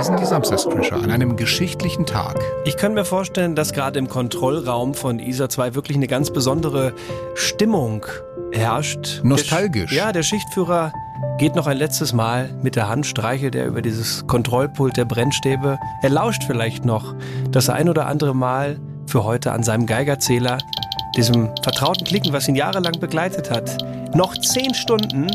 Hier 0.00 0.06
sind 0.06 0.18
die 0.18 0.24
Samstagscrasher 0.24 0.96
an 0.96 1.10
einem 1.10 1.36
geschichtlichen 1.36 2.06
Tag. 2.06 2.38
Ich 2.64 2.78
kann 2.78 2.94
mir 2.94 3.04
vorstellen, 3.04 3.54
dass 3.54 3.74
gerade 3.74 3.98
im 3.98 4.08
Kontrollraum 4.08 4.94
von 4.94 5.18
ISA 5.18 5.50
2 5.50 5.74
wirklich 5.74 5.94
eine 5.94 6.06
ganz 6.06 6.30
besondere 6.30 6.94
Stimmung 7.34 8.06
herrscht. 8.50 9.20
Nostalgisch. 9.22 9.90
Der, 9.90 9.98
ja, 9.98 10.12
der 10.12 10.22
Schichtführer 10.22 10.94
geht 11.36 11.54
noch 11.54 11.66
ein 11.66 11.76
letztes 11.76 12.14
Mal 12.14 12.48
mit 12.62 12.76
der 12.76 12.88
Hand, 12.88 13.04
streichelt 13.04 13.54
er 13.54 13.66
über 13.66 13.82
dieses 13.82 14.26
Kontrollpult 14.26 14.96
der 14.96 15.04
Brennstäbe. 15.04 15.78
Er 16.00 16.08
lauscht 16.08 16.44
vielleicht 16.46 16.86
noch 16.86 17.14
das 17.50 17.68
ein 17.68 17.86
oder 17.90 18.06
andere 18.06 18.34
Mal 18.34 18.80
für 19.06 19.24
heute 19.24 19.52
an 19.52 19.62
seinem 19.62 19.84
Geigerzähler, 19.84 20.56
diesem 21.14 21.50
vertrauten 21.62 22.06
Klicken, 22.06 22.32
was 22.32 22.48
ihn 22.48 22.56
jahrelang 22.56 22.98
begleitet 23.00 23.50
hat. 23.50 23.76
Noch 24.14 24.34
zehn 24.38 24.72
Stunden, 24.72 25.26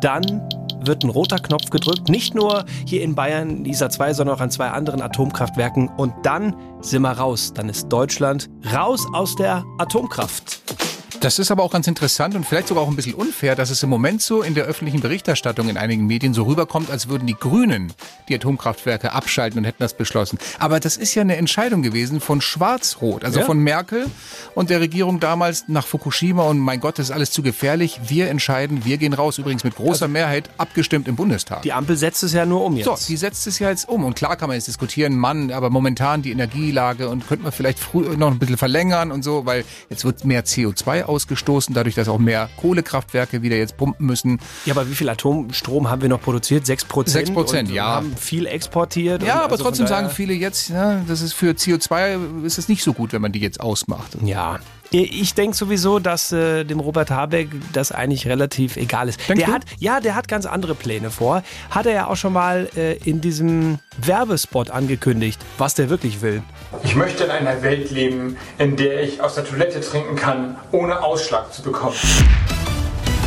dann 0.00 0.42
wird 0.86 1.04
ein 1.04 1.10
roter 1.10 1.38
Knopf 1.38 1.70
gedrückt, 1.70 2.08
nicht 2.08 2.34
nur 2.34 2.64
hier 2.86 3.02
in 3.02 3.14
Bayern, 3.14 3.64
ISA 3.64 3.90
2, 3.90 4.14
sondern 4.14 4.36
auch 4.36 4.40
an 4.40 4.50
zwei 4.50 4.68
anderen 4.68 5.02
Atomkraftwerken. 5.02 5.88
Und 5.96 6.12
dann 6.22 6.54
sind 6.80 7.02
wir 7.02 7.12
raus. 7.12 7.52
Dann 7.54 7.68
ist 7.68 7.88
Deutschland 7.88 8.48
raus 8.72 9.06
aus 9.12 9.36
der 9.36 9.64
Atomkraft. 9.78 10.89
Das 11.20 11.38
ist 11.38 11.50
aber 11.50 11.62
auch 11.64 11.70
ganz 11.70 11.86
interessant 11.86 12.34
und 12.34 12.46
vielleicht 12.46 12.68
sogar 12.68 12.82
auch 12.82 12.88
ein 12.88 12.96
bisschen 12.96 13.12
unfair, 13.12 13.54
dass 13.54 13.68
es 13.68 13.82
im 13.82 13.90
Moment 13.90 14.22
so 14.22 14.40
in 14.40 14.54
der 14.54 14.64
öffentlichen 14.64 15.00
Berichterstattung 15.00 15.68
in 15.68 15.76
einigen 15.76 16.06
Medien 16.06 16.32
so 16.32 16.44
rüberkommt, 16.44 16.90
als 16.90 17.08
würden 17.08 17.26
die 17.26 17.34
Grünen 17.34 17.92
die 18.30 18.34
Atomkraftwerke 18.36 19.12
abschalten 19.12 19.58
und 19.58 19.64
hätten 19.66 19.82
das 19.82 19.92
beschlossen. 19.92 20.38
Aber 20.58 20.80
das 20.80 20.96
ist 20.96 21.14
ja 21.14 21.20
eine 21.20 21.36
Entscheidung 21.36 21.82
gewesen 21.82 22.20
von 22.22 22.40
Schwarz-Rot, 22.40 23.22
also 23.24 23.40
Ja. 23.40 23.44
von 23.44 23.58
Merkel 23.58 24.06
und 24.54 24.70
der 24.70 24.80
Regierung 24.80 25.20
damals 25.20 25.64
nach 25.68 25.86
Fukushima 25.86 26.44
und 26.44 26.58
mein 26.58 26.80
Gott, 26.80 26.98
das 26.98 27.10
ist 27.10 27.12
alles 27.14 27.30
zu 27.32 27.42
gefährlich. 27.42 28.00
Wir 28.06 28.30
entscheiden, 28.30 28.86
wir 28.86 28.96
gehen 28.96 29.12
raus. 29.12 29.36
Übrigens 29.36 29.62
mit 29.62 29.76
großer 29.76 30.08
Mehrheit 30.08 30.48
abgestimmt 30.56 31.06
im 31.06 31.16
Bundestag. 31.16 31.60
Die 31.62 31.74
Ampel 31.74 31.98
setzt 31.98 32.22
es 32.22 32.32
ja 32.32 32.46
nur 32.46 32.64
um 32.64 32.76
jetzt. 32.76 32.86
So, 32.86 32.96
die 33.08 33.18
setzt 33.18 33.46
es 33.46 33.58
ja 33.58 33.68
jetzt 33.68 33.90
um. 33.90 34.04
Und 34.04 34.14
klar 34.16 34.36
kann 34.36 34.48
man 34.48 34.54
jetzt 34.54 34.68
diskutieren, 34.68 35.18
Mann, 35.18 35.50
aber 35.50 35.68
momentan 35.68 36.22
die 36.22 36.30
Energielage 36.32 37.10
und 37.10 37.28
könnte 37.28 37.42
man 37.42 37.52
vielleicht 37.52 37.78
früh 37.78 38.16
noch 38.16 38.30
ein 38.30 38.38
bisschen 38.38 38.56
verlängern 38.56 39.12
und 39.12 39.22
so, 39.22 39.44
weil 39.44 39.64
jetzt 39.90 40.06
wird 40.06 40.24
mehr 40.24 40.46
CO2 40.46 41.09
ausgestoßen, 41.10 41.74
dadurch, 41.74 41.96
dass 41.96 42.08
auch 42.08 42.18
mehr 42.18 42.48
Kohlekraftwerke 42.56 43.42
wieder 43.42 43.56
jetzt 43.56 43.76
pumpen 43.76 44.06
müssen. 44.06 44.40
Ja, 44.64 44.74
aber 44.74 44.88
wie 44.88 44.94
viel 44.94 45.08
Atomstrom 45.08 45.90
haben 45.90 46.02
wir 46.02 46.08
noch 46.08 46.22
produziert? 46.22 46.64
6 46.64 46.84
Prozent? 46.84 47.26
6 47.26 47.30
Prozent, 47.34 47.70
ja. 47.70 47.86
haben 47.86 48.16
viel 48.16 48.46
exportiert. 48.46 49.22
Ja, 49.22 49.42
aber 49.42 49.52
also 49.52 49.64
trotzdem 49.64 49.86
sagen 49.86 50.10
viele 50.10 50.32
jetzt, 50.34 50.70
ja, 50.70 51.02
das 51.06 51.20
ist 51.20 51.32
für 51.32 51.52
CO2 51.52 52.44
ist 52.44 52.58
es 52.58 52.68
nicht 52.68 52.82
so 52.84 52.92
gut, 52.92 53.12
wenn 53.12 53.20
man 53.20 53.32
die 53.32 53.40
jetzt 53.40 53.60
ausmacht. 53.60 54.16
Ja. 54.24 54.60
Ich 54.92 55.34
denke 55.34 55.56
sowieso, 55.56 56.00
dass 56.00 56.32
äh, 56.32 56.64
dem 56.64 56.80
Robert 56.80 57.10
Habeck 57.10 57.48
das 57.72 57.92
eigentlich 57.92 58.26
relativ 58.26 58.76
egal 58.76 59.08
ist. 59.08 59.20
Denkst 59.28 59.38
der 59.38 59.46
du? 59.46 59.52
hat, 59.52 59.64
ja, 59.78 60.00
der 60.00 60.16
hat 60.16 60.26
ganz 60.26 60.46
andere 60.46 60.74
Pläne 60.74 61.10
vor. 61.10 61.44
Hat 61.70 61.86
er 61.86 61.92
ja 61.92 62.06
auch 62.08 62.16
schon 62.16 62.32
mal 62.32 62.68
äh, 62.76 62.94
in 63.04 63.20
diesem 63.20 63.78
Werbespot 64.02 64.70
angekündigt, 64.70 65.40
was 65.58 65.74
der 65.74 65.90
wirklich 65.90 66.22
will. 66.22 66.42
Ich 66.82 66.96
möchte 66.96 67.24
in 67.24 67.30
einer 67.30 67.62
Welt 67.62 67.92
leben, 67.92 68.36
in 68.58 68.76
der 68.76 69.02
ich 69.04 69.22
aus 69.22 69.36
der 69.36 69.44
Toilette 69.44 69.80
trinken 69.80 70.16
kann, 70.16 70.56
ohne 70.72 71.02
Ausschlag 71.02 71.52
zu 71.52 71.62
bekommen. 71.62 71.96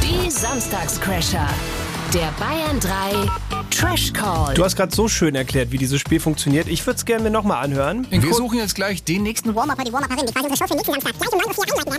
Die 0.02 0.30
Samstagscrasher. 0.30 1.48
Der 2.14 2.32
Bayern 2.40 2.80
3 2.80 3.28
Trash 3.72 4.14
Call. 4.14 4.54
Du 4.54 4.64
hast 4.64 4.76
gerade 4.76 4.96
so 4.96 5.08
schön 5.08 5.34
erklärt, 5.34 5.72
wie 5.72 5.80
dieses 5.80 6.00
Spiel 6.00 6.20
funktioniert. 6.20 6.68
Ich 6.68 6.86
würde 6.86 6.98
es 6.98 7.06
gerne 7.06 7.24
mir 7.24 7.32
nochmal 7.32 7.64
anhören. 7.64 8.06
Wir 8.12 8.34
suchen 8.36 8.60
jetzt 8.60 8.76
gleich 8.76 9.04
den 9.04 9.24
nächsten 9.24 9.56
Warm-Up, 9.56 9.84
die 9.84 9.92
Warm-Upperin, 9.92 10.28
die 10.28 10.32
quasi 10.32 10.48
unsere 10.48 10.58
Show 10.60 10.68
für 10.68 10.76
nächsten 10.76 10.92
Samstag 10.94 11.18
gleich 11.18 11.32
9 11.32 11.42
Uhr 11.42 11.50
einleiten 11.50 11.92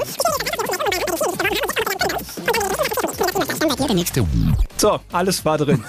werden. 3.68 3.86
Der 3.88 3.94
nächste. 3.96 4.24
So, 4.76 5.00
alles 5.10 5.44
war 5.44 5.58
drin. 5.58 5.82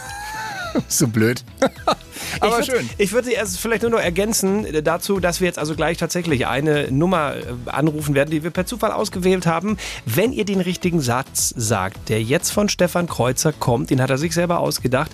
so 0.88 1.07
blöd. 1.07 1.43
Aber 2.39 2.59
ich 2.59 2.67
würd, 2.67 2.78
schön. 2.78 2.89
Ich 2.97 3.11
würde 3.11 3.32
erst 3.32 3.59
vielleicht 3.59 3.82
nur 3.84 3.91
noch 3.91 3.99
ergänzen 3.99 4.65
äh, 4.65 4.84
dazu, 4.84 5.19
dass 5.19 5.41
wir 5.41 5.47
jetzt 5.47 5.59
also 5.59 5.76
gleich 5.76 5.97
tatsächlich 5.97 6.47
eine 6.47 6.91
Nummer 6.91 7.36
äh, 7.36 7.69
anrufen 7.69 8.15
werden, 8.15 8.32
die 8.32 8.43
wir 8.43 8.51
per 8.51 8.65
Zufall 8.65 8.91
ausgewählt 8.91 9.45
haben. 9.45 9.78
Wenn 10.05 10.32
ihr 10.32 10.45
den 10.45 10.61
richtigen 10.61 11.01
Satz 11.01 11.53
sagt, 11.55 12.09
der 12.09 12.21
jetzt 12.21 12.51
von 12.51 12.69
Stefan 12.69 13.07
Kreuzer 13.07 13.53
kommt, 13.53 13.89
den 13.89 14.01
hat 14.01 14.09
er 14.09 14.17
sich 14.17 14.34
selber 14.34 14.59
ausgedacht, 14.59 15.11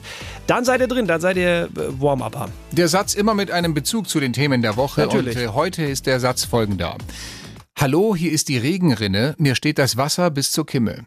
dann 0.47 0.65
seid 0.65 0.81
ihr 0.81 0.87
drin, 0.87 1.07
dann 1.07 1.21
seid 1.21 1.37
ihr 1.37 1.63
äh, 1.63 1.69
Warm-Upper. 1.99 2.49
Der 2.71 2.87
Satz 2.87 3.13
immer 3.13 3.33
mit 3.33 3.51
einem 3.51 3.73
Bezug 3.73 4.09
zu 4.09 4.19
den 4.19 4.33
Themen 4.33 4.61
der 4.61 4.75
Woche. 4.75 5.01
Natürlich. 5.01 5.37
Und 5.37 5.53
heute 5.53 5.83
ist 5.83 6.05
der 6.05 6.19
Satz 6.19 6.45
folgender. 6.45 6.97
Hallo, 7.77 8.15
hier 8.15 8.31
ist 8.31 8.49
die 8.49 8.57
Regenrinne. 8.57 9.35
Mir 9.37 9.55
steht 9.55 9.79
das 9.79 9.97
Wasser 9.97 10.29
bis 10.29 10.51
zur 10.51 10.65
Kimme. 10.65 11.05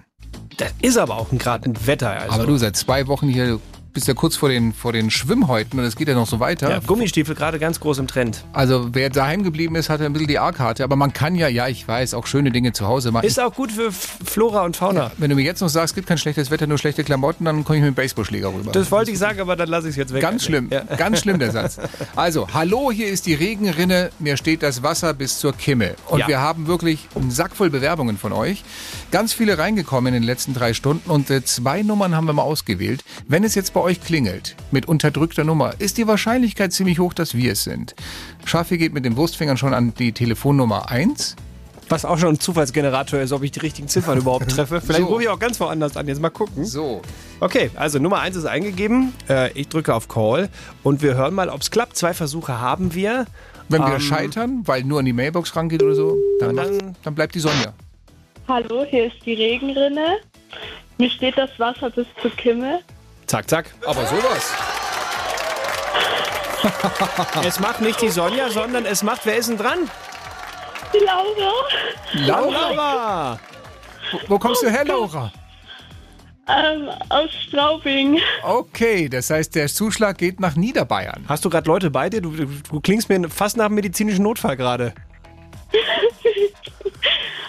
Das 0.56 0.72
ist 0.82 0.98
aber 0.98 1.16
auch 1.16 1.28
gerade 1.30 1.70
ein 1.70 1.86
Wetter. 1.86 2.10
Also. 2.10 2.34
Aber 2.34 2.46
du 2.46 2.56
seit 2.56 2.76
zwei 2.76 3.06
Wochen 3.06 3.28
hier 3.28 3.60
bist 3.94 4.08
ja 4.08 4.14
kurz 4.14 4.36
vor 4.36 4.48
den, 4.48 4.72
vor 4.74 4.92
den 4.92 5.10
Schwimmhäuten 5.10 5.78
und 5.78 5.84
es 5.86 5.94
geht 5.96 6.08
ja 6.08 6.14
noch 6.14 6.26
so 6.26 6.40
weiter. 6.40 6.68
Ja, 6.70 6.80
Gummistiefel 6.80 7.34
gerade 7.34 7.58
ganz 7.58 7.78
groß 7.80 7.98
im 7.98 8.06
Trend. 8.08 8.44
Also 8.52 8.88
wer 8.92 9.08
daheim 9.08 9.44
geblieben 9.44 9.76
ist, 9.76 9.88
hat 9.88 10.00
ein 10.00 10.12
bisschen 10.12 10.28
die 10.28 10.38
A-Karte. 10.38 10.82
Aber 10.84 10.96
man 10.96 11.12
kann 11.12 11.36
ja, 11.36 11.48
ja, 11.48 11.68
ich 11.68 11.86
weiß, 11.86 12.14
auch 12.14 12.26
schöne 12.26 12.50
Dinge 12.50 12.72
zu 12.72 12.86
Hause 12.86 13.12
machen. 13.12 13.24
Ist 13.24 13.40
auch 13.40 13.54
gut 13.54 13.72
für 13.72 13.92
Flora 13.92 14.64
und 14.64 14.76
Fauna. 14.76 15.12
Wenn 15.16 15.30
du 15.30 15.36
mir 15.36 15.42
jetzt 15.44 15.60
noch 15.60 15.68
sagst, 15.68 15.92
es 15.92 15.94
gibt 15.94 16.08
kein 16.08 16.18
schlechtes 16.18 16.50
Wetter, 16.50 16.66
nur 16.66 16.76
schlechte 16.78 17.04
Klamotten, 17.04 17.44
dann 17.44 17.64
komme 17.64 17.78
ich 17.78 17.84
mit 17.84 17.92
dem 17.92 17.94
Baseballschläger 17.94 18.52
rüber. 18.52 18.72
Das 18.72 18.90
wollte 18.90 19.12
ich 19.12 19.18
sagen, 19.18 19.40
aber 19.40 19.54
dann 19.56 19.68
lasse 19.68 19.86
ich 19.86 19.92
es 19.92 19.96
jetzt 19.96 20.12
weg. 20.12 20.20
Ganz 20.22 20.44
schlimm, 20.44 20.70
ganz 20.98 21.20
schlimm 21.20 21.38
der 21.38 21.50
Satz. 21.52 21.78
Also, 22.16 22.48
hallo, 22.52 22.90
hier 22.90 23.06
ist 23.08 23.26
die 23.26 23.34
Regenrinne, 23.34 24.10
mir 24.18 24.36
steht 24.36 24.62
das 24.64 24.82
Wasser 24.82 25.14
bis 25.14 25.38
zur 25.38 25.52
Kimme. 25.52 25.94
Und 26.08 26.18
Ja. 26.18 26.28
wir 26.28 26.40
haben 26.40 26.66
wirklich 26.66 27.08
einen 27.14 27.30
Sack 27.30 27.54
voll 27.54 27.70
Bewerbungen 27.70 28.18
von 28.18 28.32
euch. 28.32 28.64
Ganz 29.14 29.32
viele 29.32 29.58
reingekommen 29.58 30.12
in 30.12 30.20
den 30.22 30.26
letzten 30.26 30.54
drei 30.54 30.74
Stunden 30.74 31.08
und 31.08 31.30
äh, 31.30 31.44
zwei 31.44 31.82
Nummern 31.82 32.16
haben 32.16 32.26
wir 32.26 32.32
mal 32.32 32.42
ausgewählt. 32.42 33.04
Wenn 33.28 33.44
es 33.44 33.54
jetzt 33.54 33.72
bei 33.72 33.78
euch 33.78 34.00
klingelt, 34.00 34.56
mit 34.72 34.86
unterdrückter 34.88 35.44
Nummer, 35.44 35.72
ist 35.78 35.98
die 35.98 36.08
Wahrscheinlichkeit 36.08 36.72
ziemlich 36.72 36.98
hoch, 36.98 37.12
dass 37.14 37.32
wir 37.36 37.52
es 37.52 37.62
sind. 37.62 37.94
Schaffi 38.44 38.76
geht 38.76 38.92
mit 38.92 39.04
den 39.04 39.16
Wurstfingern 39.16 39.56
schon 39.56 39.72
an 39.72 39.94
die 39.94 40.10
Telefonnummer 40.10 40.90
1. 40.90 41.36
Was 41.88 42.04
auch 42.04 42.18
schon 42.18 42.30
ein 42.30 42.40
Zufallsgenerator 42.40 43.20
ist, 43.20 43.30
ob 43.30 43.44
ich 43.44 43.52
die 43.52 43.60
richtigen 43.60 43.86
Ziffern 43.86 44.18
überhaupt 44.18 44.50
treffe. 44.50 44.80
Vielleicht 44.84 45.02
So. 45.02 45.06
rufe 45.06 45.22
ich 45.22 45.28
auch 45.28 45.38
ganz 45.38 45.60
woanders 45.60 45.96
an. 45.96 46.08
Jetzt 46.08 46.20
mal 46.20 46.30
gucken. 46.30 46.64
So. 46.64 47.00
Okay, 47.38 47.70
also 47.76 48.00
Nummer 48.00 48.18
1 48.18 48.34
ist 48.34 48.46
eingegeben. 48.46 49.12
Äh, 49.28 49.52
ich 49.52 49.68
drücke 49.68 49.94
auf 49.94 50.08
Call 50.08 50.48
und 50.82 51.02
wir 51.02 51.14
hören 51.14 51.34
mal, 51.34 51.50
ob 51.50 51.60
es 51.60 51.70
klappt. 51.70 51.96
Zwei 51.96 52.14
Versuche 52.14 52.58
haben 52.60 52.94
wir. 52.94 53.26
Wenn 53.68 53.80
wir 53.82 53.94
Ähm, 53.94 54.00
scheitern, 54.00 54.62
weil 54.64 54.82
nur 54.82 54.98
an 54.98 55.04
die 55.04 55.12
Mailbox 55.12 55.54
rangeht 55.54 55.84
oder 55.84 55.94
so, 55.94 56.16
dann, 56.40 56.56
dann- 56.56 56.96
dann 57.04 57.14
bleibt 57.14 57.36
die 57.36 57.40
Sonja. 57.40 57.72
Hallo, 58.46 58.84
hier 58.84 59.06
ist 59.06 59.24
die 59.24 59.34
Regenrinne. 59.34 60.18
Mir 60.98 61.10
steht 61.10 61.38
das 61.38 61.50
Wasser 61.58 61.90
bis 61.90 62.06
zur 62.20 62.30
Kimme. 62.32 62.80
Zack, 63.26 63.48
zack. 63.48 63.74
Aber 63.86 64.04
sowas. 64.06 64.52
Es 67.46 67.60
macht 67.60 67.82
nicht 67.82 68.00
die 68.00 68.08
Sonja, 68.08 68.48
sondern 68.48 68.86
es 68.86 69.02
macht, 69.02 69.26
wer 69.26 69.36
ist 69.36 69.50
denn 69.50 69.58
dran? 69.58 69.90
Die 70.94 71.04
Laura. 71.04 71.52
Laura? 72.14 73.40
Wo, 74.10 74.18
wo 74.28 74.38
kommst 74.38 74.62
du 74.62 74.70
her, 74.70 74.84
Laura? 74.84 75.30
Ähm, 76.48 76.88
aus 77.10 77.30
Straubing. 77.46 78.18
Okay, 78.42 79.08
das 79.10 79.28
heißt, 79.30 79.54
der 79.54 79.68
Zuschlag 79.68 80.16
geht 80.18 80.40
nach 80.40 80.56
Niederbayern. 80.56 81.24
Hast 81.28 81.44
du 81.44 81.50
gerade 81.50 81.66
Leute 81.68 81.90
bei 81.90 82.08
dir? 82.08 82.20
Du, 82.22 82.30
du, 82.30 82.46
du 82.46 82.80
klingst 82.80 83.08
mir 83.10 83.28
fast 83.28 83.56
nach 83.58 83.66
einem 83.66 83.74
medizinischen 83.74 84.22
Notfall 84.22 84.56
gerade. 84.56 84.94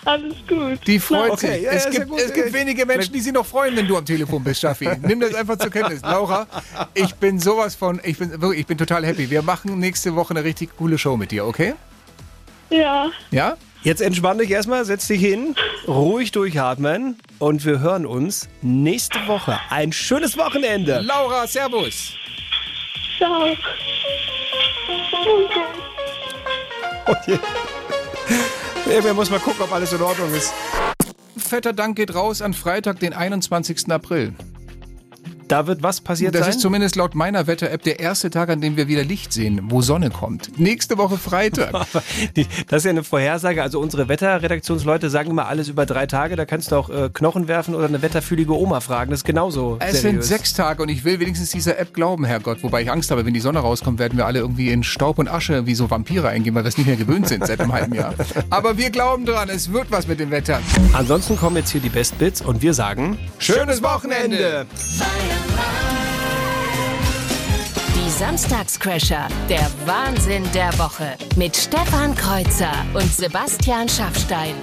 Alles 0.05 0.35
gut. 0.47 0.79
Die 0.87 0.99
freut 0.99 1.31
Okay, 1.31 1.53
sich. 1.55 1.61
ja, 1.63 1.71
es 1.71 1.85
ja, 1.85 1.91
ja 1.91 1.99
gibt, 1.99 2.11
gut. 2.11 2.19
es 2.19 2.33
gibt 2.33 2.53
wenige 2.53 2.85
Menschen, 2.85 3.11
die 3.11 3.19
sich 3.19 3.33
noch 3.33 3.45
freuen, 3.45 3.75
wenn 3.75 3.87
du 3.87 3.97
am 3.97 4.05
Telefon 4.05 4.43
bist, 4.43 4.61
Schaffi. 4.61 4.87
Nimm 5.01 5.19
das 5.19 5.33
einfach 5.33 5.57
zur 5.57 5.71
Kenntnis. 5.71 6.01
Laura, 6.03 6.47
ich 6.93 7.15
bin 7.15 7.39
sowas 7.39 7.75
von, 7.75 7.99
ich 8.03 8.17
bin 8.17 8.29
wirklich, 8.41 8.61
ich 8.61 8.67
bin 8.67 8.77
total 8.77 9.05
happy. 9.05 9.29
Wir 9.29 9.41
machen 9.41 9.79
nächste 9.79 10.15
Woche 10.15 10.31
eine 10.31 10.43
richtig 10.43 10.77
coole 10.77 10.97
Show 10.97 11.17
mit 11.17 11.31
dir, 11.31 11.45
okay? 11.45 11.73
Ja. 12.69 13.09
Ja? 13.31 13.57
Jetzt 13.83 14.01
entspann 14.01 14.37
dich 14.39 14.49
erstmal, 14.49 14.83
setz 14.85 15.05
dich 15.07 15.21
hin 15.21 15.55
ruhig 15.87 16.31
durchatmen 16.31 17.17
und 17.39 17.65
wir 17.65 17.79
hören 17.79 18.05
uns 18.05 18.47
nächste 18.61 19.27
Woche. 19.27 19.59
Ein 19.69 19.91
schönes 19.91 20.37
Wochenende. 20.37 21.01
Laura, 21.01 21.45
Servus. 21.45 22.13
Ciao. 23.17 23.55
Okay. 27.05 27.39
Irgendwer 28.87 29.15
muss 29.15 29.31
mal 29.31 29.39
gucken, 29.39 29.61
ob 29.63 29.71
alles 29.71 29.93
in 29.93 30.01
Ordnung 30.01 30.31
ist. 30.33 30.53
Fetter 31.37 31.73
Dank 31.73 31.95
geht 31.95 32.13
raus 32.13 32.41
an 32.41 32.53
Freitag, 32.53 32.99
den 32.99 33.13
21. 33.13 33.91
April. 33.91 34.33
Da 35.47 35.67
wird 35.67 35.83
was 35.83 36.01
passiert 36.01 36.33
das 36.33 36.41
sein? 36.41 36.49
ist 36.51 36.59
zumindest 36.59 36.95
laut 36.95 37.13
meiner 37.13 37.45
Wetter-App 37.45 37.83
der 37.83 37.99
erste 37.99 38.29
Tag, 38.29 38.49
an 38.49 38.61
dem 38.61 38.77
wir 38.77 38.87
wieder 38.87 39.03
Licht 39.03 39.31
sehen, 39.31 39.61
wo 39.65 39.81
Sonne 39.81 40.09
kommt. 40.09 40.57
Nächste 40.59 40.97
Woche 40.97 41.17
Freitag. 41.17 41.71
das 42.67 42.77
ist 42.77 42.83
ja 42.85 42.89
eine 42.89 43.03
Vorhersage. 43.03 43.61
Also 43.61 43.79
unsere 43.79 44.07
Wetterredaktionsleute 44.09 45.09
sagen 45.09 45.29
immer 45.29 45.47
alles 45.47 45.67
über 45.67 45.85
drei 45.85 46.07
Tage. 46.07 46.35
Da 46.35 46.45
kannst 46.45 46.71
du 46.71 46.75
auch 46.77 46.89
äh, 46.89 47.09
Knochen 47.13 47.47
werfen 47.47 47.75
oder 47.75 47.85
eine 47.87 48.01
wetterfühlige 48.01 48.57
Oma 48.57 48.79
fragen. 48.79 49.11
Das 49.11 49.19
ist 49.19 49.23
genauso 49.25 49.77
Es 49.79 50.01
seriös. 50.01 50.01
sind 50.01 50.23
sechs 50.23 50.53
Tage 50.53 50.81
und 50.81 50.89
ich 50.89 51.03
will 51.03 51.19
wenigstens 51.19 51.51
dieser 51.51 51.77
App 51.77 51.93
glauben, 51.93 52.25
Herrgott. 52.25 52.63
Wobei 52.63 52.81
ich 52.81 52.91
Angst 52.91 53.11
habe, 53.11 53.25
wenn 53.25 53.33
die 53.33 53.39
Sonne 53.39 53.59
rauskommt, 53.59 53.99
werden 53.99 54.17
wir 54.17 54.25
alle 54.25 54.39
irgendwie 54.39 54.71
in 54.71 54.83
Staub 54.83 55.19
und 55.19 55.27
Asche 55.27 55.65
wie 55.67 55.75
so 55.75 55.89
Vampire 55.89 56.27
eingehen, 56.29 56.55
weil 56.55 56.63
wir 56.63 56.69
es 56.69 56.77
nicht 56.77 56.87
mehr 56.87 56.95
gewöhnt 56.95 57.27
sind 57.27 57.45
seit 57.45 57.59
einem 57.59 57.71
halben 57.73 57.93
Jahr. 57.93 58.15
Aber 58.49 58.77
wir 58.77 58.89
glauben 58.89 59.25
dran, 59.25 59.49
es 59.49 59.71
wird 59.71 59.91
was 59.91 60.07
mit 60.07 60.19
dem 60.19 60.31
Wetter. 60.31 60.59
Ansonsten 60.93 61.37
kommen 61.37 61.57
jetzt 61.57 61.69
hier 61.71 61.81
die 61.81 61.89
Best 61.89 62.17
Bits 62.17 62.41
und 62.41 62.61
wir 62.61 62.73
sagen 62.73 63.17
Schönes 63.37 63.83
Wochenende. 63.83 64.65
Die 67.95 68.09
Samstagscrasher, 68.09 69.27
der 69.49 69.69
Wahnsinn 69.85 70.43
der 70.53 70.77
Woche. 70.79 71.15
Mit 71.35 71.55
Stefan 71.55 72.15
Kreuzer 72.15 72.73
und 72.93 73.11
Sebastian 73.11 73.89
Schaffstein. 73.89 74.55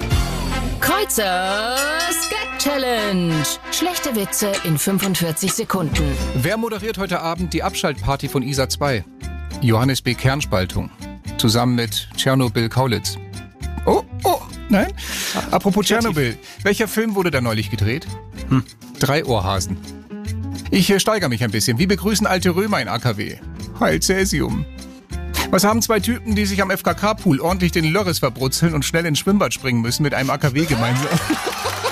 Kreuzers 0.79 2.29
Gag 2.29 2.59
Challenge. 2.59 3.33
Schlechte 3.71 4.15
Witze 4.15 4.51
in 4.63 4.77
45 4.77 5.53
Sekunden. 5.53 6.15
Wer 6.35 6.57
moderiert 6.57 6.97
heute 6.97 7.21
Abend 7.21 7.53
die 7.53 7.63
Abschaltparty 7.63 8.27
von 8.27 8.43
ISA 8.43 8.69
2? 8.69 9.03
Johannes 9.61 10.01
B. 10.01 10.13
Kernspaltung. 10.13 10.89
Zusammen 11.37 11.75
mit 11.75 12.09
Tschernobyl 12.17 12.69
Kaulitz. 12.69 13.17
Oh, 13.85 14.03
oh, 14.23 14.41
nein. 14.69 14.91
Apropos 15.51 15.85
Tschernobyl. 15.85 16.37
Welcher 16.63 16.87
Film 16.87 17.15
wurde 17.15 17.31
da 17.31 17.41
neulich 17.41 17.69
gedreht? 17.69 18.07
Hm. 18.49 18.63
Drei 18.99 19.25
Ohrhasen. 19.25 19.77
Ich 20.73 20.89
äh, 20.89 20.99
steigere 20.99 21.29
mich 21.29 21.43
ein 21.43 21.51
bisschen. 21.51 21.77
Wie 21.77 21.85
begrüßen 21.85 22.25
alte 22.25 22.55
Römer 22.55 22.81
in 22.81 22.87
AKW? 22.87 23.35
Heil 23.79 24.01
Cäsium. 24.01 24.65
Was 25.51 25.65
haben 25.65 25.83
zwei 25.83 25.99
Typen, 25.99 26.33
die 26.33 26.47
sich 26.47 26.63
am 26.63 26.71
FKK-Pool 26.71 27.39
ordentlich 27.41 27.71
den 27.71 27.85
Lörres 27.85 28.17
verbrutzeln 28.17 28.73
und 28.73 28.83
schnell 28.83 29.05
ins 29.05 29.19
Schwimmbad 29.19 29.53
springen 29.53 29.81
müssen 29.81 30.01
mit 30.01 30.15
einem 30.15 30.31
AKW 30.31 30.65
gemeinsam? 30.65 31.07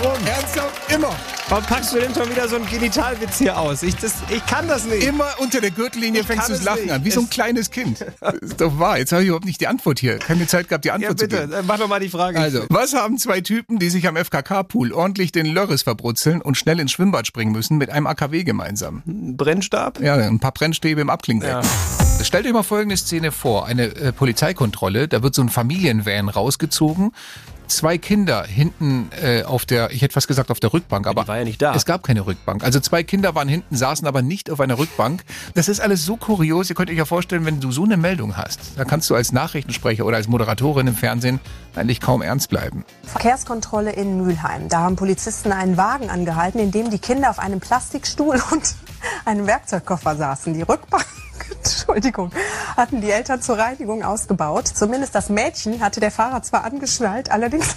Warum? 0.00 0.26
Ernsthaft? 0.26 0.90
Immer. 0.90 1.14
Warum 1.50 1.64
packst 1.66 1.92
du 1.92 1.98
denn 2.00 2.14
schon 2.14 2.30
wieder 2.30 2.48
so 2.48 2.56
einen 2.56 2.66
Genitalwitz 2.66 3.36
hier 3.36 3.58
aus? 3.58 3.82
Ich, 3.82 3.94
das, 3.96 4.14
ich 4.30 4.44
kann 4.46 4.66
das 4.66 4.86
nicht. 4.86 5.04
Immer 5.06 5.26
unter 5.38 5.60
der 5.60 5.70
Gürtellinie 5.70 6.22
Ich 6.22 6.26
fängst 6.26 6.48
du 6.48 6.52
das 6.52 6.60
es 6.60 6.64
Lachen 6.64 6.82
nicht. 6.84 6.92
an, 6.92 7.04
wie 7.04 7.10
so 7.10 7.20
ein 7.20 7.24
Es- 7.24 7.30
kleines 7.30 7.70
Kind. 7.70 7.98
Das 8.20 8.34
ist 8.36 8.60
doch 8.62 8.78
wahr. 8.78 8.96
Jetzt 8.96 9.12
habe 9.12 9.20
ich 9.22 9.28
überhaupt 9.28 9.44
nicht 9.44 9.60
die 9.60 9.66
Antwort 9.66 9.98
hier. 9.98 10.18
Keine 10.18 10.46
Zeit 10.46 10.68
gehabt, 10.68 10.84
die 10.84 10.88
Ja, 10.88 10.94
Antwort 10.94 11.18
zu 11.18 11.26
bitte, 11.28 11.40
geben. 11.42 11.52
äh, 11.52 11.62
mach 11.66 11.78
doch 11.78 11.88
mal 11.88 12.00
die 12.00 12.08
Frage. 12.08 12.40
Also, 12.40 12.64
was 12.70 12.94
haben 12.94 13.18
zwei 13.18 13.42
Typen, 13.42 13.78
die 13.78 13.90
sich 13.90 14.08
am 14.08 14.16
FKK-Pool 14.16 14.92
ordentlich 14.92 15.30
den 15.30 15.44
Lörres 15.44 15.82
verbrutzeln 15.82 16.40
und 16.40 16.56
schnell 16.56 16.80
ins 16.80 16.92
Schwimmbad 16.92 17.26
springen 17.26 17.52
müssen, 17.52 17.76
mit 17.76 17.90
einem 17.90 18.06
AKW 18.06 18.44
gemeinsam? 18.44 19.02
Brennstab? 19.04 20.00
Ja, 20.00 20.14
ein 20.14 20.40
paar 20.40 20.52
Brennstäbe 20.52 21.02
im 21.02 21.10
Abklingdeck. 21.10 21.56
Stellt 22.22 22.46
euch 22.46 22.52
mal 22.54 22.62
folgende 22.62 22.96
Szene 22.96 23.30
vor. 23.30 23.66
Eine 23.66 23.94
äh, 23.94 24.12
Polizeikontrolle, 24.12 25.06
da 25.08 25.22
wird 25.22 25.34
so 25.34 25.42
ein 25.42 25.50
Familienvan 25.50 26.30
rausgezogen. 26.30 27.12
Zwei 27.72 27.96
Kinder 27.96 28.44
hinten 28.44 29.08
äh, 29.22 29.44
auf 29.44 29.64
der, 29.64 29.92
ich 29.92 30.02
hätte 30.02 30.12
fast 30.12 30.28
gesagt 30.28 30.50
auf 30.50 30.60
der 30.60 30.74
Rückbank, 30.74 31.06
aber 31.06 31.26
war 31.26 31.38
ja 31.38 31.44
nicht 31.44 31.62
da. 31.62 31.74
es 31.74 31.86
gab 31.86 32.02
keine 32.02 32.26
Rückbank. 32.26 32.62
Also 32.62 32.80
zwei 32.80 33.02
Kinder 33.02 33.34
waren 33.34 33.48
hinten, 33.48 33.76
saßen 33.76 34.06
aber 34.06 34.20
nicht 34.20 34.50
auf 34.50 34.60
einer 34.60 34.78
Rückbank. 34.78 35.24
Das 35.54 35.68
ist 35.68 35.80
alles 35.80 36.04
so 36.04 36.18
kurios. 36.18 36.68
Ihr 36.68 36.76
könnt 36.76 36.90
euch 36.90 36.98
ja 36.98 37.06
vorstellen, 37.06 37.46
wenn 37.46 37.60
du 37.60 37.72
so 37.72 37.84
eine 37.84 37.96
Meldung 37.96 38.36
hast, 38.36 38.60
da 38.76 38.84
kannst 38.84 39.08
du 39.08 39.14
als 39.14 39.32
Nachrichtensprecher 39.32 40.04
oder 40.04 40.18
als 40.18 40.28
Moderatorin 40.28 40.86
im 40.86 40.94
Fernsehen 40.94 41.40
eigentlich 41.74 42.00
kaum 42.00 42.20
ernst 42.20 42.50
bleiben. 42.50 42.84
Verkehrskontrolle 43.04 43.92
in 43.92 44.18
Mülheim. 44.18 44.68
Da 44.68 44.80
haben 44.80 44.96
Polizisten 44.96 45.50
einen 45.50 45.78
Wagen 45.78 46.10
angehalten, 46.10 46.60
in 46.60 46.72
dem 46.72 46.90
die 46.90 46.98
Kinder 46.98 47.30
auf 47.30 47.38
einem 47.38 47.60
Plastikstuhl 47.60 48.34
und 48.52 48.74
einem 49.24 49.46
Werkzeugkoffer 49.46 50.14
saßen. 50.14 50.52
Die 50.52 50.62
Rückbank, 50.62 51.06
Entschuldigung, 51.92 52.32
hatten 52.76 53.00
die 53.00 53.10
Eltern 53.10 53.42
zur 53.42 53.58
Reinigung 53.58 54.02
ausgebaut. 54.02 54.66
Zumindest 54.66 55.14
das 55.14 55.28
Mädchen 55.28 55.80
hatte 55.80 56.00
der 56.00 56.10
Fahrer 56.10 56.42
zwar 56.42 56.64
angeschnallt, 56.64 57.30
allerdings 57.30 57.76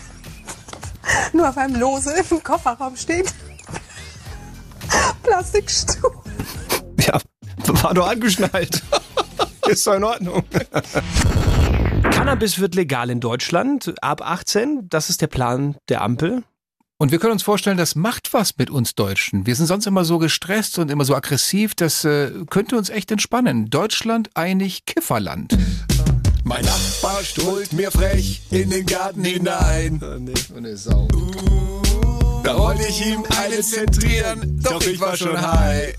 nur 1.34 1.50
auf 1.50 1.58
einem 1.58 1.76
Lose 1.76 2.14
im 2.30 2.44
Kofferraum 2.44 2.96
steht. 2.96 3.34
Plastikstuhl. 5.24 6.12
Ja, 7.00 7.20
war 7.84 7.94
doch 7.94 8.08
angeschnallt. 8.08 8.82
ist 9.68 9.86
doch 9.86 9.96
in 9.96 10.04
Ordnung. 10.04 10.44
Cannabis 12.12 12.60
wird 12.60 12.76
legal 12.76 13.10
in 13.10 13.20
Deutschland 13.20 13.94
ab 14.02 14.22
18. 14.22 14.88
Das 14.90 15.10
ist 15.10 15.22
der 15.22 15.28
Plan 15.28 15.76
der 15.90 16.02
Ampel. 16.02 16.44
Und 16.98 17.12
wir 17.12 17.20
können 17.20 17.34
uns 17.34 17.44
vorstellen, 17.44 17.76
das 17.76 17.96
macht 17.96 18.34
was 18.34 18.58
mit 18.58 18.70
uns 18.70 18.96
Deutschen. 18.96 19.46
Wir 19.46 19.56
sind 19.56 19.66
sonst 19.66 19.86
immer 19.86 20.06
so 20.06 20.18
gestresst 20.18 20.80
und 20.80 20.90
immer 20.90 21.04
so 21.04 21.14
aggressiv. 21.14 21.76
Das 21.76 22.06
äh, 22.06 22.32
könnte 22.50 22.78
uns 22.78 22.90
echt 22.90 23.12
entspannen. 23.12 23.70
Deutschland 23.70 24.30
einig 24.34 24.86
Kifferland. 24.86 25.58
Mein 26.46 26.64
Nachbar 26.64 27.22
strollt 27.22 27.74
mir 27.74 27.92
frech 27.92 28.44
in 28.50 28.70
den 28.70 28.86
Garten 28.86 29.26
hinein. 29.26 30.02
Eine 30.56 30.78
Sau. 30.78 31.10
Da 32.46 32.58
wollte 32.58 32.88
ich 32.88 33.06
ihm 33.06 33.26
eine 33.42 33.60
zentrieren, 33.60 34.62
doch 34.64 34.82
ich 34.86 35.02
war 35.02 35.18
schon 35.18 35.42
high. 35.42 35.94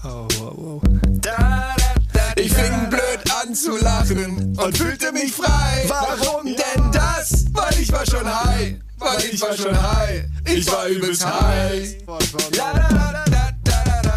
Ich 2.37 2.53
fing 2.53 2.89
blöd 2.89 3.35
an 3.43 3.55
zu 3.55 3.77
lachen 3.77 4.57
und 4.57 4.79
fühlte 4.79 5.13
mich 5.13 5.33
frei. 5.33 5.85
Warum 5.89 6.47
denn 6.47 6.93
das? 6.93 7.45
Weil 7.53 7.79
ich 7.83 7.93
war 7.93 8.07
schon 8.07 8.25
high. 8.25 8.77
Weil 8.99 9.25
ich 9.33 9.41
war 9.41 9.57
schon 9.57 9.81
high. 9.81 10.25
Ich 10.47 10.67
war 10.71 10.87
übelst 10.87 11.25
high. 11.27 11.97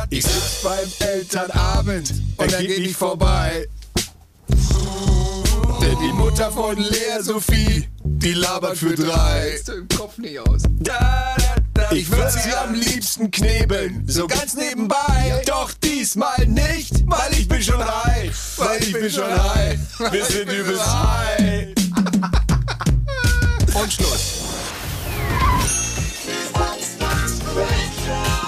Ich 0.10 0.24
sitz 0.24 0.64
beim 0.64 1.08
Elternabend 1.08 2.14
und 2.38 2.52
dann 2.52 2.66
geht 2.66 2.80
nicht 2.80 2.96
vorbei. 2.96 3.68
Denn 5.82 5.98
die 6.02 6.14
Mutter 6.14 6.52
von 6.52 6.78
Lea 6.78 7.22
Sophie, 7.22 7.88
die 8.04 8.34
labert 8.34 8.78
für 8.78 8.96
drei. 8.96 9.60
Ich 11.92 12.12
würde 12.12 12.32
sie 12.32 12.54
am 12.54 12.74
liebsten 12.74 13.32
knebeln, 13.32 14.04
so 14.08 14.28
ganz 14.28 14.56
nebenbei. 14.56 15.42
Doch 15.46 15.72
diesmal 15.74 16.46
nicht, 16.46 17.04
weil 17.06 17.34
ich 17.34 17.48
bin 17.48 17.62
schon 17.62 17.84
high. 17.84 18.32
Weil 18.58 18.84
ich 18.84 18.94
bin 18.94 19.10
schon 19.10 19.32
high. 19.32 19.80
Wir 20.12 20.26
sind 20.26 20.52
übelst 20.52 20.86
high. 20.86 21.68
Und 23.74 23.94
Schluss. 23.94 24.49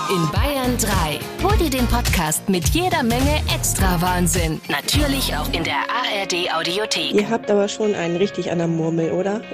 In 0.10 0.30
Bayern 0.32 0.78
3. 0.78 1.20
Hol 1.44 1.58
dir 1.58 1.70
den 1.70 1.88
Podcast 1.88 2.50
mit 2.50 2.68
jeder 2.70 3.04
Menge 3.04 3.42
extra 3.54 4.02
Wahnsinn. 4.02 4.60
Natürlich 4.68 5.34
auch 5.36 5.48
in 5.54 5.64
der 5.64 5.78
ARD 5.90 6.54
Audiothek. 6.54 7.14
Ihr 7.14 7.30
habt 7.30 7.50
aber 7.50 7.70
schon 7.70 7.96
einen 7.96 8.18
richtig 8.18 8.52
an 8.52 8.58
der 8.58 8.68
Murmel, 8.68 9.12
oder? 9.12 9.42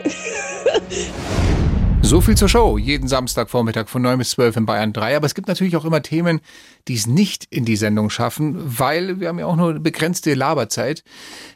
So 2.01 2.21
viel 2.21 2.37
zur 2.37 2.47
Show. 2.47 2.77
Jeden 2.77 3.09
Samstagvormittag 3.09 3.89
von 3.89 4.01
9 4.01 4.17
bis 4.17 4.29
12 4.29 4.55
in 4.55 4.65
Bayern 4.65 4.93
3. 4.93 5.17
Aber 5.17 5.25
es 5.25 5.35
gibt 5.35 5.49
natürlich 5.49 5.75
auch 5.75 5.83
immer 5.83 6.01
Themen, 6.01 6.39
die 6.87 6.95
es 6.95 7.05
nicht 7.05 7.45
in 7.49 7.65
die 7.65 7.75
Sendung 7.75 8.09
schaffen, 8.09 8.55
weil 8.79 9.19
wir 9.19 9.27
haben 9.27 9.39
ja 9.39 9.45
auch 9.45 9.57
nur 9.57 9.71
eine 9.71 9.81
begrenzte 9.81 10.33
Laberzeit. 10.33 11.03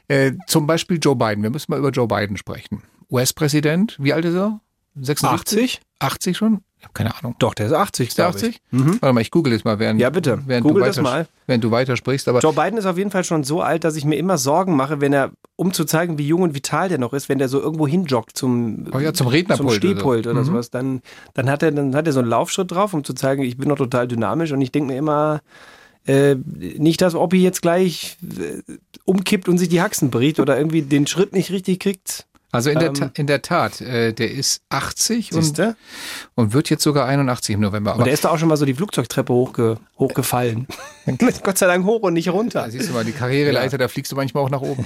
Äh, 0.09 0.33
zum 0.47 0.67
Beispiel 0.67 0.99
Joe 1.01 1.15
Biden. 1.15 1.41
Wir 1.41 1.51
müssen 1.51 1.71
mal 1.71 1.79
über 1.79 1.91
Joe 1.91 2.05
Biden 2.05 2.35
sprechen. 2.35 2.83
US-Präsident, 3.09 3.95
wie 4.01 4.11
alt 4.11 4.25
ist 4.25 4.35
er? 4.35 4.59
76? 4.95 5.79
80 5.99 6.35
schon? 6.35 6.61
Ich 6.82 6.86
habe 6.86 6.93
keine 6.95 7.15
Ahnung. 7.15 7.36
Doch, 7.38 7.53
der 7.53 7.67
ist 7.67 7.73
80. 7.73 8.07
Ist 8.07 8.17
der 8.17 8.32
glaub 8.32 8.41
ich. 8.41 8.59
80? 8.71 9.01
Warte 9.01 9.13
mal, 9.13 9.21
ich 9.21 9.29
google 9.29 9.53
das 9.53 9.63
mal, 9.63 9.77
während, 9.77 10.01
Ja, 10.01 10.09
bitte. 10.09 10.41
während, 10.47 10.63
Google 10.63 10.82
du, 10.82 10.88
das 10.88 10.97
weiter, 10.97 11.03
mal. 11.03 11.27
während 11.45 11.63
du 11.63 11.69
weitersprichst. 11.69 12.27
Aber 12.27 12.39
Joe 12.39 12.53
Biden 12.53 12.79
ist 12.79 12.88
auf 12.88 12.97
jeden 12.97 13.11
Fall 13.11 13.23
schon 13.23 13.43
so 13.43 13.61
alt, 13.61 13.84
dass 13.84 13.95
ich 13.95 14.03
mir 14.03 14.15
immer 14.15 14.39
Sorgen 14.39 14.75
mache, 14.75 14.99
wenn 14.99 15.13
er, 15.13 15.29
um 15.57 15.73
zu 15.73 15.86
zeigen, 15.86 16.17
wie 16.17 16.25
jung 16.25 16.41
und 16.41 16.55
vital 16.55 16.89
der 16.89 16.97
noch 16.97 17.13
ist, 17.13 17.29
wenn 17.29 17.38
der 17.38 17.49
so 17.49 17.61
irgendwo 17.61 17.88
hinjoggt 17.88 18.36
zum, 18.36 18.88
Oh 18.91 18.97
ja, 18.97 19.13
zum 19.13 19.27
Rednerpult 19.27 19.69
zum 19.69 19.77
Stehpult 19.77 20.25
oder 20.25 20.32
oder, 20.38 20.43
so. 20.43 20.49
Mhm. 20.49 20.55
sowas, 20.55 20.71
dann, 20.71 21.01
dann 21.36 21.51
hat 21.51 21.61
er, 21.61 21.71
dann 21.71 21.93
hat 21.95 22.07
er 22.07 22.13
so 22.13 22.19
einen 22.19 22.29
Laufschritt 22.29 22.71
drauf, 22.71 22.95
um 22.95 23.03
zu 23.03 23.13
zeigen, 23.13 23.43
ich 23.43 23.57
bin 23.57 23.69
noch 23.69 23.77
total 23.77 24.07
dynamisch 24.07 24.51
und 24.51 24.61
ich 24.61 24.71
denke 24.71 24.91
mir 24.91 24.97
immer, 24.97 25.41
äh, 26.07 26.34
nicht, 26.57 26.99
dass 27.01 27.13
Oppi 27.13 27.43
jetzt 27.43 27.61
gleich 27.61 28.17
äh, 28.23 28.63
umkippt 29.05 29.47
und 29.47 29.59
sich 29.59 29.69
die 29.69 29.82
Haxen 29.84 30.09
bricht 30.09 30.39
oder 30.39 30.57
irgendwie 30.57 30.82
den 30.82 31.05
Schritt 31.05 31.32
nicht 31.34 31.51
richtig 31.51 31.79
kriegt. 31.79 32.25
Also 32.53 32.69
in 32.69 32.79
der, 32.79 32.89
Ähm, 32.89 33.11
in 33.15 33.27
der 33.27 33.41
Tat, 33.41 33.79
äh, 33.81 34.13
der 34.13 34.31
ist 34.31 34.61
80 34.69 35.33
und, 35.33 35.41
Siehste? 35.43 35.75
und 36.35 36.53
wird 36.53 36.69
jetzt 36.69 36.83
sogar 36.83 37.05
81 37.07 37.55
im 37.55 37.61
November. 37.61 37.95
Und 37.95 38.05
der 38.05 38.13
ist 38.13 38.25
da 38.25 38.29
auch 38.29 38.37
schon 38.37 38.49
mal 38.49 38.57
so 38.57 38.65
die 38.65 38.73
Flugzeugtreppe 38.73 39.33
hochge 39.33 39.77
hochgefallen. 39.97 40.67
Gott 41.43 41.57
sei 41.57 41.67
Dank 41.67 41.85
hoch 41.85 42.01
und 42.01 42.13
nicht 42.13 42.29
runter. 42.29 42.69
Siehst 42.69 42.89
du 42.89 42.93
mal, 42.93 43.05
die 43.05 43.13
Karriereleiter, 43.13 43.77
da 43.77 43.87
fliegst 43.87 44.11
du 44.11 44.15
manchmal 44.15 44.43
auch 44.43 44.49
nach 44.49 44.61
oben. 44.61 44.85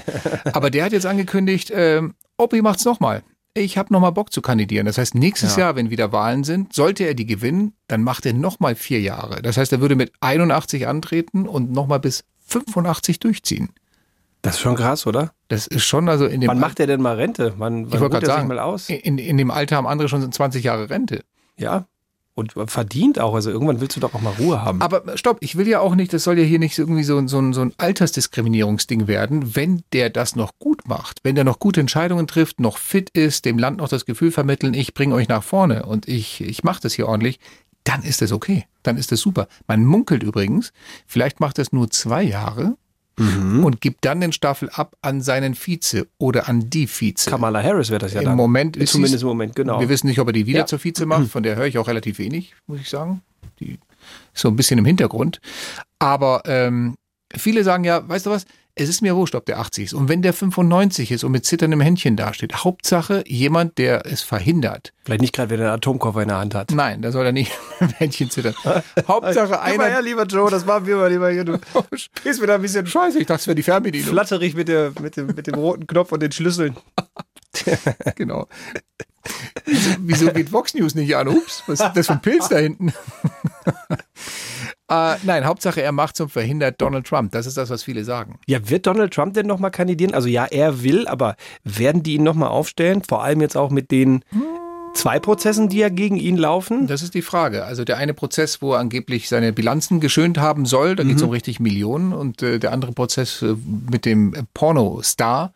Aber 0.53 0.69
der 0.69 0.85
hat 0.85 0.91
jetzt 0.91 1.05
angekündigt, 1.05 1.71
ähm, 1.73 2.13
Oppi 2.37 2.61
macht's 2.61 2.85
nochmal. 2.85 3.23
Ich 3.57 3.77
habe 3.77 3.93
nochmal 3.93 4.11
Bock 4.11 4.33
zu 4.33 4.41
kandidieren. 4.41 4.85
Das 4.85 4.97
heißt, 4.97 5.15
nächstes 5.15 5.55
Ja. 5.55 5.61
Jahr, 5.63 5.75
wenn 5.77 5.89
wieder 5.89 6.11
Wahlen 6.11 6.43
sind, 6.43 6.73
sollte 6.73 7.05
er 7.05 7.13
die 7.13 7.25
gewinnen, 7.25 7.73
dann 7.87 8.03
macht 8.03 8.25
er 8.25 8.33
nochmal 8.33 8.75
vier 8.75 8.99
Jahre. 8.99 9.41
Das 9.41 9.55
heißt, 9.55 9.71
er 9.71 9.79
würde 9.79 9.95
mit 9.95 10.11
81 10.19 10.87
antreten 10.87 11.47
und 11.47 11.71
nochmal 11.71 12.01
bis 12.01 12.25
85 12.47 13.19
durchziehen. 13.21 13.69
Das 14.45 14.55
ist 14.55 14.61
schon 14.61 14.75
krass, 14.75 15.05
oder? 15.07 15.31
Das 15.47 15.67
ist 15.67 15.83
schon, 15.83 16.07
also 16.07 16.25
in 16.25 16.41
dem 16.41 16.47
Wann 16.49 16.59
macht 16.59 16.79
er 16.79 16.87
denn 16.87 17.01
mal 17.01 17.15
Rente? 17.15 17.53
Wann, 17.57 17.85
ich 17.85 17.91
wann 17.93 17.99
wollte 18.01 18.03
ruht 18.03 18.11
gerade 18.11 18.25
er 18.27 18.35
sagen, 18.35 18.47
mal 18.47 18.59
aus? 18.59 18.89
In, 18.89 19.17
in 19.17 19.37
dem 19.37 19.51
Alter 19.51 19.75
haben 19.77 19.87
andere 19.87 20.07
schon 20.07 20.31
20 20.31 20.63
Jahre 20.63 20.89
Rente. 20.89 21.23
Ja. 21.57 21.85
Und 22.37 22.53
verdient 22.69 23.17
auch. 23.17 23.33
Also 23.33 23.49
irgendwann 23.49 23.79
willst 23.79 23.95
du 23.95 24.01
doch 24.01 24.13
auch 24.13 24.19
mal 24.21 24.33
Ruhe 24.37 24.61
haben. 24.61 24.81
Aber 24.81 25.17
stopp, 25.17 25.37
ich 25.39 25.55
will 25.57 25.67
ja 25.69 25.79
auch 25.79 25.95
nicht, 25.95 26.11
das 26.11 26.25
soll 26.25 26.37
ja 26.37 26.43
hier 26.43 26.59
nicht 26.59 26.77
irgendwie 26.77 27.03
so, 27.05 27.25
so, 27.27 27.39
ein- 27.39 27.53
so 27.53 27.61
ein 27.61 27.71
Altersdiskriminierungsding 27.77 29.07
werden, 29.07 29.55
wenn 29.55 29.83
der 29.93 30.09
das 30.09 30.35
noch 30.35 30.51
gut 30.59 30.87
macht, 30.87 31.19
wenn 31.23 31.35
der 31.35 31.43
noch 31.43 31.59
gute 31.59 31.79
Entscheidungen 31.79 32.27
trifft, 32.27 32.59
noch 32.59 32.77
fit 32.77 33.09
ist, 33.11 33.45
dem 33.45 33.57
Land 33.57 33.77
noch 33.77 33.87
das 33.87 34.05
Gefühl 34.05 34.31
vermitteln, 34.31 34.73
ich 34.73 34.93
bringe 34.93 35.15
euch 35.15 35.27
nach 35.29 35.43
vorne 35.43 35.85
und 35.85 36.07
ich, 36.07 36.41
ich 36.41 36.63
mache 36.63 36.81
das 36.81 36.93
hier 36.93 37.07
ordentlich, 37.07 37.39
dann 37.83 38.03
ist 38.03 38.21
das 38.21 38.31
okay, 38.31 38.65
dann 38.83 38.97
ist 38.97 39.11
das 39.11 39.19
super. 39.21 39.47
Man 39.67 39.85
munkelt 39.85 40.23
übrigens, 40.23 40.73
vielleicht 41.07 41.39
macht 41.39 41.57
das 41.57 41.71
nur 41.71 41.89
zwei 41.89 42.23
Jahre 42.23 42.75
und 43.17 43.79
gibt 43.79 44.03
dann 44.03 44.19
den 44.19 44.33
Staffel 44.33 44.69
ab 44.73 44.95
an 45.01 45.21
seinen 45.21 45.55
Vize 45.55 46.05
oder 46.17 46.49
an 46.49 46.69
die 46.69 46.85
Vize. 46.87 47.29
Kamala 47.29 47.63
Harris 47.63 47.89
wird 47.89 48.03
das 48.03 48.13
ja 48.13 48.19
Im 48.19 48.25
dann. 48.25 48.35
Moment 48.35 48.75
ist 48.75 48.91
Zumindest 48.91 49.23
im 49.23 49.29
Moment, 49.29 49.55
genau. 49.55 49.79
Wir 49.79 49.87
wissen 49.87 50.07
nicht, 50.07 50.19
ob 50.19 50.27
er 50.27 50.33
die 50.33 50.45
wieder 50.47 50.59
Ja. 50.59 50.65
zur 50.65 50.79
Vize 50.79 51.05
macht, 51.05 51.29
von 51.29 51.41
der 51.43 51.55
höre 51.55 51.65
ich 51.65 51.77
auch 51.77 51.87
relativ 51.87 52.19
wenig, 52.19 52.53
muss 52.67 52.81
ich 52.81 52.89
sagen. 52.89 53.21
Die 53.59 53.79
ist 54.33 54.41
so 54.41 54.49
ein 54.49 54.55
bisschen 54.57 54.77
im 54.79 54.85
Hintergrund. 54.85 55.39
Aber 55.97 56.41
ähm, 56.45 56.95
viele 57.33 57.63
sagen 57.63 57.85
ja, 57.85 58.07
weißt 58.07 58.25
du 58.25 58.31
was, 58.31 58.45
es 58.77 58.89
ist 58.89 59.01
mir 59.01 59.15
wurscht, 59.15 59.35
ob 59.35 59.45
der 59.45 59.59
80 59.59 59.85
ist. 59.85 59.93
Und 59.93 60.09
wenn 60.09 60.21
der 60.21 60.33
95 60.33 61.11
ist 61.11 61.23
und 61.23 61.31
mit 61.31 61.45
zitterndem 61.45 61.79
Händchen 61.79 62.17
dasteht, 62.17 62.65
Hauptsache 62.65 63.23
jemand, 63.25 63.77
der 63.77 64.05
es 64.05 64.21
verhindert. 64.21 64.91
Vielleicht 65.05 65.21
nicht 65.21 65.33
gerade, 65.33 65.49
wenn 65.51 65.61
er 65.61 65.67
einen 65.67 65.75
Atomkoffer 65.75 66.21
in 66.23 66.27
der 66.27 66.37
Hand 66.37 66.55
hat. 66.55 66.71
Nein, 66.71 67.01
da 67.01 67.13
soll 67.13 67.25
er 67.25 67.31
nicht 67.31 67.51
mit 67.79 67.91
dem 67.91 67.95
Händchen 67.95 68.29
zittern. 68.29 68.53
Hauptsache 69.07 69.47
Gib 69.65 69.77
mal 69.77 69.85
einer. 69.85 69.85
her, 69.85 70.01
lieber 70.01 70.25
Joe, 70.25 70.51
das 70.51 70.65
machen 70.65 70.87
wir 70.87 70.97
mal 70.97 71.09
lieber 71.09 71.31
hier. 71.31 71.45
Du 71.45 71.57
bist 72.23 72.41
wieder 72.41 72.55
ein 72.55 72.61
bisschen 72.61 72.85
Scheiße, 72.85 73.19
ich 73.19 73.25
dachte, 73.25 73.41
es 73.41 73.47
wäre 73.47 73.55
die 73.55 73.63
Fernbedienung. 73.63 74.09
flatterig 74.09 74.55
mit, 74.55 74.67
der, 74.67 74.91
mit, 75.01 75.15
dem, 75.15 75.27
mit 75.27 75.47
dem 75.47 75.55
roten 75.55 75.87
Knopf 75.87 76.11
und 76.11 76.21
den 76.21 76.33
Schlüsseln. 76.33 76.75
genau. 78.15 78.47
Wieso, 79.65 79.89
wieso 80.01 80.31
geht 80.31 80.51
Vox 80.51 80.73
News 80.73 80.95
nicht 80.95 81.15
an? 81.15 81.29
Ups, 81.29 81.63
was 81.65 81.79
ist 81.79 81.91
das 81.95 82.07
für 82.07 82.13
ein 82.13 82.21
Pilz 82.21 82.49
da 82.49 82.57
hinten? 82.57 82.93
Äh, 84.89 85.15
nein, 85.23 85.45
Hauptsache 85.45 85.81
er 85.81 85.91
macht 85.91 86.19
und 86.21 86.29
verhindert 86.29 86.79
Donald 86.79 87.07
Trump. 87.07 87.31
Das 87.31 87.45
ist 87.45 87.57
das, 87.57 87.69
was 87.69 87.83
viele 87.83 88.03
sagen. 88.03 88.39
Ja, 88.45 88.69
wird 88.69 88.85
Donald 88.85 89.13
Trump 89.13 89.33
denn 89.33 89.47
nochmal 89.47 89.71
kandidieren? 89.71 90.13
Also 90.13 90.27
ja, 90.27 90.45
er 90.45 90.83
will, 90.83 91.07
aber 91.07 91.35
werden 91.63 92.03
die 92.03 92.15
ihn 92.15 92.23
nochmal 92.23 92.49
aufstellen? 92.49 93.01
Vor 93.01 93.23
allem 93.23 93.41
jetzt 93.41 93.57
auch 93.57 93.71
mit 93.71 93.91
den 93.91 94.23
zwei 94.95 95.19
Prozessen, 95.19 95.69
die 95.69 95.77
ja 95.77 95.89
gegen 95.89 96.15
ihn 96.17 96.37
laufen? 96.37 96.87
Das 96.87 97.03
ist 97.03 97.13
die 97.13 97.21
Frage. 97.21 97.65
Also 97.65 97.83
der 97.83 97.97
eine 97.97 98.13
Prozess, 98.13 98.61
wo 98.61 98.73
er 98.73 98.79
angeblich 98.79 99.29
seine 99.29 99.53
Bilanzen 99.53 99.99
geschönt 99.99 100.37
haben 100.39 100.65
soll, 100.65 100.95
da 100.95 101.03
geht 101.03 101.17
es 101.17 101.21
Mhm. 101.21 101.27
um 101.27 101.31
richtig 101.33 101.59
Millionen. 101.59 102.13
Und 102.13 102.41
äh, 102.41 102.57
der 102.59 102.71
andere 102.71 102.91
Prozess 102.93 103.41
äh, 103.41 103.55
mit 103.91 104.05
dem 104.05 104.33
äh, 104.33 104.43
Pornostar, 104.53 105.53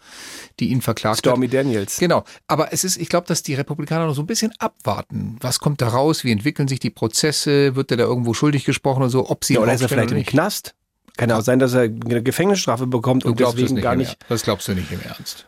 die 0.60 0.70
ihn 0.70 0.82
verklagt 0.82 1.20
Stormy 1.20 1.48
hat. 1.48 1.54
Daniels. 1.56 1.98
Genau. 1.98 2.24
Aber 2.48 2.72
es 2.74 2.84
ist, 2.84 2.98
ich 2.98 3.10
glaube, 3.10 3.28
dass 3.28 3.42
die 3.44 3.56
Republikaner 3.56 4.06
noch 4.06 4.16
so 4.16 4.22
ein 4.22 4.28
bisschen 4.28 4.54
abwarten. 4.60 5.38
Was 5.42 5.60
kommt 5.60 5.82
da 5.82 5.88
raus? 5.88 6.24
Wie 6.24 6.32
entwickeln 6.32 6.68
sich 6.68 6.80
die 6.80 6.90
Prozesse? 6.92 7.76
Wird 7.76 7.92
er 7.92 7.98
da 7.98 8.04
irgendwo 8.04 8.34
schuldig 8.34 8.66
gesprochen 8.66 9.02
oder 9.02 9.10
so? 9.10 9.30
Ob 9.30 9.46
sie 9.46 9.56
Ja, 9.56 9.62
oder 9.62 9.74
ist 9.74 9.82
er 9.82 9.90
vielleicht 9.90 10.12
im 10.12 10.18
nicht? 10.18 10.30
Knast? 10.30 10.76
Kann 11.18 11.30
ja 11.30 11.38
auch 11.38 11.44
sein, 11.44 11.60
dass 11.60 11.74
er 11.74 11.82
eine 11.82 12.24
Gefängnisstrafe 12.24 12.88
bekommt 12.88 13.26
Du 13.26 13.30
und 13.30 13.40
deswegen 13.40 13.76
gar 13.82 13.96
nicht. 13.96 14.18
Das 14.30 14.44
glaubst 14.44 14.68
du 14.68 14.74
nicht 14.74 14.92
im 14.92 15.02
Ernst. 15.02 15.46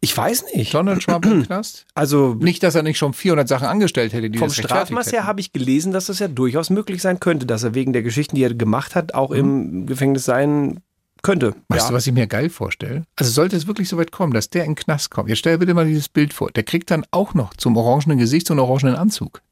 Ich 0.00 0.16
weiß 0.16 0.44
nicht. 0.54 0.72
Donald 0.74 1.02
Trump 1.02 1.26
im 1.26 1.42
Knast? 1.46 1.86
Also 1.94 2.34
Nicht, 2.34 2.62
dass 2.62 2.74
er 2.74 2.82
nicht 2.82 2.98
schon 2.98 3.12
400 3.14 3.48
Sachen 3.48 3.66
angestellt 3.66 4.12
hätte, 4.12 4.30
die 4.30 4.38
vom 4.38 4.50
Strafmaß 4.50 5.12
her 5.12 5.26
habe 5.26 5.40
ich 5.40 5.52
gelesen, 5.52 5.92
dass 5.92 6.06
das 6.06 6.18
ja 6.18 6.28
durchaus 6.28 6.70
möglich 6.70 7.02
sein 7.02 7.20
könnte, 7.20 7.46
dass 7.46 7.62
er 7.64 7.74
wegen 7.74 7.92
der 7.92 8.02
Geschichten, 8.02 8.36
die 8.36 8.42
er 8.42 8.54
gemacht 8.54 8.94
hat, 8.94 9.14
auch 9.14 9.30
Mhm. 9.30 9.36
im 9.36 9.86
Gefängnis 9.86 10.24
sein 10.24 10.80
könnte. 11.22 11.54
Weißt 11.68 11.86
ja. 11.86 11.88
du, 11.90 11.94
was 11.94 12.06
ich 12.06 12.12
mir 12.12 12.26
geil 12.28 12.48
vorstelle? 12.48 13.02
Also 13.16 13.32
sollte 13.32 13.56
es 13.56 13.66
wirklich 13.66 13.88
so 13.88 13.96
weit 13.98 14.12
kommen, 14.12 14.32
dass 14.32 14.50
der 14.50 14.64
in 14.64 14.70
den 14.70 14.76
Knast 14.76 15.10
kommt. 15.10 15.28
Jetzt 15.28 15.38
stell 15.38 15.54
dir 15.54 15.58
bitte 15.58 15.74
mal 15.74 15.84
dieses 15.86 16.08
Bild 16.08 16.32
vor. 16.32 16.50
Der 16.52 16.62
kriegt 16.62 16.90
dann 16.92 17.04
auch 17.10 17.34
noch 17.34 17.54
zum 17.54 17.76
orangenen 17.76 18.18
Gesicht 18.18 18.46
so 18.46 18.54
einen 18.54 18.60
orangenen 18.60 18.94
Anzug. 18.94 19.42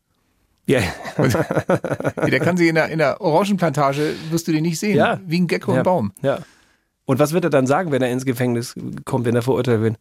Ja. 0.69 0.81
Der 1.17 2.41
kann 2.41 2.57
sich 2.57 2.69
in 2.69 2.75
der, 2.75 2.89
in 2.89 2.99
der 2.99 3.21
Orangenplantage, 3.21 4.15
wirst 4.31 4.49
du 4.49 4.53
den 4.53 4.63
nicht 4.63 4.79
sehen. 4.81 4.97
Ja. 4.97 5.21
Wie 5.27 5.39
ein 5.41 5.47
Gecko 5.47 5.73
ja. 5.73 5.79
im 5.79 5.83
Baum. 5.85 6.13
Ja. 6.23 6.39
Und 7.05 7.19
was 7.21 7.33
wird 7.33 7.45
er 7.45 7.51
dann 7.51 7.67
sagen, 7.69 7.93
wenn 7.93 8.03
er 8.03 8.11
ins 8.11 8.25
Gefängnis 8.25 8.75
kommt, 9.05 9.27
wenn 9.27 9.37
er 9.37 9.43
verurteilt 9.43 9.81
wird? 9.81 9.97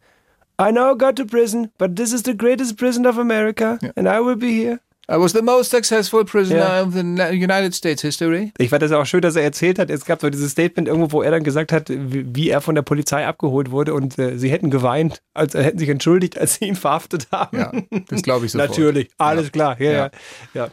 I 0.58 0.70
know 0.70 0.92
I 0.92 0.96
got 0.96 1.16
to 1.16 1.24
prison, 1.26 1.70
but 1.78 1.96
this 1.96 2.12
is 2.12 2.22
the 2.22 2.34
greatest 2.36 2.76
prison 2.76 3.06
of 3.06 3.18
America, 3.18 3.78
and 3.96 4.08
I 4.08 4.20
will 4.20 4.36
be 4.36 4.48
here. 4.52 4.80
I 5.08 5.18
was 5.18 5.32
the 5.32 5.42
most 5.42 5.70
successful 5.70 6.24
prisoner 6.24 6.58
Ja. 6.58 6.82
of 6.82 6.92
the 6.92 7.00
United 7.00 7.74
States 7.74 8.02
history. 8.02 8.52
Ich 8.58 8.70
fand 8.70 8.82
das 8.82 8.90
auch 8.90 9.06
schön, 9.06 9.20
dass 9.20 9.36
er 9.36 9.44
erzählt 9.44 9.78
hat, 9.78 9.88
es 9.88 10.04
gab 10.04 10.20
so 10.20 10.28
dieses 10.30 10.50
Statement 10.50 10.88
irgendwo, 10.88 11.12
wo 11.12 11.22
er 11.22 11.30
dann 11.30 11.44
gesagt 11.44 11.70
hat, 11.72 11.84
wie 11.88 12.48
er 12.50 12.60
von 12.60 12.74
der 12.74 12.82
Polizei 12.82 13.24
abgeholt 13.24 13.70
wurde 13.70 13.94
und 13.94 14.18
äh, 14.18 14.36
sie 14.36 14.50
hätten 14.50 14.68
geweint, 14.68 15.22
als 15.32 15.54
äh, 15.54 15.62
hätten 15.62 15.78
sich 15.78 15.90
entschuldigt, 15.90 16.36
als 16.38 16.54
sie 16.56 16.64
ihn 16.64 16.74
verhaftet 16.74 17.28
haben. 17.30 17.56
Ja, 17.58 17.72
das 18.08 18.22
glaube 18.22 18.46
ich 18.46 18.52
sofort. 18.52 18.70
Natürlich, 18.70 19.08
alles 19.18 19.52
klar, 19.52 19.80
ja, 19.80 19.90
ja. 19.90 19.96
Ja. 19.98 20.10
ja. 20.54 20.68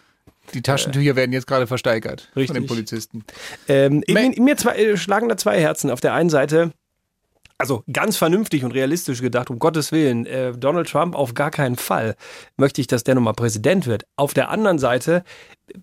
Die 0.55 0.61
Taschentücher 0.63 1.15
werden 1.15 1.31
jetzt 1.31 1.45
gerade 1.45 1.67
versteigert 1.67 2.29
von 2.33 2.41
Richtig. 2.41 2.57
den 2.57 2.65
Polizisten. 2.67 3.23
Ähm, 3.67 4.01
in, 4.07 4.43
mir 4.43 4.57
zwei, 4.57 4.75
äh, 4.75 4.97
schlagen 4.97 5.29
da 5.29 5.37
zwei 5.37 5.59
Herzen. 5.59 5.91
Auf 5.91 6.01
der 6.01 6.13
einen 6.13 6.29
Seite, 6.29 6.71
also 7.57 7.83
ganz 7.91 8.17
vernünftig 8.17 8.63
und 8.63 8.71
realistisch 8.71 9.21
gedacht, 9.21 9.49
um 9.49 9.59
Gottes 9.59 9.91
Willen, 9.91 10.25
äh, 10.25 10.51
Donald 10.53 10.89
Trump 10.89 11.15
auf 11.15 11.33
gar 11.33 11.51
keinen 11.51 11.75
Fall 11.75 12.15
möchte 12.57 12.81
ich, 12.81 12.87
dass 12.87 13.03
der 13.03 13.15
nochmal 13.15 13.33
Präsident 13.33 13.87
wird. 13.87 14.05
Auf 14.15 14.33
der 14.33 14.49
anderen 14.49 14.79
Seite, 14.79 15.23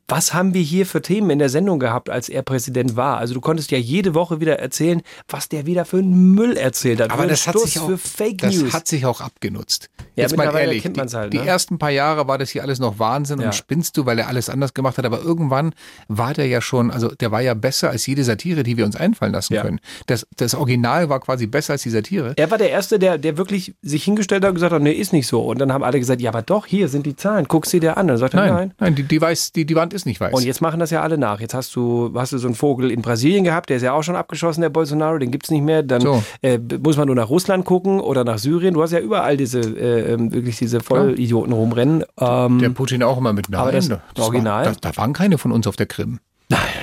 was 0.08 0.34
haben 0.34 0.54
wir 0.54 0.60
hier 0.60 0.84
für 0.86 1.00
Themen 1.00 1.30
in 1.30 1.38
der 1.38 1.48
Sendung 1.48 1.78
gehabt, 1.80 2.10
als 2.10 2.28
er 2.28 2.42
Präsident 2.42 2.96
war? 2.96 3.16
Also 3.18 3.34
du 3.34 3.40
konntest 3.40 3.70
ja 3.70 3.78
jede 3.78 4.14
Woche 4.14 4.40
wieder 4.40 4.58
erzählen, 4.58 5.00
was 5.28 5.48
der 5.48 5.66
wieder 5.66 5.84
für 5.84 5.98
einen 5.98 6.32
Müll 6.34 6.56
erzählt 6.56 7.00
hat. 7.00 7.10
Aber 7.10 7.26
das 7.26 7.46
hat, 7.46 7.54
Stuss, 7.54 7.72
sich 7.72 7.80
auch, 7.80 7.86
für 7.86 7.98
Fake 7.98 8.38
das 8.38 8.72
hat 8.72 8.86
sich 8.86 9.06
auch 9.06 9.20
abgenutzt. 9.20 9.88
Ja, 10.16 10.24
Jetzt 10.24 10.36
mal 10.36 10.54
ehrlich, 10.54 10.82
die, 10.82 11.00
halt, 11.00 11.32
die 11.32 11.38
ne? 11.38 11.46
ersten 11.46 11.78
paar 11.78 11.90
Jahre 11.90 12.28
war 12.28 12.36
das 12.36 12.50
hier 12.50 12.62
alles 12.62 12.78
noch 12.78 12.98
Wahnsinn 12.98 13.40
Ja. 13.40 13.46
und 13.46 13.54
spinnst 13.54 13.96
du, 13.96 14.04
weil 14.06 14.18
er 14.18 14.28
alles 14.28 14.48
anders 14.50 14.74
gemacht 14.74 14.98
hat. 14.98 15.04
Aber 15.06 15.20
irgendwann 15.22 15.72
war 16.08 16.34
der 16.34 16.46
ja 16.46 16.60
schon, 16.60 16.90
also 16.90 17.08
der 17.08 17.30
war 17.30 17.40
ja 17.40 17.54
besser 17.54 17.90
als 17.90 18.06
jede 18.06 18.22
Satire, 18.22 18.62
die 18.62 18.76
wir 18.76 18.84
uns 18.84 18.96
einfallen 18.96 19.32
lassen 19.32 19.54
Ja. 19.54 19.62
können. 19.62 19.80
Das, 20.06 20.26
das 20.36 20.54
Original 20.54 21.08
war 21.08 21.20
quasi 21.20 21.46
besser 21.46 21.72
als 21.72 21.82
die 21.82 21.90
Satire. 21.90 22.34
Er 22.36 22.50
war 22.50 22.58
der 22.58 22.70
Erste, 22.70 22.98
der, 22.98 23.16
der 23.18 23.38
wirklich 23.38 23.74
sich 23.82 24.04
hingestellt 24.04 24.42
hat 24.44 24.50
und 24.50 24.54
gesagt 24.56 24.72
hat, 24.74 24.82
nee, 24.82 24.92
ist 24.92 25.12
nicht 25.14 25.26
so. 25.26 25.40
Und 25.42 25.58
dann 25.58 25.72
haben 25.72 25.82
alle 25.84 25.98
gesagt, 25.98 26.20
ja, 26.20 26.30
aber 26.30 26.42
doch, 26.42 26.66
hier 26.66 26.88
sind 26.88 27.06
die 27.06 27.16
Zahlen, 27.16 27.48
guck 27.48 27.64
sie 27.66 27.80
dir 27.80 27.96
an. 27.96 28.08
Dann 28.08 28.18
sagt 28.18 28.34
er, 28.34 28.40
Nein, 28.40 28.54
nein. 28.54 28.74
nein, 28.78 28.94
die, 28.94 29.04
die, 29.04 29.20
weiß, 29.20 29.52
die, 29.52 29.64
die 29.70 29.76
Wand 29.76 29.94
ist 29.94 30.04
nicht 30.04 30.20
weiß. 30.20 30.34
Und 30.34 30.42
jetzt 30.42 30.60
machen 30.60 30.80
das 30.80 30.90
ja 30.90 31.00
alle 31.00 31.16
nach. 31.16 31.40
Jetzt 31.40 31.54
hast 31.54 31.74
du, 31.76 32.12
hast 32.14 32.32
du 32.32 32.38
so 32.38 32.48
einen 32.48 32.56
Vogel 32.56 32.90
in 32.90 33.02
Brasilien 33.02 33.44
gehabt, 33.44 33.70
der 33.70 33.76
ist 33.76 33.82
ja 33.82 33.92
auch 33.92 34.02
schon 34.02 34.16
abgeschossen, 34.16 34.60
der 34.62 34.68
Bolsonaro, 34.68 35.18
den 35.18 35.30
gibt's 35.30 35.50
nicht 35.50 35.62
mehr. 35.62 35.82
Dann 35.82 36.00
So. 36.00 36.22
äh, 36.42 36.58
muss 36.82 36.96
man 36.96 37.06
nur 37.06 37.14
nach 37.14 37.30
Russland 37.30 37.64
gucken 37.64 38.00
oder 38.00 38.24
nach 38.24 38.38
Syrien. 38.38 38.74
Du 38.74 38.82
hast 38.82 38.90
ja 38.92 38.98
überall 38.98 39.36
diese, 39.36 39.60
äh, 39.60 40.12
ähm, 40.12 40.32
wirklich 40.32 40.58
diese 40.58 40.80
Vollidioten 40.80 41.52
rumrennen. 41.52 42.04
Ähm, 42.18 42.58
der 42.58 42.70
Putin 42.70 43.02
auch 43.04 43.16
immer 43.18 43.32
mit 43.32 43.48
Nein, 43.48 43.60
aber 43.60 43.72
das, 43.72 43.88
das 43.88 44.00
Original? 44.24 44.66
War, 44.66 44.72
da, 44.72 44.90
da 44.90 44.96
waren 44.96 45.12
keine 45.12 45.38
von 45.38 45.52
uns 45.52 45.66
auf 45.66 45.76
der 45.76 45.86
Krim. 45.86 46.18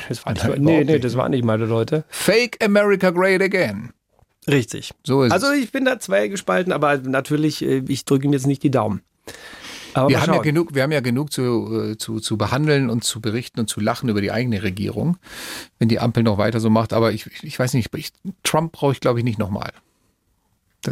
das 0.07 0.25
war 0.25 0.31
nicht, 0.33 0.45
Nein, 0.47 0.61
nee, 0.61 0.83
nee, 0.85 0.93
nicht. 0.93 1.03
das 1.03 1.17
waren 1.17 1.31
nicht 1.31 1.43
meine 1.43 1.65
Leute. 1.65 2.05
Fake 2.07 2.57
America 2.63 3.09
Great 3.09 3.41
Again. 3.41 3.91
Richtig. 4.49 4.91
So 5.03 5.23
ist 5.23 5.33
Also 5.33 5.47
es. 5.47 5.57
ich 5.59 5.71
bin 5.73 5.83
da 5.83 5.99
zwei 5.99 6.29
gespalten, 6.29 6.71
aber 6.71 6.97
natürlich, 6.99 7.61
äh, 7.65 7.83
ich 7.89 8.05
drücke 8.05 8.25
ihm 8.25 8.31
jetzt 8.33 8.47
nicht 8.47 8.63
die 8.63 8.71
Daumen. 8.71 9.01
Aber 9.97 10.09
Wir 10.09 10.21
haben, 10.21 10.33
ja 10.33 10.41
genug, 10.41 10.75
wir 10.75 10.83
haben 10.83 10.91
ja 10.91 10.99
genug 11.01 11.31
zu, 11.31 11.91
äh, 11.91 11.97
zu, 11.97 12.19
zu 12.19 12.37
behandeln 12.37 12.89
und 12.89 13.03
zu 13.03 13.19
berichten 13.19 13.59
und 13.59 13.67
zu 13.67 13.79
lachen 13.79 14.09
über 14.09 14.21
die 14.21 14.31
eigene 14.31 14.61
Regierung, 14.63 15.17
wenn 15.79 15.89
die 15.89 15.99
Ampel 15.99 16.23
noch 16.23 16.37
weiter 16.37 16.59
so 16.59 16.69
macht. 16.69 16.93
Aber 16.93 17.11
ich, 17.11 17.25
ich 17.43 17.57
weiß 17.57 17.73
nicht, 17.73 17.93
ich, 17.95 18.11
Trump 18.43 18.71
brauche 18.73 18.91
ich, 18.93 18.99
glaube 18.99 19.19
ich, 19.19 19.25
nicht 19.25 19.39
nochmal. 19.39 19.71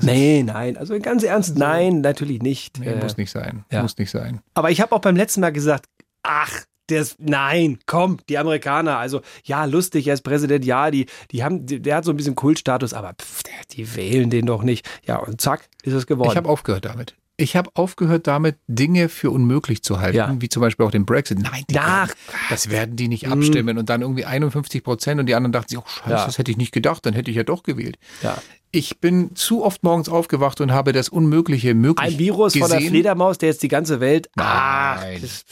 Nee, 0.01 0.43
nein, 0.43 0.75
also 0.75 0.99
ganz 0.99 1.23
ernst, 1.23 1.57
nein, 1.57 2.01
natürlich 2.01 2.41
nicht. 2.41 2.79
Nee, 2.79 2.87
Äh, 2.87 2.95
muss 3.01 3.15
nicht 3.17 3.31
sein. 3.31 3.63
ja. 3.71 3.81
Muss 3.81 3.97
nicht 3.97 4.11
sein. 4.11 4.41
Aber 4.53 4.69
ich 4.71 4.81
habe 4.81 4.93
auch 4.93 4.99
beim 4.99 5.15
letzten 5.15 5.39
Mal 5.41 5.51
gesagt, 5.53 5.85
ach, 6.23 6.63
das, 6.87 7.15
nein, 7.19 7.79
komm, 7.85 8.17
die 8.27 8.37
Amerikaner, 8.37 8.97
also 8.97 9.21
ja, 9.43 9.65
lustig, 9.65 10.07
er 10.07 10.15
ist 10.15 10.21
Präsident, 10.23 10.65
ja, 10.65 10.91
die, 10.91 11.05
die 11.31 11.43
haben, 11.43 11.65
der 11.65 11.95
hat 11.95 12.05
so 12.05 12.11
ein 12.11 12.17
bisschen 12.17 12.35
Kultstatus, 12.35 12.93
aber 12.93 13.13
pff, 13.13 13.43
die 13.71 13.95
wählen 13.95 14.29
den 14.29 14.45
doch 14.45 14.63
nicht. 14.63 14.87
Ja, 15.05 15.17
und 15.17 15.39
zack, 15.39 15.67
ist 15.83 15.93
es 15.93 16.05
geworden. 16.07 16.31
Ich 16.31 16.37
habe 16.37 16.49
aufgehört 16.49 16.85
damit. 16.85 17.15
Ich 17.37 17.55
habe 17.57 17.69
aufgehört 17.73 18.27
damit, 18.27 18.55
Dinge 18.67 19.09
für 19.09 19.29
unmöglich 19.29 19.83
zu 19.83 19.99
halten, 19.99 20.17
Ja. 20.17 20.35
wie 20.39 20.47
zum 20.47 20.61
Beispiel 20.61 20.85
auch 20.85 20.91
den 20.91 21.05
Brexit. 21.05 21.39
Nein, 21.39 21.63
die 21.69 21.77
Ach, 21.79 22.07
werden, 22.07 22.13
das 22.49 22.69
werden 22.69 22.95
die 22.95 23.09
nicht 23.09 23.27
abstimmen 23.27 23.77
und 23.77 23.89
dann 23.89 24.01
irgendwie 24.01 24.23
51 24.25 24.83
Prozent 24.83 25.19
und 25.19 25.25
die 25.25 25.35
anderen 25.35 25.51
dachten 25.51 25.69
sich, 25.69 25.77
oh 25.77 25.83
scheiße, 25.85 26.09
Ja. 26.09 26.25
das 26.25 26.37
hätte 26.37 26.51
ich 26.51 26.57
nicht 26.57 26.71
gedacht, 26.71 27.05
dann 27.05 27.13
hätte 27.13 27.29
ich 27.31 27.37
ja 27.37 27.43
doch 27.43 27.63
gewählt. 27.63 27.97
Ja. 28.21 28.37
Ich 28.71 28.99
bin 28.99 29.35
zu 29.35 29.63
oft 29.63 29.83
morgens 29.83 30.07
aufgewacht 30.09 30.59
und 30.61 30.71
habe 30.71 30.91
das 30.93 31.09
Unmögliche 31.09 31.73
möglich 31.73 32.13
Ein 32.13 32.19
Virus 32.19 32.53
gesehen. 32.53 32.69
von 32.69 32.77
der 32.79 32.87
Fledermaus, 32.89 33.37
der 33.37 33.49
jetzt 33.49 33.63
die 33.63 33.67
ganze 33.69 33.99
Welt. 33.99 34.29
Nein. 34.35 34.45
Ach, 34.47 35.03
das, 35.21 35.45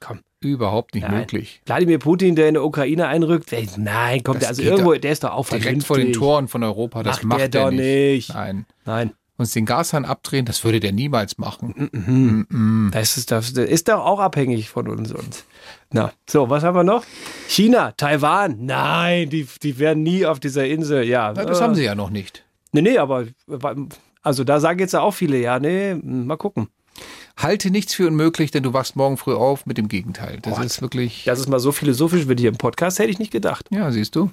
komm. 0.00 0.20
Überhaupt 0.40 0.94
nicht 0.94 1.04
Nein. 1.06 1.20
möglich. 1.20 1.60
Wladimir 1.66 1.98
Putin, 2.00 2.34
der 2.34 2.48
in 2.48 2.54
der 2.54 2.64
Ukraine 2.64 3.06
einrückt. 3.06 3.52
Nein, 3.76 4.24
kommt 4.24 4.36
Das 4.36 4.40
der, 4.40 4.48
also 4.48 4.62
irgendwo, 4.62 4.92
der 4.94 5.12
ist 5.12 5.22
doch 5.22 5.30
auch 5.32 5.48
Direkt 5.48 5.84
vor 5.84 5.98
den. 5.98 6.12
Toren 6.12 6.48
von 6.48 6.64
Europa, 6.64 7.02
das 7.04 7.22
Macht 7.22 7.38
macht, 7.40 7.54
der 7.54 7.64
doch 7.66 7.70
nicht. 7.70 7.80
nicht. 7.80 8.34
Nein. 8.34 8.66
Nein. 8.84 9.12
Uns 9.38 9.52
den 9.52 9.64
Gashahn 9.64 10.04
abdrehen, 10.04 10.44
das 10.44 10.62
würde 10.62 10.78
der 10.78 10.92
niemals 10.92 11.38
machen. 11.38 11.88
Mhm. 11.92 12.90
Das 12.92 13.16
ist, 13.16 13.30
das 13.30 13.50
ist 13.50 13.88
doch 13.88 14.04
auch 14.04 14.20
abhängig 14.20 14.68
von 14.68 14.88
uns. 14.88 15.10
Und, 15.10 15.44
na, 15.90 16.12
so, 16.28 16.50
was 16.50 16.62
haben 16.62 16.76
wir 16.76 16.84
noch? 16.84 17.04
China, 17.48 17.92
Taiwan. 17.92 18.64
Nein, 18.64 19.30
die, 19.30 19.46
die 19.62 19.78
werden 19.78 20.02
nie 20.02 20.26
auf 20.26 20.38
dieser 20.38 20.66
Insel. 20.66 21.04
Ja, 21.04 21.32
Na, 21.34 21.44
das 21.44 21.60
äh, 21.60 21.62
haben 21.62 21.74
sie 21.74 21.84
ja 21.84 21.94
noch 21.94 22.10
nicht. 22.10 22.44
Nee, 22.72 22.82
nee, 22.82 22.98
aber 22.98 23.26
also 24.22 24.44
da 24.44 24.60
sagen 24.60 24.78
jetzt 24.78 24.92
ja 24.92 25.00
auch 25.00 25.12
viele, 25.12 25.38
ja, 25.38 25.58
nee, 25.58 25.94
mal 25.94 26.36
gucken. 26.36 26.68
Halte 27.36 27.70
nichts 27.70 27.94
für 27.94 28.06
unmöglich, 28.06 28.50
denn 28.50 28.62
du 28.62 28.72
wachst 28.72 28.96
morgen 28.96 29.16
früh 29.16 29.34
auf 29.34 29.64
mit 29.64 29.78
dem 29.78 29.88
Gegenteil. 29.88 30.38
Das 30.42 30.56
Gott. 30.56 30.64
ist 30.64 30.82
wirklich. 30.82 31.24
Dass 31.24 31.38
es 31.38 31.48
mal 31.48 31.58
so 31.58 31.72
philosophisch 31.72 32.28
wird 32.28 32.38
hier 32.38 32.50
im 32.50 32.58
Podcast, 32.58 32.98
hätte 32.98 33.10
ich 33.10 33.18
nicht 33.18 33.32
gedacht. 33.32 33.66
Ja, 33.70 33.90
siehst 33.90 34.14
du. 34.14 34.30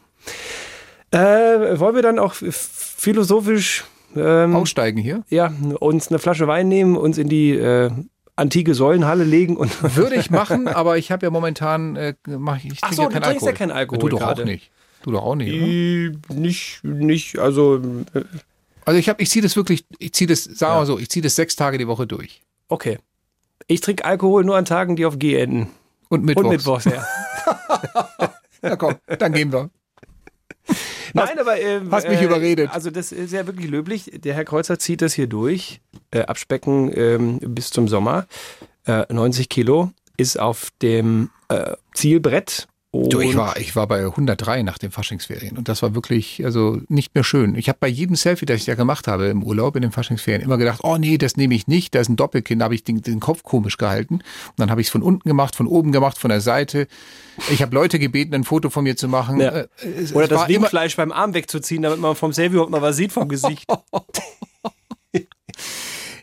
Äh, 1.12 1.80
wollen 1.80 1.96
wir 1.96 2.02
dann 2.02 2.20
auch 2.20 2.34
philosophisch 2.34 3.86
ähm, 4.16 4.56
Aussteigen 4.56 4.98
hier? 5.00 5.24
Ja, 5.30 5.52
uns 5.80 6.10
eine 6.10 6.20
Flasche 6.20 6.48
Wein 6.48 6.68
nehmen, 6.68 6.96
uns 6.98 7.18
in 7.18 7.30
die 7.30 7.52
äh, 7.52 7.92
antike 8.36 8.74
Säulenhalle 8.74 9.24
legen 9.24 9.58
und 9.58 9.72
Würde 9.96 10.16
ich 10.16 10.30
machen, 10.32 10.68
aber 10.68 10.98
ich 10.98 11.12
habe 11.12 11.26
ja 11.26 11.30
momentan, 11.30 11.96
äh, 11.96 12.14
mach 12.28 12.58
ich, 12.58 12.66
ich 12.74 12.80
Ach 12.82 12.94
so, 12.94 13.04
ja 13.04 13.08
du 13.10 13.14
trinkst 13.14 13.28
Alkohol. 13.30 13.50
ja 13.50 13.56
keinen 13.56 13.72
Alkohol 13.72 14.00
Du 14.00 14.10
doch 14.10 14.20
gerade. 14.20 14.42
auch 14.44 14.46
nicht. 14.46 14.72
Du 15.04 15.12
doch 15.12 15.24
auch 15.24 15.36
nicht? 15.36 15.54
Äh, 15.54 16.12
nicht, 16.34 16.84
nicht, 16.84 17.38
also 17.40 17.78
äh, 18.14 18.22
Also 18.86 19.00
ich 19.00 19.08
habe, 19.10 19.22
ich 19.22 19.30
ziehe 19.30 19.44
das 19.44 19.56
wirklich, 19.56 19.86
ich 19.98 20.14
ziehe 20.14 20.28
das, 20.28 20.44
sagen 20.44 20.74
wir 20.74 20.80
mal 20.80 20.86
so, 20.86 21.00
ich 21.00 21.10
ziehe 21.10 21.24
das 21.24 21.36
sechs 21.36 21.56
Tage 21.56 21.78
die 21.78 21.88
Woche 21.88 22.08
durch. 22.08 22.42
okay. 22.70 22.98
Ich 23.68 23.82
trinke 23.82 24.04
Alkohol 24.06 24.46
nur 24.46 24.58
an 24.58 24.66
Tagen, 24.66 24.96
die 24.96 25.06
auf 25.06 25.20
G 25.20 25.36
enden. 25.36 25.68
Und 26.08 26.24
Mittwochs. 26.26 26.46
Und 26.46 26.52
Mittwochs, 26.52 26.86
ja. 26.86 27.06
Na 28.64 28.76
komm, 28.78 28.96
dann 29.20 29.32
gehen 29.34 29.52
wir. 29.54 29.70
Nein, 31.14 31.40
aber 31.40 31.60
äh, 31.60 31.82
hast 31.92 32.08
mich 32.08 32.22
überredet. 32.22 32.70
Also 32.72 32.90
das 32.92 33.12
ist 33.12 33.34
ja 33.34 33.46
wirklich 33.46 33.70
löblich. 33.70 34.12
Der 34.14 34.34
Herr 34.34 34.46
Kreuzer 34.46 34.80
zieht 34.80 35.02
das 35.02 35.14
hier 35.14 35.28
durch. 35.28 35.82
Äh, 36.12 36.22
Abspecken 36.22 36.92
ähm, 36.96 37.40
bis 37.40 37.72
zum 37.72 37.88
Sommer. 37.88 38.28
Äh, 38.86 39.12
90 39.12 39.50
Kilo 39.50 39.92
ist 40.18 40.40
auf 40.40 40.70
dem 40.82 41.30
äh, 41.50 41.74
Zielbrett. 41.94 42.68
Und 42.92 43.14
Du, 43.14 43.20
ich 43.22 43.36
war, 43.36 43.56
ich 43.58 43.76
war 43.76 43.86
bei 43.86 44.00
103 44.04 44.64
nach 44.64 44.80
den 44.80 44.90
Faschingsferien 44.90 45.58
und 45.60 45.68
das 45.70 45.84
war 45.84 45.94
wirklich, 45.94 46.44
also 46.44 46.82
nicht 46.88 47.14
mehr 47.14 47.24
schön. 47.24 47.54
Ich 47.54 47.70
habe 47.70 47.78
bei 47.80 47.88
jedem 47.88 48.16
Selfie, 48.16 48.48
das 48.48 48.58
ich 48.62 48.66
da 48.66 48.74
gemacht 48.74 49.08
habe 49.08 49.28
im 49.28 49.44
Urlaub 49.44 49.76
in 49.76 49.84
den 49.84 49.92
Faschingsferien, 49.92 50.42
immer 50.42 50.58
gedacht, 50.58 50.80
oh 50.84 50.98
nee, 50.98 51.20
das 51.20 51.38
nehme 51.38 51.54
ich 51.54 51.68
nicht, 51.68 51.94
da 51.94 52.00
ist 52.00 52.10
ein 52.10 52.16
Doppelkinn, 52.16 52.58
da 52.58 52.66
habe 52.66 52.74
ich 52.74 52.84
den, 52.84 53.00
den 53.04 53.20
Kopf 53.20 53.44
komisch 53.44 53.78
gehalten. 53.78 54.16
Und 54.16 54.24
dann 54.58 54.72
habe 54.72 54.82
ich 54.82 54.88
es 54.88 54.92
von 54.92 55.04
unten 55.04 55.30
gemacht, 55.30 55.56
von 55.56 55.68
oben 55.68 55.92
gemacht, 55.92 56.18
von 56.18 56.30
der 56.30 56.42
Seite. 56.42 56.88
Ich 57.52 57.62
habe 57.62 57.76
Leute 57.76 58.00
gebeten, 58.00 58.34
ein 58.34 58.44
Foto 58.44 58.72
von 58.72 58.84
mir 58.84 58.98
zu 58.98 59.08
machen. 59.08 59.40
Ja. 59.40 59.50
Äh, 59.52 59.68
es- 60.00 60.16
Oder 60.16 60.24
es 60.24 60.30
das 60.30 60.48
Wingfleisch 60.48 60.96
beim 60.96 61.12
Arm 61.12 61.36
wegzuziehen, 61.36 61.84
damit 61.84 62.00
man 62.00 62.16
vom 62.16 62.34
Selfie 62.34 62.54
überhaupt 62.54 62.72
noch 62.72 62.82
was 62.82 62.96
sieht 62.96 63.12
vom 63.12 63.30
Gesicht. 63.30 63.66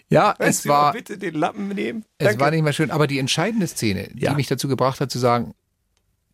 ja, 0.09 0.35
es 0.41 0.65
mal 0.65 0.75
war, 0.75 0.93
bitte 0.95 1.17
den 1.17 1.35
Lappen 1.35 1.69
nehmen. 1.69 2.05
es 2.19 2.27
Danke. 2.27 2.41
war 2.41 2.51
nicht 2.51 2.63
mehr 2.63 2.73
schön. 2.73 2.91
Aber 2.91 3.07
die 3.07 3.21
entscheidende 3.21 3.69
Szene, 3.69 4.09
Ja. 4.17 4.31
die 4.31 4.37
mich 4.37 4.49
dazu 4.49 4.67
gebracht 4.67 5.01
hat 5.01 5.13
zu 5.13 5.21
sagen, 5.21 5.55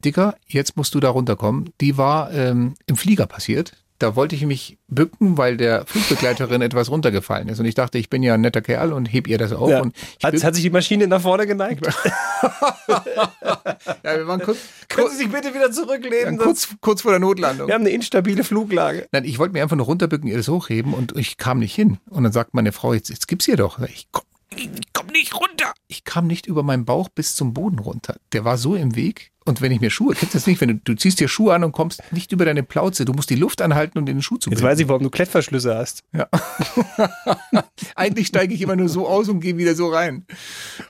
Dicker, 0.04 0.36
jetzt 0.46 0.76
musst 0.76 0.94
du 0.94 1.00
da 1.00 1.10
runterkommen, 1.10 1.70
die 1.80 1.96
war 1.96 2.32
ähm, 2.32 2.74
im 2.86 2.96
Flieger 2.96 3.26
passiert. 3.26 3.72
Da 3.98 4.16
wollte 4.16 4.34
ich 4.34 4.44
mich 4.44 4.78
bücken, 4.88 5.38
weil 5.38 5.56
der 5.56 5.86
Flugbegleiterin 5.86 6.60
etwas 6.62 6.90
runtergefallen 6.90 7.48
ist. 7.48 7.60
Und 7.60 7.66
ich 7.66 7.76
dachte, 7.76 7.98
ich 7.98 8.10
bin 8.10 8.24
ja 8.24 8.34
ein 8.34 8.40
netter 8.40 8.60
Kerl 8.60 8.92
und 8.92 9.06
heb 9.06 9.28
ihr 9.28 9.38
das 9.38 9.52
auf. 9.52 9.70
Ja. 9.70 9.84
Hat, 10.24 10.42
hat 10.42 10.54
sich 10.56 10.64
die 10.64 10.70
Maschine 10.70 11.06
nach 11.06 11.20
vorne 11.20 11.46
geneigt? 11.46 11.86
ja, 12.88 13.04
wir 14.02 14.38
kurz, 14.40 14.58
Können 14.88 15.08
Sie 15.10 15.18
sich 15.18 15.30
bitte 15.30 15.54
wieder 15.54 15.70
zurücklehnen? 15.70 16.36
kurz, 16.36 16.74
kurz 16.80 17.02
vor 17.02 17.12
der 17.12 17.20
Notlandung. 17.20 17.68
Wir 17.68 17.74
haben 17.74 17.82
eine 17.82 17.90
instabile 17.90 18.42
Fluglage. 18.42 19.06
Nein, 19.12 19.24
ich 19.24 19.38
wollte 19.38 19.52
mir 19.52 19.62
einfach 19.62 19.76
nur 19.76 19.86
runterbücken, 19.86 20.28
ihr 20.28 20.36
das 20.36 20.48
hochheben 20.48 20.94
und 20.94 21.16
ich 21.16 21.36
kam 21.36 21.60
nicht 21.60 21.74
hin. 21.74 21.98
Und 22.10 22.24
dann 22.24 22.32
sagt 22.32 22.54
meine 22.54 22.72
Frau, 22.72 22.94
jetzt, 22.94 23.08
jetzt 23.08 23.28
gibt's 23.28 23.44
hier 23.44 23.56
doch. 23.56 23.78
Ich 23.78 24.08
komm, 24.10 24.24
ich 24.56 24.70
komm 24.92 25.06
nicht 25.08 25.34
runter. 25.34 25.72
Ich 25.88 26.04
kam 26.04 26.26
nicht 26.26 26.46
über 26.46 26.62
meinen 26.62 26.84
Bauch 26.84 27.08
bis 27.08 27.34
zum 27.34 27.52
Boden 27.54 27.78
runter. 27.78 28.16
Der 28.32 28.44
war 28.44 28.56
so 28.58 28.74
im 28.74 28.94
Weg. 28.94 29.30
Und 29.44 29.60
wenn 29.60 29.72
ich 29.72 29.80
mir 29.80 29.90
Schuhe, 29.90 30.14
kennst 30.14 30.34
du 30.34 30.38
das 30.38 30.46
nicht, 30.46 30.60
wenn 30.60 30.68
du, 30.68 30.74
du 30.76 30.94
ziehst 30.94 31.18
dir 31.18 31.26
Schuhe 31.26 31.52
an 31.52 31.64
und 31.64 31.72
kommst 31.72 32.00
nicht 32.12 32.30
über 32.30 32.44
deine 32.44 32.62
Plauze, 32.62 33.04
du 33.04 33.12
musst 33.12 33.28
die 33.28 33.34
Luft 33.34 33.60
anhalten, 33.60 33.98
um 33.98 34.06
den 34.06 34.22
Schuh 34.22 34.36
zu 34.36 34.50
Jetzt 34.50 34.58
binden. 34.58 34.70
weiß 34.70 34.78
ich, 34.78 34.88
warum 34.88 35.02
du 35.02 35.10
Klettverschlüsse 35.10 35.74
hast. 35.74 36.04
Ja. 36.12 36.28
Eigentlich 37.96 38.28
steige 38.28 38.54
ich 38.54 38.60
immer 38.62 38.76
nur 38.76 38.88
so 38.88 39.08
aus 39.08 39.28
und 39.28 39.40
gehe 39.40 39.56
wieder 39.56 39.74
so 39.74 39.88
rein. 39.88 40.26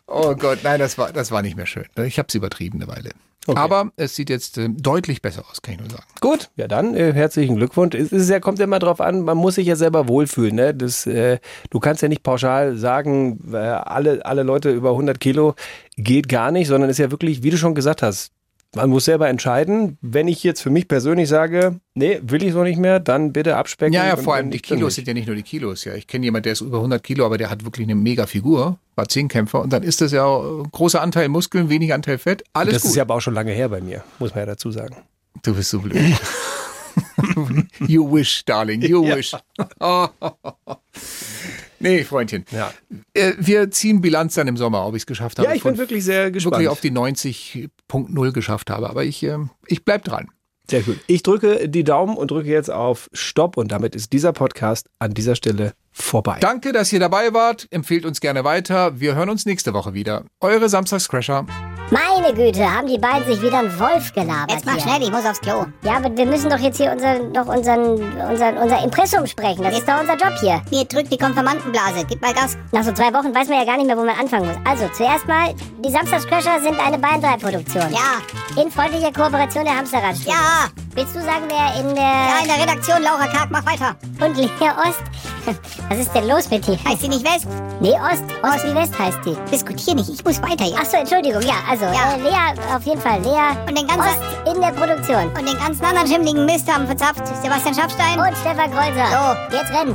Oh 0.07 0.35
Gott, 0.35 0.59
nein, 0.65 0.79
das 0.81 0.99
war, 0.99 1.13
das 1.13 1.31
war 1.31 1.41
nicht 1.41 1.57
mehr 1.57 1.67
schön. 1.67 1.87
Ich 2.05 2.19
habe 2.19 2.29
es 2.29 2.35
übertrieben 2.35 2.83
eine 2.83 2.91
Weile. 2.93 3.13
Okay. 3.47 3.59
Aber 3.59 3.91
es 3.97 4.15
sieht 4.15 4.31
jetzt 4.31 4.57
äh, 4.59 4.69
deutlich 4.69 5.21
besser 5.21 5.45
aus, 5.51 5.63
kann 5.63 5.75
ich 5.75 5.81
nur 5.81 5.91
sagen. 5.91 6.05
Gut, 6.21 6.51
ja 6.57 6.69
dann 6.69 6.95
äh, 6.95 7.13
herzlichen 7.13 7.57
Glückwunsch. 7.57 7.95
Es 7.97 8.13
ist 8.13 8.31
ja, 8.31 8.39
kommt 8.39 8.59
ja 8.59 8.65
immer 8.65 8.79
drauf 8.79 9.01
an, 9.01 9.23
man 9.23 9.37
muss 9.37 9.57
sich 9.57 9.67
ja 9.67 9.75
selber 9.75 10.07
wohlfühlen. 10.07 10.55
Ne? 10.55 10.75
Das, 10.75 11.07
äh, 11.07 11.39
du 11.71 11.81
kannst 11.81 12.03
ja 12.03 12.09
nicht 12.09 12.23
pauschal 12.23 12.77
sagen, 12.77 13.53
äh, 13.53 13.57
alle, 13.57 14.25
alle 14.25 14.45
Leute 14.45 14.71
über 14.71 14.91
100 14.91 15.19
Kilo 15.19 15.55
geht 15.97 16.29
gar 16.29 16.53
nicht, 16.53 16.69
sondern 16.69 16.89
ist 16.89 16.99
ja 16.99 17.11
wirklich, 17.11 17.43
wie 17.43 17.51
du 17.51 17.57
schon 17.57 17.75
gesagt 17.75 18.03
hast, 18.03 18.33
man 18.75 18.89
muss 18.91 19.05
selber 19.05 19.29
entscheiden. 19.29 19.99
Wenn 20.01 20.29
ich 20.29 20.43
jetzt 20.43 20.63
für 20.63 20.71
mich 20.71 20.89
persönlich 20.89 21.29
sage, 21.29 21.81
nee, 21.95 22.21
will 22.23 22.43
ich 22.43 22.53
so 22.53 22.63
nicht 22.63 22.79
mehr, 22.79 23.01
dann 23.01 23.33
bitte 23.33 23.57
abspecken. 23.57 23.93
Ja, 23.93 24.07
ja, 24.07 24.17
vor 24.17 24.35
allem 24.35 24.51
die 24.51 24.61
Kilos 24.61 24.95
sind 24.95 25.07
ja 25.09 25.15
nicht 25.15 25.27
nur 25.27 25.37
die 25.37 25.43
Kilos. 25.43 25.85
Ja, 25.85 25.95
ich 25.95 26.07
kenne 26.07 26.25
jemanden, 26.25 26.45
der 26.45 26.53
ist 26.55 26.61
über 26.63 26.79
100 26.79 27.03
Kilo, 27.03 27.27
aber 27.27 27.37
der 27.39 27.51
hat 27.51 27.65
wirklich 27.65 27.87
eine 27.87 27.95
mega 27.95 28.27
Figur, 28.27 28.79
war 28.95 29.09
Zehnkämpfer 29.09 29.61
und 29.61 29.73
dann 29.73 29.83
ist 29.83 30.01
das 30.01 30.13
ja 30.13 30.25
auch, 30.25 30.65
großer 30.73 31.01
Anteil 31.03 31.29
Muskeln, 31.29 31.69
wenig 31.69 31.93
Anteil 31.93 32.19
Fett, 32.19 32.45
alles 32.53 32.75
Das 32.75 32.83
gut. 32.83 32.91
ist 32.93 32.97
ja 32.97 33.03
aber 33.03 33.17
auch 33.17 33.21
schon 33.21 33.35
lange 33.35 33.53
her 33.53 33.69
bei 33.69 33.81
mir, 33.81 34.03
muss 34.19 34.31
man 34.31 34.41
ja 34.41 34.47
dazu 34.47 34.71
sagen. 34.71 34.97
du 35.43 35.55
bist 35.55 35.71
so 35.71 35.81
blöd. 35.81 35.99
you 37.89 38.11
wish, 38.11 38.45
darling, 38.45 38.83
you 38.83 39.05
Ja. 39.05 39.17
wish. 39.17 39.33
nee, 41.83 42.05
Freundchen. 42.05 42.45
Ja, 42.51 42.73
Äh, 43.15 43.33
wir 43.39 43.71
ziehen 43.71 44.01
Bilanz 44.01 44.35
dann 44.35 44.49
im 44.49 44.57
Sommer, 44.57 44.87
ob 44.87 44.95
ich 44.95 45.03
es 45.03 45.07
geschafft 45.07 45.39
habe. 45.39 45.49
ja 45.49 45.55
ich 45.55 45.63
Von- 45.63 45.73
bin 45.73 45.79
wirklich 45.79 46.05
sehr 46.05 46.31
gespannt. 46.31 46.55
wirklich 46.55 46.69
auf 46.69 46.81
die 46.81 46.91
90.0 46.91 48.33
geschafft 48.33 48.71
habe. 48.71 48.89
Aber 48.89 49.05
ich, 49.05 49.23
ähm, 49.23 49.51
ich 49.67 49.85
bleib 49.85 50.05
dran. 50.05 50.29
Sehr 50.71 50.83
gut. 50.83 50.99
Ich 51.09 51.23
drücke 51.25 51.69
die 51.69 51.83
Daumen 51.85 52.17
und 52.17 52.31
drücke 52.31 52.49
jetzt 52.49 52.71
auf 52.71 53.11
Stopp 53.13 53.57
und 53.57 53.73
damit 53.73 53.97
ist 53.97 54.13
dieser 54.13 54.33
Podcast 54.33 54.87
an 55.01 55.13
dieser 55.13 55.35
Stelle 55.35 55.75
vorbei. 55.91 56.39
Danke, 56.41 56.73
dass 56.73 56.93
ihr 56.93 57.01
dabei 57.01 57.35
wart. 57.35 57.67
Empfehlt 57.71 58.07
uns 58.07 58.21
gerne 58.21 58.45
weiter. 58.45 59.01
Wir 59.01 59.15
hören 59.17 59.29
uns 59.29 59.45
nächste 59.45 59.75
Woche 59.75 59.93
wieder. 59.93 60.25
Eure 60.41 60.69
Samstagscrasher. 60.69 61.47
Meine 61.93 62.33
Güte, 62.33 62.65
haben 62.65 62.87
die 62.87 62.97
beiden 62.97 63.27
sich 63.27 63.43
wieder 63.43 63.59
einen 63.59 63.79
Wolf 63.79 64.15
gelabert. 64.15 64.51
Jetzt 64.51 64.65
mach 64.65 64.77
hier. 64.77 64.81
schnell, 64.81 65.03
ich 65.03 65.11
muss 65.11 65.27
aufs 65.27 65.43
Klo. 65.43 65.67
Ja, 65.85 65.99
aber 65.99 66.17
wir 66.17 66.25
müssen 66.25 66.49
doch 66.49 66.59
jetzt 66.59 66.79
hier 66.79 66.91
unser, 66.91 67.19
noch 67.19 67.47
unseren, 67.55 68.01
unseren, 68.31 68.57
unser 68.57 68.83
Impressum 68.83 69.27
sprechen. 69.27 69.63
Das 69.63 69.77
ist 69.77 69.87
doch 69.87 70.01
unser 70.01 70.17
Job 70.17 70.33
hier. 70.41 70.63
Mir 70.71 70.87
drückt 70.87 71.13
die 71.13 71.19
Konfirmandenblase. 71.19 72.07
Gib 72.09 72.23
mal 72.23 72.33
Gas. 72.33 72.57
Nach 72.73 72.83
so 72.83 72.93
zwei 72.93 73.13
Wochen 73.13 73.35
weiß 73.35 73.47
man 73.49 73.59
ja 73.59 73.67
gar 73.67 73.77
nicht 73.77 73.89
mehr, 73.89 73.99
wo 73.99 74.05
man 74.05 74.19
anfangen 74.19 74.47
muss. 74.47 74.57
Also, 74.65 74.89
zuerst 74.97 75.29
mal, 75.29 75.53
die 75.85 75.91
Samstagscrasher 75.91 76.63
sind 76.63 76.81
eine 76.81 76.97
Bayern 76.97 77.21
3 77.21 77.37
Produktion. 77.37 77.93
Ja. 77.93 78.63
In 78.63 78.71
freundlicher 78.71 79.13
Kooperation 79.13 79.67
der 79.67 79.77
Hamsterrad. 79.77 80.17
Ja. 80.25 80.71
Willst 80.95 81.15
du 81.15 81.21
sagen, 81.21 81.45
wer 81.49 81.79
in 81.79 81.95
der... 81.95 82.05
Ja, 82.05 82.39
in 82.41 82.49
der 82.49 82.59
Redaktion, 82.59 83.03
Laura 83.03 83.27
Karg, 83.27 83.51
mach 83.51 83.67
weiter. 83.67 83.97
Und 84.25 84.37
Lea 84.39 84.47
Ost? 84.79 85.03
Was 85.89 85.99
ist 85.99 86.15
denn 86.15 86.29
los 86.29 86.51
mit 86.51 86.67
dir? 86.67 86.79
Heißt 86.85 87.03
sie 87.03 87.09
nicht 87.09 87.25
West? 87.25 87.47
Nee, 87.81 87.95
Ost. 87.95 88.23
Ost 88.43 88.65
wie 88.65 88.75
West 88.75 88.99
heißt 88.99 89.19
die. 89.25 89.37
Diskutier 89.51 89.95
nicht, 89.95 90.09
ich 90.09 90.25
muss 90.25 90.41
weiter 90.43 90.65
jetzt. 90.65 90.79
Ach 90.81 90.85
so, 90.85 90.97
Entschuldigung. 90.99 91.43
Ja, 91.43 91.57
also, 91.83 91.99
Ja. 91.99 92.15
Äh, 92.15 92.21
Lea, 92.23 92.75
auf 92.75 92.83
jeden 92.83 93.01
Fall. 93.01 93.21
Lea 93.21 93.57
Und 93.69 93.77
den 93.79 93.87
ganzen- 93.87 94.01
Ost 94.01 94.55
in 94.55 94.61
der 94.61 94.69
Produktion. 94.71 95.25
Und 95.37 95.49
den 95.49 95.59
ganzen 95.59 95.85
anderen 95.85 96.07
schimmligen 96.09 96.45
Mist 96.47 96.73
haben 96.73 96.87
verzapft. 96.87 97.23
Sebastian 97.43 97.75
Schaffstein. 97.75 98.19
Und 98.19 98.37
Stefan 98.39 98.71
Kreuzer. 98.71 99.07
So. 99.51 99.57
Jetzt 99.57 99.71
rennen. 99.73 99.95